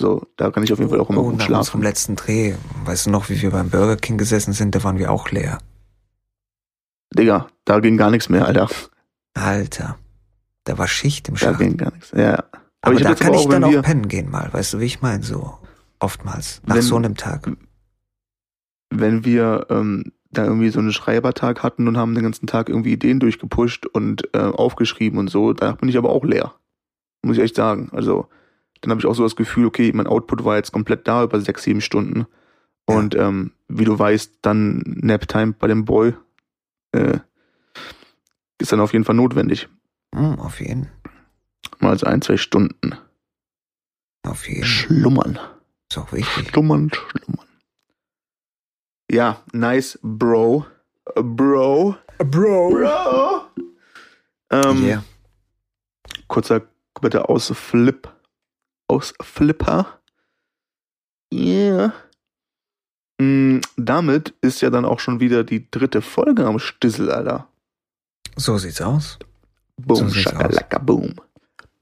So, 0.00 0.26
da 0.36 0.50
kann 0.50 0.62
ich 0.62 0.72
auf 0.72 0.78
jeden 0.78 0.90
Fall 0.90 1.00
auch 1.00 1.10
immer 1.10 1.20
oh, 1.20 1.30
gut 1.30 1.42
schlafen. 1.42 1.82
letzten 1.82 2.16
Dreh, 2.16 2.54
weißt 2.86 3.06
du 3.06 3.10
noch, 3.10 3.28
wie 3.28 3.40
wir 3.42 3.50
beim 3.50 3.68
Burger 3.68 3.96
King 3.96 4.16
gesessen 4.16 4.52
sind, 4.54 4.74
da 4.74 4.82
waren 4.82 4.98
wir 4.98 5.12
auch 5.12 5.30
leer. 5.30 5.58
Digga, 7.14 7.48
da 7.64 7.80
ging 7.80 7.96
gar 7.96 8.10
nichts 8.10 8.28
mehr, 8.28 8.46
Alter. 8.46 8.68
Alter, 9.34 9.98
da 10.64 10.78
war 10.78 10.88
Schicht 10.88 11.28
im 11.28 11.34
Da 11.34 11.40
Schacht. 11.40 11.58
ging 11.58 11.76
gar 11.76 11.92
nichts. 11.92 12.12
Ja. 12.12 12.44
Aber, 12.80 12.94
ich 12.94 13.04
hab 13.04 13.18
da 13.18 13.24
kann 13.24 13.34
aber 13.34 13.42
ich 13.42 13.48
dann 13.48 13.64
auch 13.64 13.82
pennen 13.82 14.08
gehen 14.08 14.30
mal, 14.30 14.50
weißt 14.52 14.74
du, 14.74 14.80
wie 14.80 14.86
ich 14.86 15.02
meine, 15.02 15.22
so 15.22 15.58
oftmals, 15.98 16.62
nach 16.64 16.76
Wenn- 16.76 16.82
so 16.82 16.96
einem 16.96 17.16
Tag. 17.16 17.50
wenn 18.90 19.24
wir 19.24 19.66
ähm, 19.70 20.12
da 20.30 20.44
irgendwie 20.44 20.70
so 20.70 20.78
einen 20.78 20.92
Schreibertag 20.92 21.62
hatten 21.62 21.88
und 21.88 21.96
haben 21.96 22.14
den 22.14 22.22
ganzen 22.22 22.46
Tag 22.46 22.68
irgendwie 22.68 22.92
Ideen 22.92 23.20
durchgepusht 23.20 23.86
und 23.86 24.28
äh, 24.32 24.38
aufgeschrieben 24.38 25.18
und 25.18 25.28
so, 25.28 25.52
danach 25.52 25.76
bin 25.76 25.88
ich 25.88 25.98
aber 25.98 26.10
auch 26.10 26.24
leer. 26.24 26.54
Muss 27.22 27.36
ich 27.36 27.42
echt 27.42 27.56
sagen. 27.56 27.88
Also, 27.92 28.28
dann 28.80 28.90
habe 28.90 29.00
ich 29.00 29.06
auch 29.06 29.14
so 29.14 29.24
das 29.24 29.36
Gefühl, 29.36 29.66
okay, 29.66 29.90
mein 29.92 30.06
Output 30.06 30.44
war 30.44 30.56
jetzt 30.56 30.72
komplett 30.72 31.06
da 31.06 31.24
über 31.24 31.40
sechs, 31.40 31.64
sieben 31.64 31.80
Stunden. 31.80 32.26
Ja. 32.88 32.96
Und 32.96 33.14
ähm, 33.14 33.52
wie 33.68 33.84
du 33.84 33.98
weißt, 33.98 34.38
dann 34.42 34.82
Naptime 34.86 35.52
bei 35.58 35.66
dem 35.66 35.84
Boy 35.84 36.14
äh, 36.92 37.18
ist 38.58 38.72
dann 38.72 38.80
auf 38.80 38.92
jeden 38.92 39.04
Fall 39.04 39.16
notwendig. 39.16 39.68
Hm, 40.14 40.38
auf 40.38 40.60
jeden. 40.60 40.88
Mal 41.78 41.98
so 41.98 42.06
ein, 42.06 42.22
zwei 42.22 42.36
Stunden. 42.36 42.94
Auf 44.22 44.48
jeden 44.48 44.62
Fall. 44.62 44.68
Schlummern. 44.68 45.38
Ist 45.90 45.98
auch 45.98 46.12
wichtig. 46.12 46.48
Schlummern, 46.48 46.90
schlummern. 46.90 47.46
Ja, 49.10 49.42
nice, 49.52 49.98
Bro. 50.02 50.66
Äh, 51.16 51.22
Bro. 51.22 51.96
Bro. 52.18 52.70
Bro. 52.70 53.42
Ähm, 54.50 54.84
Yeah. 54.84 55.04
Kurzer 56.28 56.62
bitte 57.00 57.28
aus 57.28 57.50
Flip. 57.54 58.08
Aus 58.88 59.14
Flipper. 59.22 60.00
Yeah. 61.32 61.92
Mm, 63.20 63.60
damit 63.76 64.34
ist 64.40 64.60
ja 64.60 64.70
dann 64.70 64.84
auch 64.84 64.98
schon 65.00 65.20
wieder 65.20 65.44
die 65.44 65.70
dritte 65.70 66.02
Folge 66.02 66.44
am 66.46 66.58
Stissel, 66.58 67.10
Alter. 67.10 67.48
So 68.36 68.58
sieht's 68.58 68.80
aus. 68.80 69.18
Boom, 69.76 69.96
So 69.96 70.08
sieht's 70.08 70.22
shakalaka, 70.22 70.78
boom. 70.78 71.14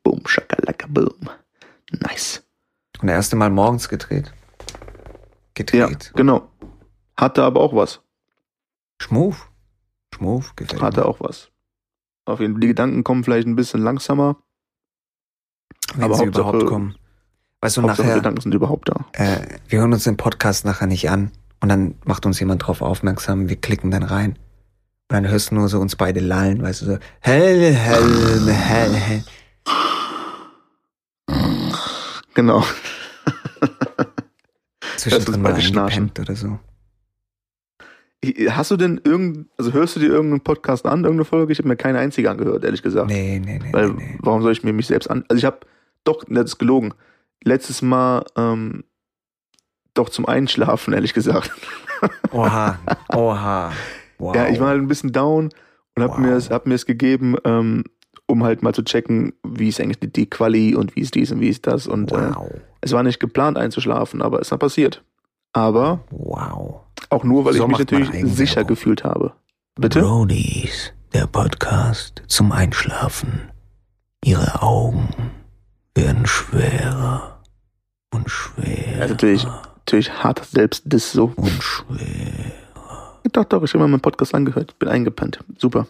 Boom, 0.02 0.22
shakalaka, 0.26 0.86
boom. 0.88 1.28
Nice. 1.90 2.42
Und 3.00 3.08
das 3.08 3.14
erste 3.16 3.36
Mal 3.36 3.50
morgens 3.50 3.88
gedreht. 3.88 4.32
Ja, 5.72 5.86
Gedreht. 5.88 6.12
genau. 6.14 6.50
Hatte 7.18 7.42
aber 7.44 7.60
auch 7.60 7.74
was. 7.74 8.00
Schmuf. 9.00 9.50
Schmuf, 10.14 10.54
gefällt 10.56 10.80
Hatte 10.82 11.00
mir. 11.00 11.06
auch 11.06 11.20
was. 11.20 11.50
Auf 12.24 12.40
jeden 12.40 12.54
Fall, 12.54 12.60
die 12.60 12.66
Gedanken 12.68 13.04
kommen 13.04 13.24
vielleicht 13.24 13.46
ein 13.46 13.56
bisschen 13.56 13.80
langsamer, 13.82 14.36
Wenn 15.94 16.04
aber 16.04 16.14
sie 16.14 16.26
Hauptsache- 16.26 16.48
überhaupt 16.50 16.66
kommen. 16.66 16.94
Weißt 17.60 17.76
du, 17.76 17.82
Hauptsache 17.82 18.02
nachher, 18.06 18.16
Gedanken 18.18 18.40
sind 18.40 18.54
überhaupt 18.54 18.88
da. 18.88 19.04
äh, 19.14 19.58
wir 19.68 19.80
hören 19.80 19.92
uns 19.92 20.04
den 20.04 20.16
Podcast 20.16 20.64
nachher 20.64 20.86
nicht 20.86 21.10
an 21.10 21.32
und 21.60 21.68
dann 21.68 21.96
macht 22.04 22.24
uns 22.24 22.38
jemand 22.38 22.64
drauf 22.66 22.82
aufmerksam, 22.82 23.48
wir 23.48 23.56
klicken 23.56 23.90
dann 23.90 24.04
rein. 24.04 24.32
Und 24.32 24.38
dann 25.08 25.26
hörst 25.28 25.50
du 25.50 25.56
nur 25.56 25.68
so 25.68 25.80
uns 25.80 25.96
beide 25.96 26.20
lallen, 26.20 26.62
weißt 26.62 26.82
du, 26.82 26.86
so, 26.86 26.98
hell, 27.20 27.74
hell, 27.74 28.46
hell, 28.46 28.94
hell. 28.94 29.24
Genau. 32.34 32.62
Zwischendrin 34.96 35.42
mal 35.42 35.54
eingepennt 35.54 36.20
oder 36.20 36.36
so. 36.36 36.58
Hast 38.50 38.70
du 38.72 38.76
denn 38.76 39.00
irgend, 39.04 39.48
also 39.58 39.72
hörst 39.72 39.94
du 39.94 40.00
dir 40.00 40.08
irgendeinen 40.08 40.40
Podcast 40.40 40.86
an, 40.86 41.04
irgendeine 41.04 41.24
Folge? 41.24 41.52
Ich 41.52 41.58
habe 41.58 41.68
mir 41.68 41.76
keine 41.76 41.98
einzige 42.00 42.30
angehört, 42.30 42.64
ehrlich 42.64 42.82
gesagt. 42.82 43.08
Nee, 43.08 43.40
nee, 43.44 43.60
nee, 43.62 43.72
Weil, 43.72 43.90
nee, 43.90 43.94
nee. 44.14 44.18
warum 44.20 44.42
soll 44.42 44.50
ich 44.52 44.64
mir 44.64 44.72
mich 44.72 44.88
selbst 44.88 45.08
an? 45.08 45.24
Also 45.28 45.38
ich 45.38 45.44
habe 45.44 45.60
doch, 46.04 46.24
das 46.28 46.44
ist 46.46 46.58
gelogen. 46.58 46.94
Letztes 47.44 47.80
Mal 47.80 48.24
ähm, 48.36 48.82
doch 49.94 50.08
zum 50.08 50.26
Einschlafen, 50.26 50.94
ehrlich 50.94 51.14
gesagt. 51.14 51.52
Oha, 52.32 52.78
oha. 53.14 53.72
Wow. 54.18 54.34
Ja, 54.34 54.48
ich 54.48 54.58
war 54.60 54.68
halt 54.68 54.80
ein 54.80 54.88
bisschen 54.88 55.12
down 55.12 55.50
und 55.94 56.02
habe 56.02 56.14
Wow. 56.14 56.18
mir 56.18 56.32
es 56.32 56.50
hab 56.50 56.66
mir 56.66 56.74
es 56.74 56.86
gegeben, 56.86 57.36
ähm, 57.44 57.84
um 58.26 58.44
halt 58.44 58.62
mal 58.62 58.74
zu 58.74 58.82
checken, 58.82 59.32
wie 59.46 59.68
ist 59.68 59.80
eigentlich 59.80 59.98
die, 60.12 60.28
Quali 60.28 60.74
und 60.74 60.94
wie 60.96 61.00
ist 61.00 61.14
dies 61.14 61.30
und 61.32 61.40
wie 61.40 61.48
ist 61.48 61.66
das. 61.66 61.86
Und 61.86 62.12
äh, 62.12 62.34
wow, 62.34 62.50
es 62.80 62.92
war 62.92 63.02
nicht 63.02 63.20
geplant 63.20 63.56
einzuschlafen, 63.58 64.22
aber 64.22 64.40
es 64.40 64.50
ist 64.52 64.58
passiert. 64.58 65.02
Aber 65.58 65.98
wow. 66.10 66.82
auch 67.10 67.24
nur, 67.24 67.44
weil 67.44 67.54
So 67.54 67.64
ich 67.64 67.68
mich 67.68 67.78
natürlich 67.80 68.10
sicher 68.32 68.62
gefühlt 68.62 69.02
habe. 69.02 69.32
Bitte? 69.74 70.02
Bronies, 70.02 70.92
der 71.12 71.26
Podcast 71.26 72.22
zum 72.28 72.52
Einschlafen. 72.52 73.50
Ihre 74.24 74.62
Augen 74.62 75.08
werden 75.96 76.26
schwerer 76.26 77.40
und 78.14 78.30
schwerer 78.30 79.00
Ja, 79.00 79.08
natürlich, 79.08 79.44
natürlich 79.78 80.12
hart 80.22 80.44
selbst 80.44 80.84
das 80.86 81.10
so. 81.10 81.32
und 81.34 81.60
schwerer. 81.60 83.18
Doch, 83.32 83.44
doch, 83.44 83.64
ich 83.64 83.74
habe 83.74 83.82
mir 83.82 83.88
meinen 83.88 84.00
Podcast 84.00 84.36
angehört. 84.36 84.78
Bin 84.78 84.88
eingepennt. 84.88 85.40
Super. 85.58 85.88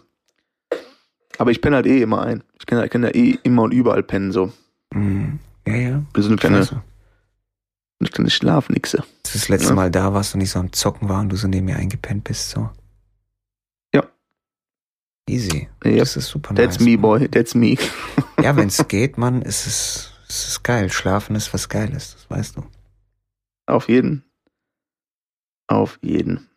Aber 1.36 1.50
ich 1.50 1.60
penne 1.60 1.76
halt 1.76 1.86
eh 1.86 2.00
immer 2.00 2.22
ein. 2.22 2.42
Ich 2.58 2.64
kann, 2.64 2.82
ich 2.82 2.90
kann 2.90 3.02
ja 3.02 3.10
eh 3.10 3.38
immer 3.42 3.62
und 3.64 3.72
überall 3.72 4.02
pennen, 4.02 4.32
so. 4.32 4.50
Mhm. 4.94 5.38
Ja, 5.66 5.74
ja. 5.74 6.02
Wir 6.14 6.22
sind 6.22 6.32
eine 6.42 6.64
kleine, 6.64 6.82
Scheiße. 8.01 8.01
eine 8.01 8.09
kleine 8.11 8.30
Schlafnixe. 8.30 8.99
Als 8.99 9.32
du 9.32 9.38
das 9.38 9.49
letzte 9.49 9.68
Ja. 9.70 9.74
Mal 9.74 9.90
da 9.90 10.12
warst 10.14 10.34
und 10.34 10.40
ich 10.40 10.51
so 10.51 10.59
am 10.61 10.72
Zocken 10.72 11.09
war 11.09 11.20
und 11.20 11.30
du 11.30 11.36
so 11.36 11.49
neben 11.49 11.66
mir 11.66 11.76
eingepennt 11.76 12.24
bist, 12.24 12.51
so. 12.51 12.70
Ja. 13.94 14.05
Easy. 15.28 15.68
Yep. 15.84 15.99
Das 15.99 16.16
ist 16.16 16.28
super 16.28 16.55
That's 16.55 16.78
nice. 16.78 16.88
me, 16.88 16.99
boy. 16.99 17.28
That's 17.28 17.55
me. 17.55 17.76
Ja, 18.40 18.55
wenn 18.57 18.68
es 18.68 18.86
geht, 18.88 19.18
Mann, 19.18 19.42
ist 19.42 19.66
es, 19.66 20.12
ist 20.28 20.46
es 20.49 20.62
geil. 20.62 20.90
Schlafen 20.92 21.34
ist 21.34 21.53
was 21.53 21.68
Geiles, 21.68 22.14
das 22.14 22.30
weißt 22.30 22.57
du. 22.57 22.62
Auf 23.66 23.88
jeden. 23.88 24.22
Auf 25.66 25.99
jeden. 26.03 26.49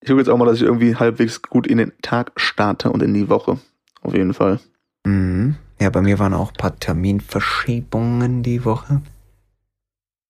Ich 0.00 0.08
gucke 0.08 0.20
jetzt 0.20 0.28
auch 0.28 0.36
mal, 0.38 0.44
dass 0.46 0.56
ich 0.58 0.62
irgendwie 0.62 0.94
halbwegs 0.94 1.42
gut 1.42 1.66
in 1.66 1.78
den 1.78 1.92
Tag 2.02 2.32
starte 2.36 2.92
und 2.92 3.02
in 3.02 3.12
die 3.14 3.28
Woche. 3.28 3.58
Auf 4.02 4.14
jeden 4.14 4.32
Fall. 4.32 4.60
Mhm. 5.04 5.56
Ja, 5.80 5.90
bei 5.90 6.02
mir 6.02 6.20
waren 6.20 6.34
auch 6.34 6.50
ein 6.52 6.56
paar 6.56 6.78
Terminverschiebungen 6.78 8.42
die 8.44 8.64
Woche. 8.64 9.02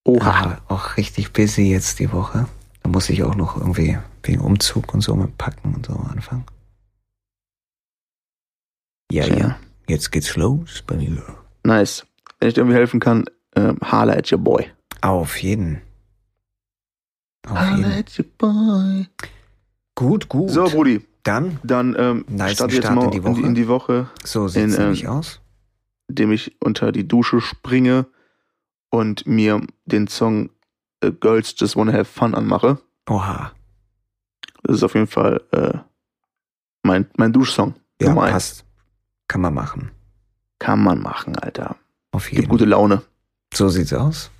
Ah, 0.06 0.58
auch 0.68 0.96
richtig 0.96 1.32
busy 1.32 1.70
jetzt 1.70 1.98
die 1.98 2.12
Woche. 2.12 2.46
Da 2.82 2.90
muss 2.90 3.08
ich 3.08 3.22
auch 3.22 3.34
noch 3.34 3.56
irgendwie 3.56 3.98
wegen 4.22 4.40
Umzug 4.40 4.92
und 4.92 5.00
so 5.00 5.14
mit 5.16 5.38
Packen 5.38 5.74
und 5.74 5.86
so 5.86 5.94
anfangen. 5.94 6.44
Ja, 9.10 9.24
Tja. 9.24 9.36
ja. 9.36 9.56
Jetzt 9.88 10.12
geht's 10.12 10.34
los 10.36 10.82
bei 10.86 10.96
mir. 10.96 11.22
Nice. 11.64 12.06
Wenn 12.40 12.48
ich 12.48 12.54
dir 12.54 12.60
irgendwie 12.62 12.76
helfen 12.76 13.00
kann, 13.00 13.24
ähm, 13.56 13.78
holla 13.82 14.14
at 14.14 14.30
your 14.32 14.38
boy. 14.38 14.66
Auf 15.02 15.36
jeden. 15.42 15.80
Auf 17.46 17.58
Holla 17.58 17.76
jeden. 17.76 17.92
at 17.92 18.18
your 18.18 18.26
boy. 18.38 19.06
Gut, 19.94 20.28
gut. 20.28 20.50
So, 20.50 20.64
Brudi. 20.64 21.02
Dann, 21.22 21.58
Dann 21.62 21.94
ähm, 21.98 22.24
Nice 22.28 22.54
starte 22.54 22.74
jetzt 22.74 22.90
mal 22.90 23.04
in 23.04 23.10
die 23.12 23.16
in 23.18 23.22
die, 23.22 23.28
Woche. 23.38 23.46
in 23.46 23.54
die 23.54 23.68
Woche, 23.68 24.10
so 24.24 24.46
sieht's 24.48 24.74
In, 24.74 24.80
nämlich 24.82 25.04
ähm, 25.04 25.10
aus. 25.10 25.40
indem 26.08 26.32
ich 26.32 26.54
unter 26.60 26.92
die 26.92 27.08
Dusche 27.08 27.40
springe 27.40 28.06
und 28.94 29.26
mir 29.26 29.60
den 29.86 30.06
Song 30.06 30.50
äh, 31.00 31.10
Girls 31.10 31.54
Just 31.58 31.76
Wanna 31.76 31.92
Have 31.92 32.04
Fun 32.04 32.34
anmache. 32.34 32.78
Oha. 33.08 33.52
Das 34.62 34.76
ist 34.76 34.82
auf 34.84 34.94
jeden 34.94 35.08
Fall 35.08 35.42
äh, 35.52 35.78
mein, 36.84 37.06
mein 37.16 37.32
Duschsong. 37.32 37.74
Ja, 38.00 38.08
Nummer 38.10 38.22
eins. 38.24 38.32
passt. 38.32 38.64
Kann 39.28 39.40
man 39.40 39.52
machen. 39.54 39.90
Kann 40.60 40.82
man 40.82 41.00
machen, 41.00 41.36
Alter. 41.36 41.76
Auf 42.12 42.26
Gibt 42.26 42.36
jeden. 42.42 42.48
gute 42.50 42.64
Laune. 42.64 43.02
So 43.52 43.68
sieht's 43.68 43.92
aus. 43.92 44.30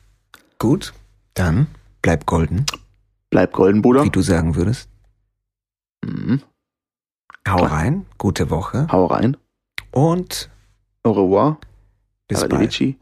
Gut. 0.59 0.93
Dann 1.35 1.67
bleib 2.01 2.27
golden, 2.27 2.65
Bleib 3.31 3.53
golden, 3.53 3.83
Bruder. 3.83 4.05
wie 4.05 4.11
du 4.11 4.23
sagen 4.23 4.55
würdest. 4.55 4.89
Mhm. 6.05 6.43
Hau 7.49 7.57
Klar. 7.57 7.73
rein. 7.73 8.07
Gute 8.19 8.51
Woche. 8.51 8.87
Hau 8.93 9.07
rein. 9.07 9.37
Und 9.91 10.49
Au 11.03 11.11
revoir. 11.11 11.59
bis. 12.29 12.39
Arrivederci. 12.43 12.97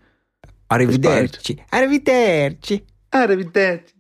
Arrivederci. 0.73 1.57
Arrivederci. 1.71 2.83
Arrivederci. 3.11 3.95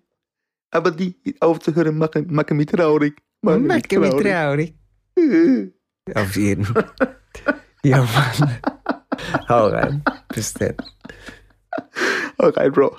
Aber 0.71 0.91
die 0.91 1.15
aufzuhören 1.41 1.99
machen, 1.99 2.27
machen 2.31 2.57
mich 2.57 2.67
traurig. 2.67 3.15
Machen 3.43 3.63
mich 3.63 3.69
Macke 3.69 3.99
mich 3.99 4.11
traurig. 4.11 4.75
Auf 6.15 6.37
jeden. 6.37 6.67
ja, 7.85 7.99
Mann. 7.99 8.61
Hau 9.49 9.69
rein. 9.69 10.03
Bis 10.35 10.55
dann. 10.55 10.77
Hau 12.41 12.49
rein, 12.49 12.73
Bro. 12.73 12.97